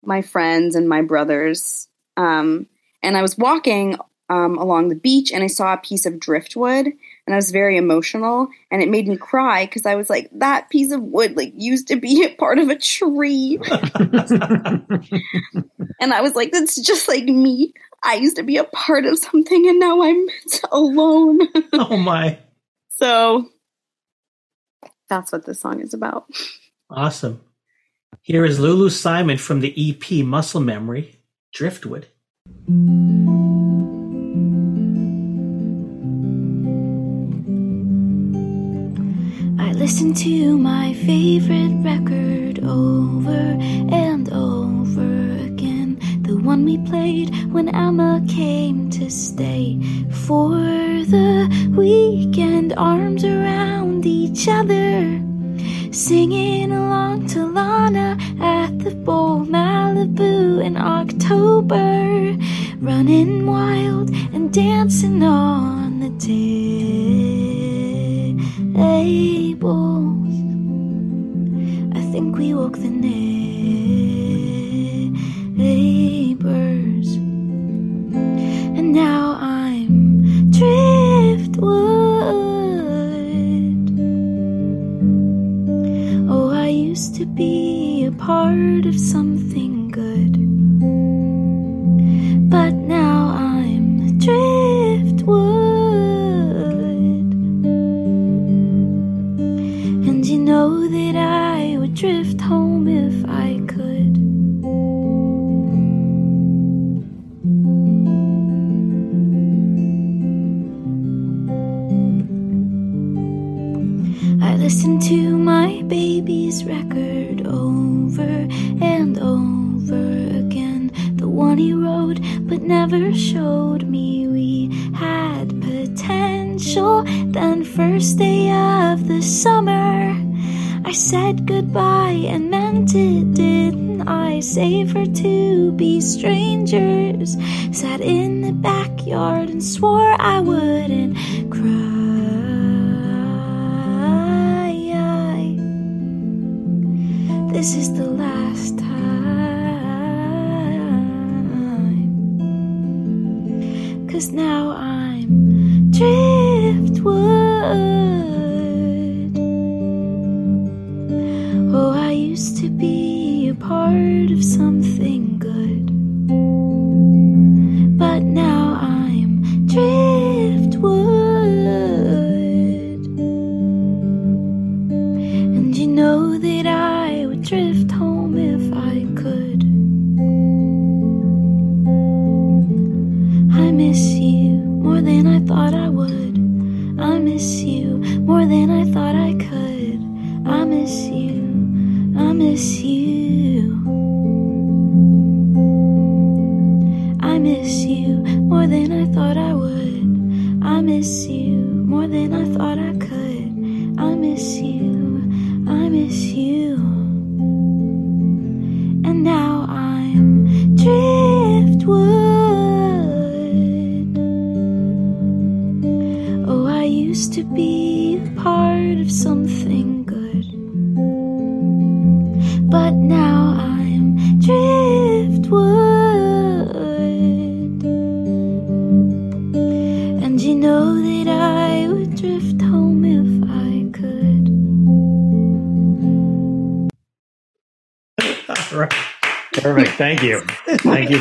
my 0.03 0.23
friends 0.23 0.75
and 0.75 0.89
my 0.89 1.03
brothers. 1.03 1.89
Um, 2.17 2.67
and 3.03 3.17
I 3.17 3.23
was 3.23 3.39
walking 3.39 3.97
um, 4.29 4.59
along 4.59 4.89
the 4.89 4.97
beach 4.97 5.31
and 5.33 5.45
I 5.45 5.47
saw 5.47 5.73
a 5.75 5.79
piece 5.79 6.07
of 6.07 6.19
driftwood 6.19 6.87
and 6.87 7.35
I 7.35 7.37
was 7.37 7.53
very 7.53 7.77
emotional 7.77 8.49
and 8.71 8.83
it 8.83 8.89
made 8.89 9.07
me 9.07 9.17
cry 9.17 9.65
because 9.65 9.87
I 9.87 9.95
was 9.95 10.11
like, 10.11 10.29
that 10.33 10.69
piece 10.71 10.91
of 10.93 11.01
wood 11.03 11.37
like 11.37 11.53
used 11.57 11.89
to 11.89 11.97
be 11.97 12.25
a 12.25 12.35
part 12.35 12.59
of 12.59 12.69
a 12.69 12.77
tree. 12.77 13.61
and 16.01 16.13
I 16.13 16.21
was 16.23 16.35
like, 16.35 16.51
that's 16.51 16.81
just 16.81 17.07
like 17.07 17.25
me. 17.25 17.73
I 18.03 18.15
used 18.15 18.37
to 18.37 18.43
be 18.43 18.57
a 18.57 18.65
part 18.65 19.05
of 19.07 19.19
something 19.19 19.69
and 19.69 19.79
now 19.79 20.03
I'm 20.03 20.27
alone. 20.73 21.41
oh 21.75 21.97
my. 21.97 22.39
So 22.97 23.51
that's 25.09 25.31
what 25.31 25.45
this 25.45 25.61
song 25.61 25.81
is 25.81 25.93
about. 25.93 26.27
Awesome. 26.89 27.43
Here 28.23 28.45
is 28.45 28.59
Lulu 28.59 28.89
Simon 28.89 29.37
from 29.37 29.61
the 29.61 29.75
EP 29.77 30.25
Muscle 30.25 30.61
Memory, 30.61 31.21
Driftwood. 31.53 32.07
I 39.59 39.73
listen 39.73 40.15
to 40.15 40.57
my 40.57 40.95
favorite 40.95 41.77
record 41.85 42.61
over 42.65 43.59
and 43.93 44.33
over 44.33 45.03
again. 45.03 45.36
The 46.27 46.37
one 46.37 46.64
we 46.64 46.77
played 46.79 47.31
when 47.53 47.68
Emma 47.68 48.20
came 48.29 48.91
to 48.91 49.09
stay 49.11 49.79
for 50.27 50.51
the 50.51 51.49
weekend. 51.77 52.72
Arms 52.77 53.24
around 53.24 54.05
each 54.05 54.49
other, 54.49 55.22
singing 55.93 56.72
along 56.72 57.27
to 57.29 57.47
Lana 57.47 58.18
at 58.41 58.77
the 58.81 58.91
bowl, 58.91 59.47
Malibu 59.47 60.61
in 60.62 60.77
October, 60.77 62.37
running 62.81 63.47
wild 63.47 64.11
and 64.35 64.53
dancing 64.53 65.22
on 65.22 66.01
the 66.01 66.11
tables. 66.18 66.66
I 71.97 72.01
think 72.12 72.37
we 72.37 72.53
woke 72.53 72.79
the 72.79 72.91
neighbors, 72.91 73.26
part 88.27 88.87
of 88.87 88.99
something 88.99 89.26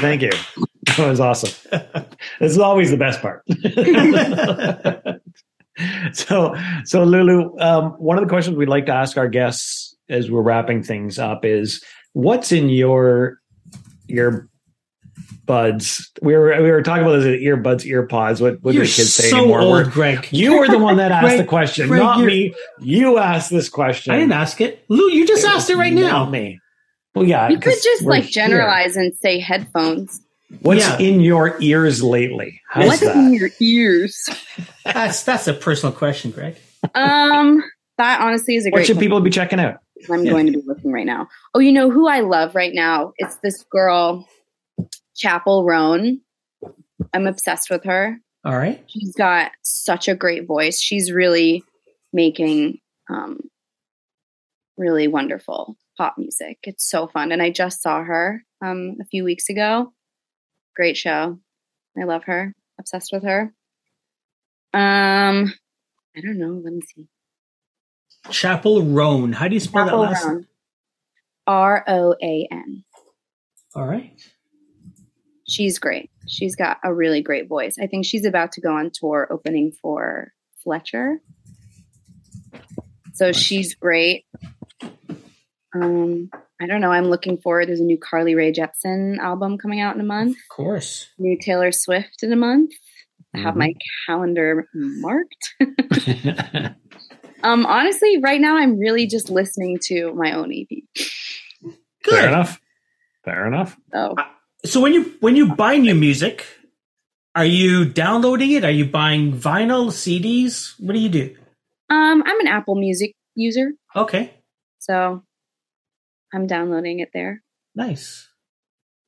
Thank 0.06 0.22
you. 0.22 0.32
That 0.98 1.10
was 1.10 1.20
awesome. 1.20 1.50
This 2.40 2.52
is 2.52 2.60
always 2.60 2.92
the 2.92 2.96
best 2.96 3.20
part. 3.20 3.42
so, 6.14 6.56
so 6.86 7.04
Lulu, 7.04 7.58
um, 7.60 7.92
one 7.98 8.18
of 8.18 8.24
the 8.24 8.30
questions 8.30 8.56
we'd 8.56 8.70
like 8.70 8.86
to 8.86 8.94
ask 8.94 9.18
our 9.18 9.28
guests 9.28 9.96
as 10.10 10.30
we're 10.32 10.42
wrapping 10.44 10.84
things 10.84 11.18
up 11.20 11.44
is, 11.44 11.84
what's 12.14 12.52
in 12.52 12.70
your 12.70 13.40
your 14.08 14.48
buds. 15.46 16.12
We 16.22 16.36
were 16.38 16.62
we 16.62 16.72
were 16.72 16.84
talking 16.84 17.04
about 17.04 17.20
this 17.20 17.42
earbuds, 17.42 17.84
earpods. 17.86 18.40
What 18.40 18.62
what 18.62 18.74
do 18.74 18.80
the 18.80 18.86
kids 18.86 19.14
say 19.14 19.30
so 19.30 19.40
anymore? 19.40 19.62
old, 19.62 19.72
We're- 19.74 19.90
Greg. 19.92 20.28
You 20.32 20.60
were 20.60 20.68
the 20.68 20.78
one 20.80 20.98
that 20.98 21.12
asked 21.12 21.26
Greg- 21.26 21.40
the 21.40 21.46
question, 21.46 21.88
Greg, 21.88 22.02
not 22.02 22.24
me. 22.24 22.54
You 22.80 23.18
asked 23.18 23.50
this 23.50 23.70
question. 23.70 24.14
I 24.14 24.18
didn't 24.18 24.34
ask 24.34 24.62
it. 24.62 24.86
Lou, 24.88 25.10
you 25.12 25.26
just 25.28 25.46
asked 25.46 25.70
it 25.70 25.76
right 25.78 25.92
Not 25.92 26.02
now. 26.02 26.30
me. 26.30 26.60
Well, 27.16 27.26
yeah. 27.26 27.50
You 27.50 27.60
could 27.60 27.74
just 27.82 28.04
we're 28.04 28.12
like 28.12 28.24
here. 28.24 28.32
generalize 28.48 28.96
and 28.96 29.14
say 29.16 29.40
headphones. 29.40 30.22
What's 30.62 30.82
Yeah. 30.82 30.98
in 31.00 31.22
your 31.22 31.60
ears 31.62 32.04
lately? 32.04 32.62
How's 32.70 32.88
What's 32.88 33.00
that? 33.02 33.16
in 33.16 33.34
your 33.34 33.50
ears? 33.60 34.30
That's 34.86 35.24
that's 35.24 35.48
a 35.48 35.54
personal 35.54 35.94
question, 35.94 36.32
Greg. 36.32 36.56
Um, 36.94 37.64
that 37.98 38.22
honestly 38.22 38.56
is 38.56 38.66
a 38.66 38.70
What 38.70 38.78
great. 38.80 38.88
should 38.88 39.00
people 39.00 39.20
be 39.22 39.30
checking 39.32 39.60
out? 39.60 39.80
I'm 40.12 40.24
Yeah. 40.26 40.32
going 40.32 40.46
to 40.48 40.52
be 40.52 40.62
looking 40.66 40.92
right 40.92 41.06
now. 41.06 41.28
Oh, 41.56 41.60
you 41.60 41.72
know 41.72 41.90
who 41.90 42.08
I 42.08 42.20
love 42.20 42.54
right 42.54 42.74
now? 42.74 43.14
It's 43.18 43.38
this 43.38 43.64
girl, 43.72 44.28
Chappell 45.16 45.64
Roan. 45.66 46.22
I'm 47.14 47.26
obsessed 47.28 47.70
with 47.72 47.84
her. 47.86 48.20
All 48.44 48.56
right. 48.58 48.84
She's 48.88 49.14
got 49.16 49.52
such 49.64 50.08
a 50.08 50.14
great 50.16 50.46
voice. 50.46 50.80
She's 50.80 51.12
really 51.12 51.64
making 52.14 52.80
um, 53.10 53.40
really 54.78 55.08
wonderful 55.08 55.76
pop 55.98 56.16
music. 56.18 56.60
It's 56.64 56.90
so 56.90 57.08
fun. 57.08 57.32
And 57.32 57.42
I 57.42 57.50
just 57.50 57.82
saw 57.82 58.04
her 58.04 58.44
um, 58.64 58.98
a 59.02 59.06
few 59.06 59.24
weeks 59.24 59.50
ago. 59.50 59.94
Great 60.76 60.98
show. 60.98 61.40
I 61.98 62.04
love 62.04 62.24
her. 62.26 62.54
Obsessed 62.80 63.12
with 63.14 63.24
her. 63.24 63.54
Um, 64.74 65.54
I 66.16 66.22
don't 66.22 66.38
know. 66.38 66.62
Let 66.64 66.74
me 66.74 66.82
see. 66.82 67.08
Chappell 68.30 68.84
Roan. 68.84 69.32
How 69.34 69.48
do 69.48 69.54
you 69.54 69.60
spell 69.60 69.86
Chappell 69.86 70.02
that 70.02 70.12
last? 70.12 70.26
Roan. 70.26 70.48
R 71.48 71.84
O 71.88 72.16
A 72.22 72.48
N. 72.52 72.84
All 73.76 73.86
right. 73.86 74.20
She's 75.48 75.78
great. 75.78 76.10
She's 76.28 76.56
got 76.56 76.80
a 76.84 76.94
really 76.94 77.22
great 77.22 77.48
voice. 77.48 77.78
I 77.80 77.88
think 77.88 78.06
she's 78.06 78.26
about 78.26 78.54
to 78.54 78.62
go 78.62 78.74
on 78.74 78.92
tour 78.92 79.28
opening 79.30 79.72
for 79.72 80.34
Fletcher. 80.64 81.22
So 83.14 83.32
she's 83.32 83.76
great. 83.76 84.26
Um, 85.76 86.30
I 86.62 86.68
don't 86.68 86.80
know. 86.80 86.92
I'm 86.92 87.06
looking 87.06 87.38
forward. 87.38 87.68
There's 87.68 87.82
a 87.82 87.84
new 87.84 87.98
Carly 87.98 88.34
Rae 88.34 88.54
Jepsen 88.54 89.18
album 89.18 89.58
coming 89.58 89.82
out 89.82 89.96
in 89.96 90.02
a 90.02 90.06
month. 90.06 90.38
Of 90.38 90.56
course. 90.56 91.10
New 91.18 91.38
Taylor 91.38 91.72
Swift 91.72 92.24
in 92.24 92.32
a 92.32 92.38
month. 92.38 92.72
I 93.34 93.40
have 93.40 93.58
my 93.58 93.74
calendar 94.08 94.66
marked. 94.74 95.56
um, 97.44 97.66
honestly, 97.66 98.18
right 98.20 98.40
now 98.40 98.56
I'm 98.56 98.80
really 98.80 99.08
just 99.08 99.30
listening 99.30 99.78
to 99.88 100.14
my 100.14 100.32
own 100.32 100.54
EP. 100.54 100.70
Good. 102.04 102.14
Fair 102.14 102.28
enough. 102.30 102.62
Fair 103.26 103.46
enough. 103.46 103.76
So 103.92 104.16
So 104.64 104.80
when 104.80 104.94
you 104.94 105.16
when 105.20 105.36
you 105.36 105.54
buy 105.54 105.76
new 105.76 105.96
music, 105.96 106.46
are 107.36 107.44
you 107.44 107.84
downloading 107.84 108.52
it? 108.52 108.64
Are 108.64 108.72
you 108.72 108.86
buying 108.86 109.34
vinyl, 109.34 109.92
CDs? 109.92 110.74
What 110.80 110.94
do 110.94 111.00
you 111.00 111.10
do? 111.10 111.36
um, 111.90 112.24
I'm 112.26 112.40
an 112.40 112.48
Apple 112.48 112.76
Music 112.76 113.14
user. 113.36 113.74
Okay. 113.98 114.34
So 114.80 115.24
I'm 116.36 116.48
downloading 116.48 117.00
it 117.00 117.10
there. 117.14 117.42
Nice. 117.76 118.28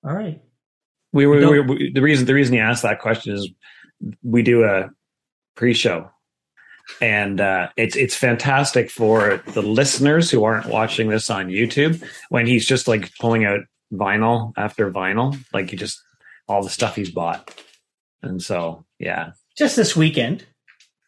All 0.03 0.13
right. 0.13 0.41
We 1.13 1.25
were, 1.25 1.37
we 1.37 1.45
were 1.59 1.63
we- 1.63 1.91
the 1.91 2.01
reason 2.01 2.25
the 2.25 2.33
reason 2.33 2.53
you 2.55 2.61
asked 2.61 2.83
that 2.83 2.99
question 2.99 3.33
is 3.33 3.49
we 4.23 4.43
do 4.43 4.63
a 4.63 4.89
pre-show, 5.55 6.09
and 7.01 7.41
uh, 7.41 7.69
it's 7.77 7.95
it's 7.95 8.15
fantastic 8.15 8.89
for 8.91 9.41
the 9.47 9.61
listeners 9.61 10.29
who 10.29 10.43
aren't 10.43 10.67
watching 10.67 11.09
this 11.09 11.29
on 11.29 11.47
YouTube 11.47 12.03
when 12.29 12.45
he's 12.45 12.65
just 12.65 12.87
like 12.87 13.11
pulling 13.19 13.45
out 13.45 13.61
vinyl 13.91 14.53
after 14.57 14.91
vinyl, 14.91 15.37
like 15.53 15.69
he 15.69 15.75
just 15.77 15.99
all 16.47 16.61
the 16.63 16.69
stuff 16.69 16.95
he's 16.95 17.09
bought, 17.11 17.53
and 18.21 18.41
so 18.41 18.85
yeah, 18.99 19.31
Just 19.57 19.75
this 19.75 19.95
weekend. 19.95 20.45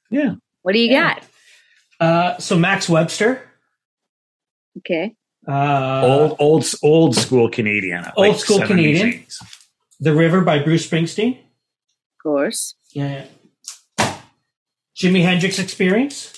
yeah. 0.09 0.35
What 0.63 0.73
do 0.73 0.79
you 0.79 0.89
Yeah. 0.91 1.15
got? 1.15 1.23
Uh, 1.99 2.37
so 2.39 2.57
Max 2.57 2.87
Webster. 2.89 3.41
Okay. 4.79 5.15
Uh, 5.49 6.01
old 6.05 6.35
old 6.39 6.65
old 6.83 7.15
school 7.15 7.49
Canadian, 7.49 8.05
Old 8.15 8.37
school 8.37 8.59
70s, 8.59 8.67
Canadian. 8.67 9.07
80s. 9.11 9.35
The 9.99 10.13
River 10.13 10.41
by 10.41 10.59
Bruce 10.59 10.87
Springsteen. 10.87 11.37
Of 11.39 12.23
course. 12.23 12.75
Yeah. 12.93 13.25
Jimi 14.95 15.23
Hendrix 15.23 15.57
Experience. 15.59 16.33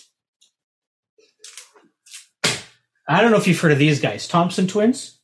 I 3.07 3.21
don't 3.21 3.31
know 3.31 3.37
if 3.37 3.47
you've 3.47 3.59
heard 3.59 3.73
of 3.73 3.79
these 3.79 3.99
guys, 3.99 4.27
Thompson 4.27 4.67
Twins. 4.67 5.19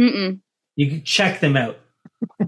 Mm-mm. 0.00 0.40
You 0.76 0.88
can 0.90 1.02
check 1.04 1.40
them 1.40 1.56
out. 1.56 1.78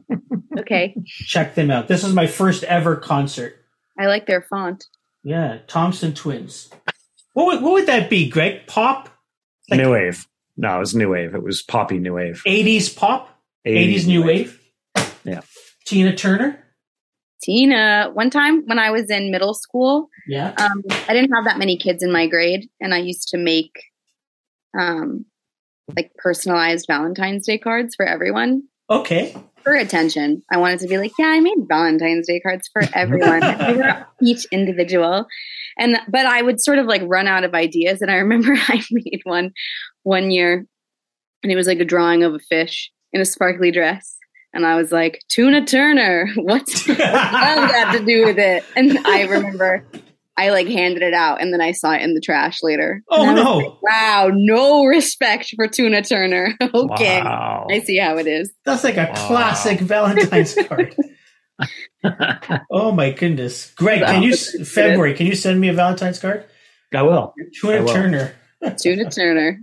Okay. 0.58 0.94
Check 1.06 1.54
them 1.54 1.70
out. 1.70 1.86
This 1.88 2.02
is 2.04 2.12
my 2.12 2.26
first 2.26 2.64
ever 2.64 2.96
concert. 2.96 3.54
I 3.98 4.06
like 4.06 4.26
their 4.26 4.42
font. 4.42 4.84
Yeah, 5.22 5.58
Thompson 5.68 6.14
Twins. 6.14 6.68
What 7.32 7.46
would, 7.46 7.62
what 7.62 7.72
would 7.74 7.86
that 7.86 8.10
be, 8.10 8.28
Greg? 8.28 8.66
Pop? 8.66 9.08
Like- 9.70 9.80
new 9.80 9.92
wave. 9.92 10.26
No, 10.60 10.76
it 10.76 10.80
was 10.80 10.94
new 10.94 11.08
wave. 11.08 11.34
It 11.34 11.42
was 11.42 11.62
poppy 11.62 11.98
new 11.98 12.14
wave. 12.14 12.42
80s 12.46 12.94
pop? 12.94 13.30
80s, 13.66 14.06
new 14.06 14.24
wave? 14.24 14.60
Yeah. 15.24 15.40
Tina 15.86 16.14
Turner? 16.14 16.62
Tina, 17.42 18.10
one 18.12 18.28
time 18.30 18.64
when 18.66 18.78
I 18.80 18.90
was 18.90 19.08
in 19.08 19.30
middle 19.30 19.54
school, 19.54 20.08
Yeah. 20.26 20.52
um, 20.58 20.82
I 21.08 21.12
didn't 21.14 21.32
have 21.32 21.44
that 21.44 21.58
many 21.58 21.76
kids 21.78 22.02
in 22.02 22.10
my 22.10 22.26
grade, 22.26 22.68
and 22.80 22.92
I 22.92 22.98
used 22.98 23.28
to 23.28 23.38
make 23.38 23.70
um, 24.78 25.24
like 25.96 26.12
personalized 26.16 26.86
Valentine's 26.88 27.46
Day 27.46 27.58
cards 27.58 27.94
for 27.94 28.04
everyone 28.04 28.64
Okay. 28.90 29.34
for 29.62 29.74
attention. 29.74 30.42
I 30.50 30.56
wanted 30.58 30.80
to 30.80 30.88
be 30.88 30.98
like, 30.98 31.12
yeah, 31.18 31.26
I 31.28 31.40
made 31.40 31.56
Valentine's 31.68 32.26
Day 32.26 32.40
cards 32.40 32.68
for 32.72 32.82
everyone. 32.92 33.40
each 34.22 34.44
individual, 34.50 35.26
and 35.78 35.96
but 36.08 36.26
I 36.26 36.42
would 36.42 36.60
sort 36.60 36.78
of 36.78 36.86
like 36.86 37.02
run 37.04 37.26
out 37.26 37.44
of 37.44 37.54
ideas. 37.54 38.02
And 38.02 38.10
I 38.10 38.16
remember 38.16 38.52
I 38.56 38.82
made 38.90 39.20
one 39.24 39.52
one 40.02 40.30
year, 40.30 40.66
and 41.42 41.52
it 41.52 41.56
was 41.56 41.66
like 41.66 41.80
a 41.80 41.84
drawing 41.84 42.22
of 42.24 42.34
a 42.34 42.38
fish 42.38 42.90
in 43.12 43.20
a 43.20 43.24
sparkly 43.24 43.70
dress. 43.70 44.16
And 44.54 44.64
I 44.66 44.76
was 44.76 44.90
like, 44.90 45.20
Tuna 45.28 45.64
Turner, 45.66 46.28
what's 46.36 46.84
that 46.86 46.96
got 46.98 47.92
to 47.98 48.04
do 48.04 48.24
with 48.24 48.38
it? 48.38 48.64
And 48.76 48.98
I 49.06 49.22
remember 49.24 49.84
I 50.38 50.50
like 50.50 50.68
handed 50.68 51.02
it 51.02 51.12
out 51.14 51.40
and 51.42 51.52
then 51.52 51.60
I 51.60 51.72
saw 51.72 51.92
it 51.92 52.00
in 52.00 52.14
the 52.14 52.20
trash 52.20 52.60
later. 52.62 53.02
Oh, 53.10 53.20
And 53.22 53.30
I 53.30 53.34
was 53.34 53.44
no. 53.44 53.56
like, 53.58 53.82
wow, 53.82 54.30
no 54.32 54.84
respect 54.84 55.52
for 55.56 55.66
Tuna 55.68 56.00
Turner. 56.02 56.54
okay. 56.62 57.20
Wow. 57.20 57.66
I 57.70 57.80
see 57.80 57.98
how 57.98 58.16
it 58.18 58.26
is. 58.26 58.50
That's 58.64 58.84
like 58.84 58.96
a 58.96 59.06
Wow. 59.12 59.26
classic 59.26 59.80
Valentine's 59.80 60.54
card. 60.66 60.94
Oh 62.70 62.92
my 62.92 63.10
goodness. 63.10 63.72
Greg, 63.74 64.00
can 64.02 64.22
you 64.22 64.36
February, 64.36 65.14
can 65.14 65.26
you 65.26 65.34
send 65.34 65.60
me 65.60 65.68
a 65.68 65.72
Valentine's 65.72 66.18
card? 66.18 66.44
I 66.94 67.02
will. 67.02 67.34
I 67.38 67.42
Tuna 67.60 67.82
will. 67.82 67.92
Turner. 67.92 68.34
Tuna 68.78 69.10
Turner. 69.10 69.60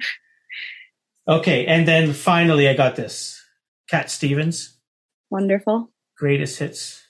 Okay, 1.28 1.66
and 1.66 1.88
then 1.88 2.14
finally 2.14 2.68
I 2.68 2.74
got 2.76 2.96
this. 2.96 3.42
Cat 3.90 4.10
Stevens, 4.12 4.78
Wonderful. 5.30 5.90
greatest 6.18 6.60
hits. 6.60 7.02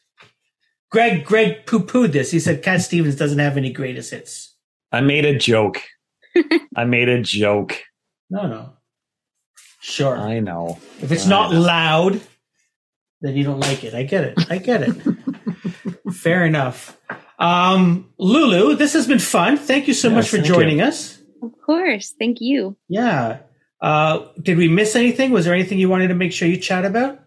Greg 0.91 1.25
Greg 1.25 1.65
poo 1.65 1.79
pooed 1.81 2.11
this. 2.13 2.31
He 2.31 2.39
said 2.39 2.61
Cat 2.63 2.81
Stevens 2.81 3.15
doesn't 3.15 3.39
have 3.39 3.57
any 3.57 3.71
greatest 3.71 4.11
hits. 4.11 4.55
I 4.91 5.01
made 5.01 5.25
a 5.25 5.37
joke. 5.37 5.81
I 6.75 6.85
made 6.85 7.09
a 7.09 7.21
joke. 7.21 7.81
No, 8.29 8.47
no. 8.47 8.73
Sure. 9.81 10.17
I 10.17 10.39
know. 10.39 10.79
if 11.01 11.11
it's 11.11 11.25
I 11.27 11.29
not 11.29 11.51
know. 11.51 11.59
loud, 11.61 12.21
then 13.25 13.35
you 13.35 13.43
don't 13.43 13.59
like 13.59 13.83
it. 13.83 13.93
I 13.93 14.03
get 14.03 14.23
it. 14.23 14.51
I 14.51 14.57
get 14.57 14.83
it. 14.83 16.13
Fair 16.13 16.45
enough. 16.45 16.97
Um, 17.39 18.11
Lulu, 18.17 18.75
this 18.75 18.93
has 18.93 19.07
been 19.07 19.19
fun. 19.19 19.57
Thank 19.57 19.87
you 19.87 19.93
so 19.93 20.09
Yes, 20.09 20.15
much 20.15 20.29
for 20.29 20.37
thank 20.37 20.47
joining 20.47 20.81
us. 20.81 21.19
Of 21.41 21.51
course. 21.65 22.13
Thank 22.17 22.39
you. 22.41 22.77
Yeah. 22.87 23.39
Uh, 23.81 24.27
did 24.41 24.57
we 24.57 24.67
miss 24.67 24.95
anything? 24.95 25.31
Was 25.31 25.45
there 25.45 25.53
anything 25.53 25.77
you 25.79 25.89
wanted 25.89 26.07
to 26.09 26.15
make 26.15 26.31
sure 26.31 26.47
you 26.47 26.57
chat 26.57 26.85
about? 26.85 27.19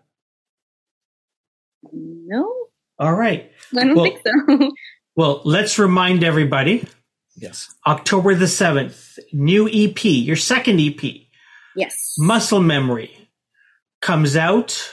No, 1.92 2.52
All 2.98 3.14
right. 3.14 3.50
I 3.76 3.84
don't 3.84 3.94
Well- 3.96 4.04
think 4.04 4.20
so. 4.26 4.70
Well, 5.16 5.42
let's 5.44 5.80
remind 5.80 6.22
everybody 6.22 6.84
Yes. 7.34 7.74
October 7.84 8.36
the 8.36 8.44
7th, 8.44 9.18
new 9.32 9.68
EP, 9.68 10.04
your 10.04 10.36
second 10.36 10.80
EP, 10.80 11.02
yes. 11.74 12.14
Muscle 12.18 12.60
Memory, 12.60 13.28
comes 14.00 14.36
out. 14.36 14.92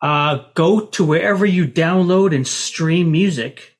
Uh, 0.00 0.44
go 0.54 0.86
to 0.86 1.04
wherever 1.04 1.44
you 1.44 1.66
download 1.66 2.34
and 2.34 2.46
stream 2.46 3.10
music. 3.10 3.76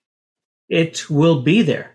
It 0.69 1.09
will 1.09 1.43
be 1.43 1.63
there. 1.63 1.95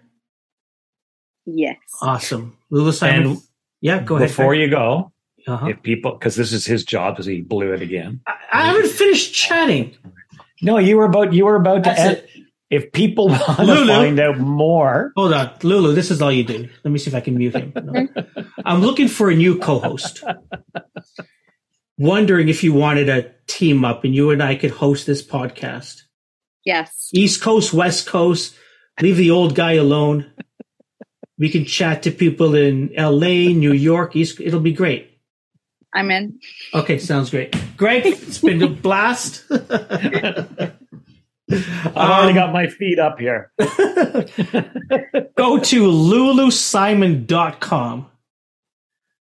yes. 1.45 1.77
Awesome. 2.01 2.57
Lulu 2.71 2.91
Simon. 2.91 3.27
And 3.31 3.41
yeah, 3.81 4.01
go 4.01 4.15
ahead. 4.15 4.29
Before 4.29 4.55
you 4.55 4.69
go, 4.69 5.11
uh-huh. 5.45 5.67
if 5.67 5.83
people, 5.83 6.13
because 6.13 6.35
this 6.35 6.53
is 6.53 6.65
his 6.65 6.83
job, 6.83 7.15
because 7.15 7.25
he 7.25 7.41
blew 7.41 7.73
it 7.73 7.81
again. 7.81 8.21
I, 8.25 8.35
I 8.51 8.65
haven't 8.67 8.89
finished 8.89 9.33
chatting. 9.33 9.95
No, 10.61 10.77
you 10.77 10.97
were 10.97 11.05
about 11.05 11.33
you 11.33 11.45
were 11.45 11.57
about 11.57 11.83
to. 11.83 11.99
End, 11.99 12.11
it. 12.17 12.29
if 12.69 12.91
people 12.93 13.27
want 13.27 13.45
to 13.57 13.85
find 13.87 14.19
out 14.19 14.39
more, 14.39 15.11
Hold 15.17 15.33
on, 15.33 15.51
Lulu. 15.61 15.93
This 15.93 16.09
is 16.09 16.21
all 16.21 16.31
you 16.31 16.45
do. 16.45 16.69
Let 16.83 16.91
me 16.91 16.97
see 16.97 17.09
if 17.09 17.15
I 17.15 17.19
can 17.19 17.37
mute 17.37 17.55
him. 17.55 17.73
No. 17.83 18.07
I'm 18.65 18.81
looking 18.81 19.09
for 19.09 19.29
a 19.29 19.35
new 19.35 19.59
co-host. 19.59 20.23
Wondering 21.97 22.49
if 22.49 22.63
you 22.63 22.73
wanted 22.73 23.05
to 23.05 23.31
team 23.47 23.85
up 23.85 24.03
and 24.03 24.13
you 24.15 24.31
and 24.31 24.41
I 24.41 24.55
could 24.55 24.71
host 24.71 25.05
this 25.05 25.21
podcast. 25.25 26.01
Yes. 26.65 27.09
East 27.13 27.41
Coast, 27.41 27.73
West 27.73 28.07
Coast, 28.07 28.55
leave 29.01 29.17
the 29.17 29.31
old 29.31 29.55
guy 29.55 29.73
alone. 29.73 30.31
We 31.37 31.49
can 31.49 31.65
chat 31.65 32.03
to 32.03 32.11
people 32.11 32.55
in 32.55 32.91
LA, 32.97 33.51
New 33.53 33.73
York, 33.73 34.15
East. 34.15 34.39
It'll 34.39 34.59
be 34.59 34.73
great. 34.73 35.09
I'm 35.93 36.09
in. 36.09 36.39
Okay, 36.73 36.97
sounds 36.99 37.29
great. 37.29 37.55
Greg, 37.77 38.05
it's 38.05 38.39
been 38.39 38.63
a 38.63 38.67
blast. 38.67 39.43
I've 39.51 40.71
already 41.95 42.29
Um, 42.29 42.35
got 42.35 42.53
my 42.53 42.67
feet 42.67 42.97
up 42.97 43.19
here. 43.19 43.51
Go 43.59 43.67
to 45.59 45.83
lulusimon.com 45.91 48.07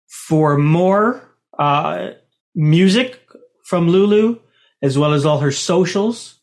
for 0.07 0.57
more 0.57 1.21
uh, 1.59 2.11
music 2.55 3.19
from 3.63 3.89
Lulu, 3.89 4.39
as 4.81 4.97
well 4.97 5.13
as 5.13 5.25
all 5.25 5.39
her 5.39 5.51
socials. 5.51 6.39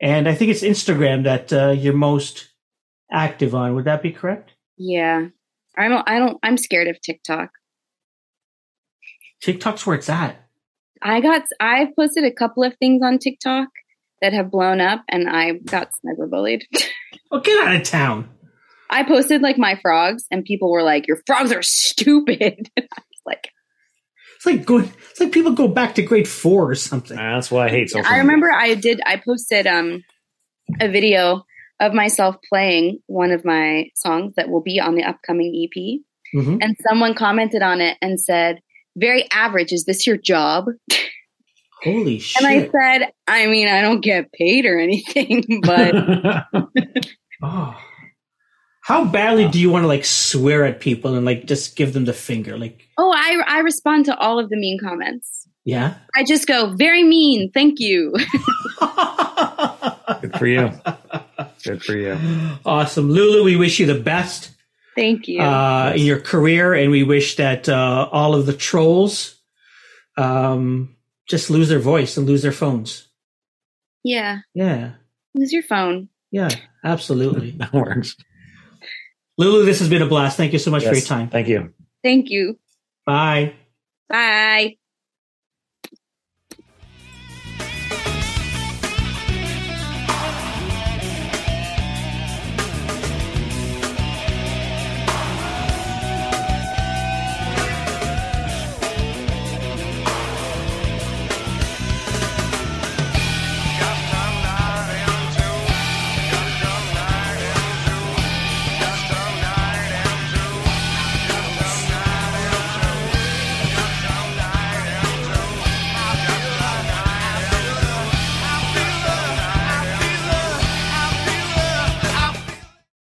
And 0.00 0.28
I 0.28 0.34
think 0.34 0.50
it's 0.50 0.62
Instagram 0.62 1.24
that 1.24 1.52
uh, 1.52 1.70
you're 1.70 1.94
most 1.94 2.48
active 3.12 3.54
on. 3.54 3.74
Would 3.74 3.84
that 3.84 4.02
be 4.02 4.12
correct? 4.12 4.52
Yeah. 4.78 5.26
I 5.76 5.88
don't 5.88 6.08
I 6.08 6.18
don't 6.18 6.38
I'm 6.42 6.56
scared 6.56 6.88
of 6.88 7.00
TikTok. 7.00 7.50
TikTok's 9.42 9.86
where 9.86 9.96
it's 9.96 10.08
at. 10.08 10.36
I 11.02 11.20
got 11.20 11.42
I 11.60 11.88
posted 11.98 12.24
a 12.24 12.32
couple 12.32 12.64
of 12.64 12.76
things 12.78 13.02
on 13.02 13.18
TikTok 13.18 13.68
that 14.20 14.32
have 14.32 14.50
blown 14.50 14.80
up 14.80 15.02
and 15.08 15.28
I 15.28 15.52
got 15.52 15.94
sniper 15.96 16.26
bullied. 16.26 16.66
Oh, 17.30 17.40
get 17.44 17.66
out 17.66 17.76
of 17.76 17.82
town. 17.82 18.28
I 18.90 19.04
posted 19.04 19.40
like 19.40 19.56
my 19.56 19.78
frogs 19.80 20.24
and 20.30 20.44
people 20.44 20.70
were 20.70 20.82
like, 20.82 21.06
Your 21.06 21.20
frogs 21.26 21.52
are 21.52 21.62
stupid. 21.62 22.68
I 22.78 22.82
was 22.82 23.22
like 23.24 23.50
It's 24.40 24.46
like 24.46 24.64
going. 24.64 24.90
It's 25.10 25.20
like 25.20 25.32
people 25.32 25.52
go 25.52 25.68
back 25.68 25.94
to 25.96 26.02
grade 26.02 26.26
four 26.26 26.70
or 26.70 26.74
something. 26.74 27.14
That's 27.14 27.50
why 27.50 27.66
I 27.66 27.68
hate 27.68 27.90
social 27.90 28.06
I 28.06 28.12
media. 28.12 28.22
remember 28.22 28.50
I 28.50 28.74
did 28.74 29.00
I 29.04 29.16
posted 29.16 29.66
um 29.66 30.02
a 30.80 30.88
video 30.88 31.44
of 31.78 31.92
myself 31.92 32.36
playing 32.48 33.00
one 33.06 33.32
of 33.32 33.44
my 33.44 33.90
songs 33.94 34.34
that 34.36 34.48
will 34.48 34.62
be 34.62 34.80
on 34.80 34.94
the 34.94 35.04
upcoming 35.04 35.52
EP 35.54 36.00
Mhm. 36.34 36.58
and 36.62 36.74
someone 36.88 37.12
commented 37.14 37.60
on 37.60 37.82
it 37.82 37.98
and 38.00 38.18
said, 38.18 38.60
"Very 38.96 39.24
average, 39.30 39.72
is 39.72 39.84
this 39.84 40.06
your 40.06 40.16
job?" 40.16 40.66
Holy 41.82 42.18
shit! 42.18 42.42
And 42.42 42.46
I 42.46 42.70
said, 42.70 43.12
"I 43.26 43.46
mean, 43.46 43.68
I 43.68 43.82
don't 43.82 44.00
get 44.00 44.32
paid 44.32 44.64
or 44.64 44.78
anything, 44.78 45.60
but 45.62 45.94
oh. 47.42 47.76
How 48.90 49.04
badly 49.04 49.46
do 49.46 49.60
you 49.60 49.70
want 49.70 49.84
to 49.84 49.86
like 49.86 50.04
swear 50.04 50.64
at 50.64 50.80
people 50.80 51.14
and 51.14 51.24
like 51.24 51.46
just 51.46 51.76
give 51.76 51.92
them 51.92 52.06
the 52.06 52.12
finger? 52.12 52.58
Like, 52.58 52.88
oh, 52.98 53.12
I 53.14 53.40
I 53.46 53.58
respond 53.60 54.06
to 54.06 54.16
all 54.18 54.40
of 54.40 54.48
the 54.50 54.56
mean 54.56 54.80
comments. 54.80 55.46
yeah. 55.64 55.94
I 56.16 56.24
just 56.24 56.48
go, 56.48 56.74
"Very 56.74 57.04
mean, 57.04 57.52
thank 57.52 57.78
you." 57.78 58.10
Good 60.20 60.36
for 60.36 60.46
you. 60.48 60.72
Good 61.62 61.84
for 61.84 61.94
you. 61.94 62.18
awesome, 62.66 63.08
Lulu. 63.10 63.44
We 63.44 63.54
wish 63.54 63.78
you 63.78 63.86
the 63.86 63.94
best 63.94 64.50
thank 64.96 65.28
you. 65.28 65.40
uh, 65.40 65.92
in 65.94 66.04
your 66.04 66.18
career, 66.20 66.74
and 66.74 66.90
we 66.90 67.04
wish 67.04 67.36
that 67.36 67.68
uh, 67.68 68.08
all 68.10 68.34
of 68.34 68.46
the 68.46 68.52
trolls 68.52 69.36
um, 70.16 70.96
just 71.28 71.48
lose 71.48 71.68
their 71.68 71.78
voice 71.78 72.16
and 72.16 72.26
lose 72.26 72.42
their 72.42 72.50
phones. 72.50 73.06
yeah. 74.02 74.38
Yeah, 74.52 74.94
Lose 75.34 75.52
your 75.52 75.62
phone. 75.62 76.08
yeah, 76.32 76.48
absolutely. 76.82 77.52
That 77.58 77.72
works. 77.72 78.16
Lulu, 79.40 79.64
this 79.64 79.78
has 79.78 79.88
been 79.88 80.02
a 80.02 80.06
blast. 80.06 80.36
Thank 80.36 80.52
you 80.52 80.58
so 80.58 80.70
much 80.70 80.84
for 80.84 80.92
your 80.92 81.00
time. 81.00 81.30
Thank 81.30 81.48
you. 81.48 81.72
Thank 82.02 82.28
you. 82.28 82.58
Bye. 83.06 83.54
Bye. 84.06 84.76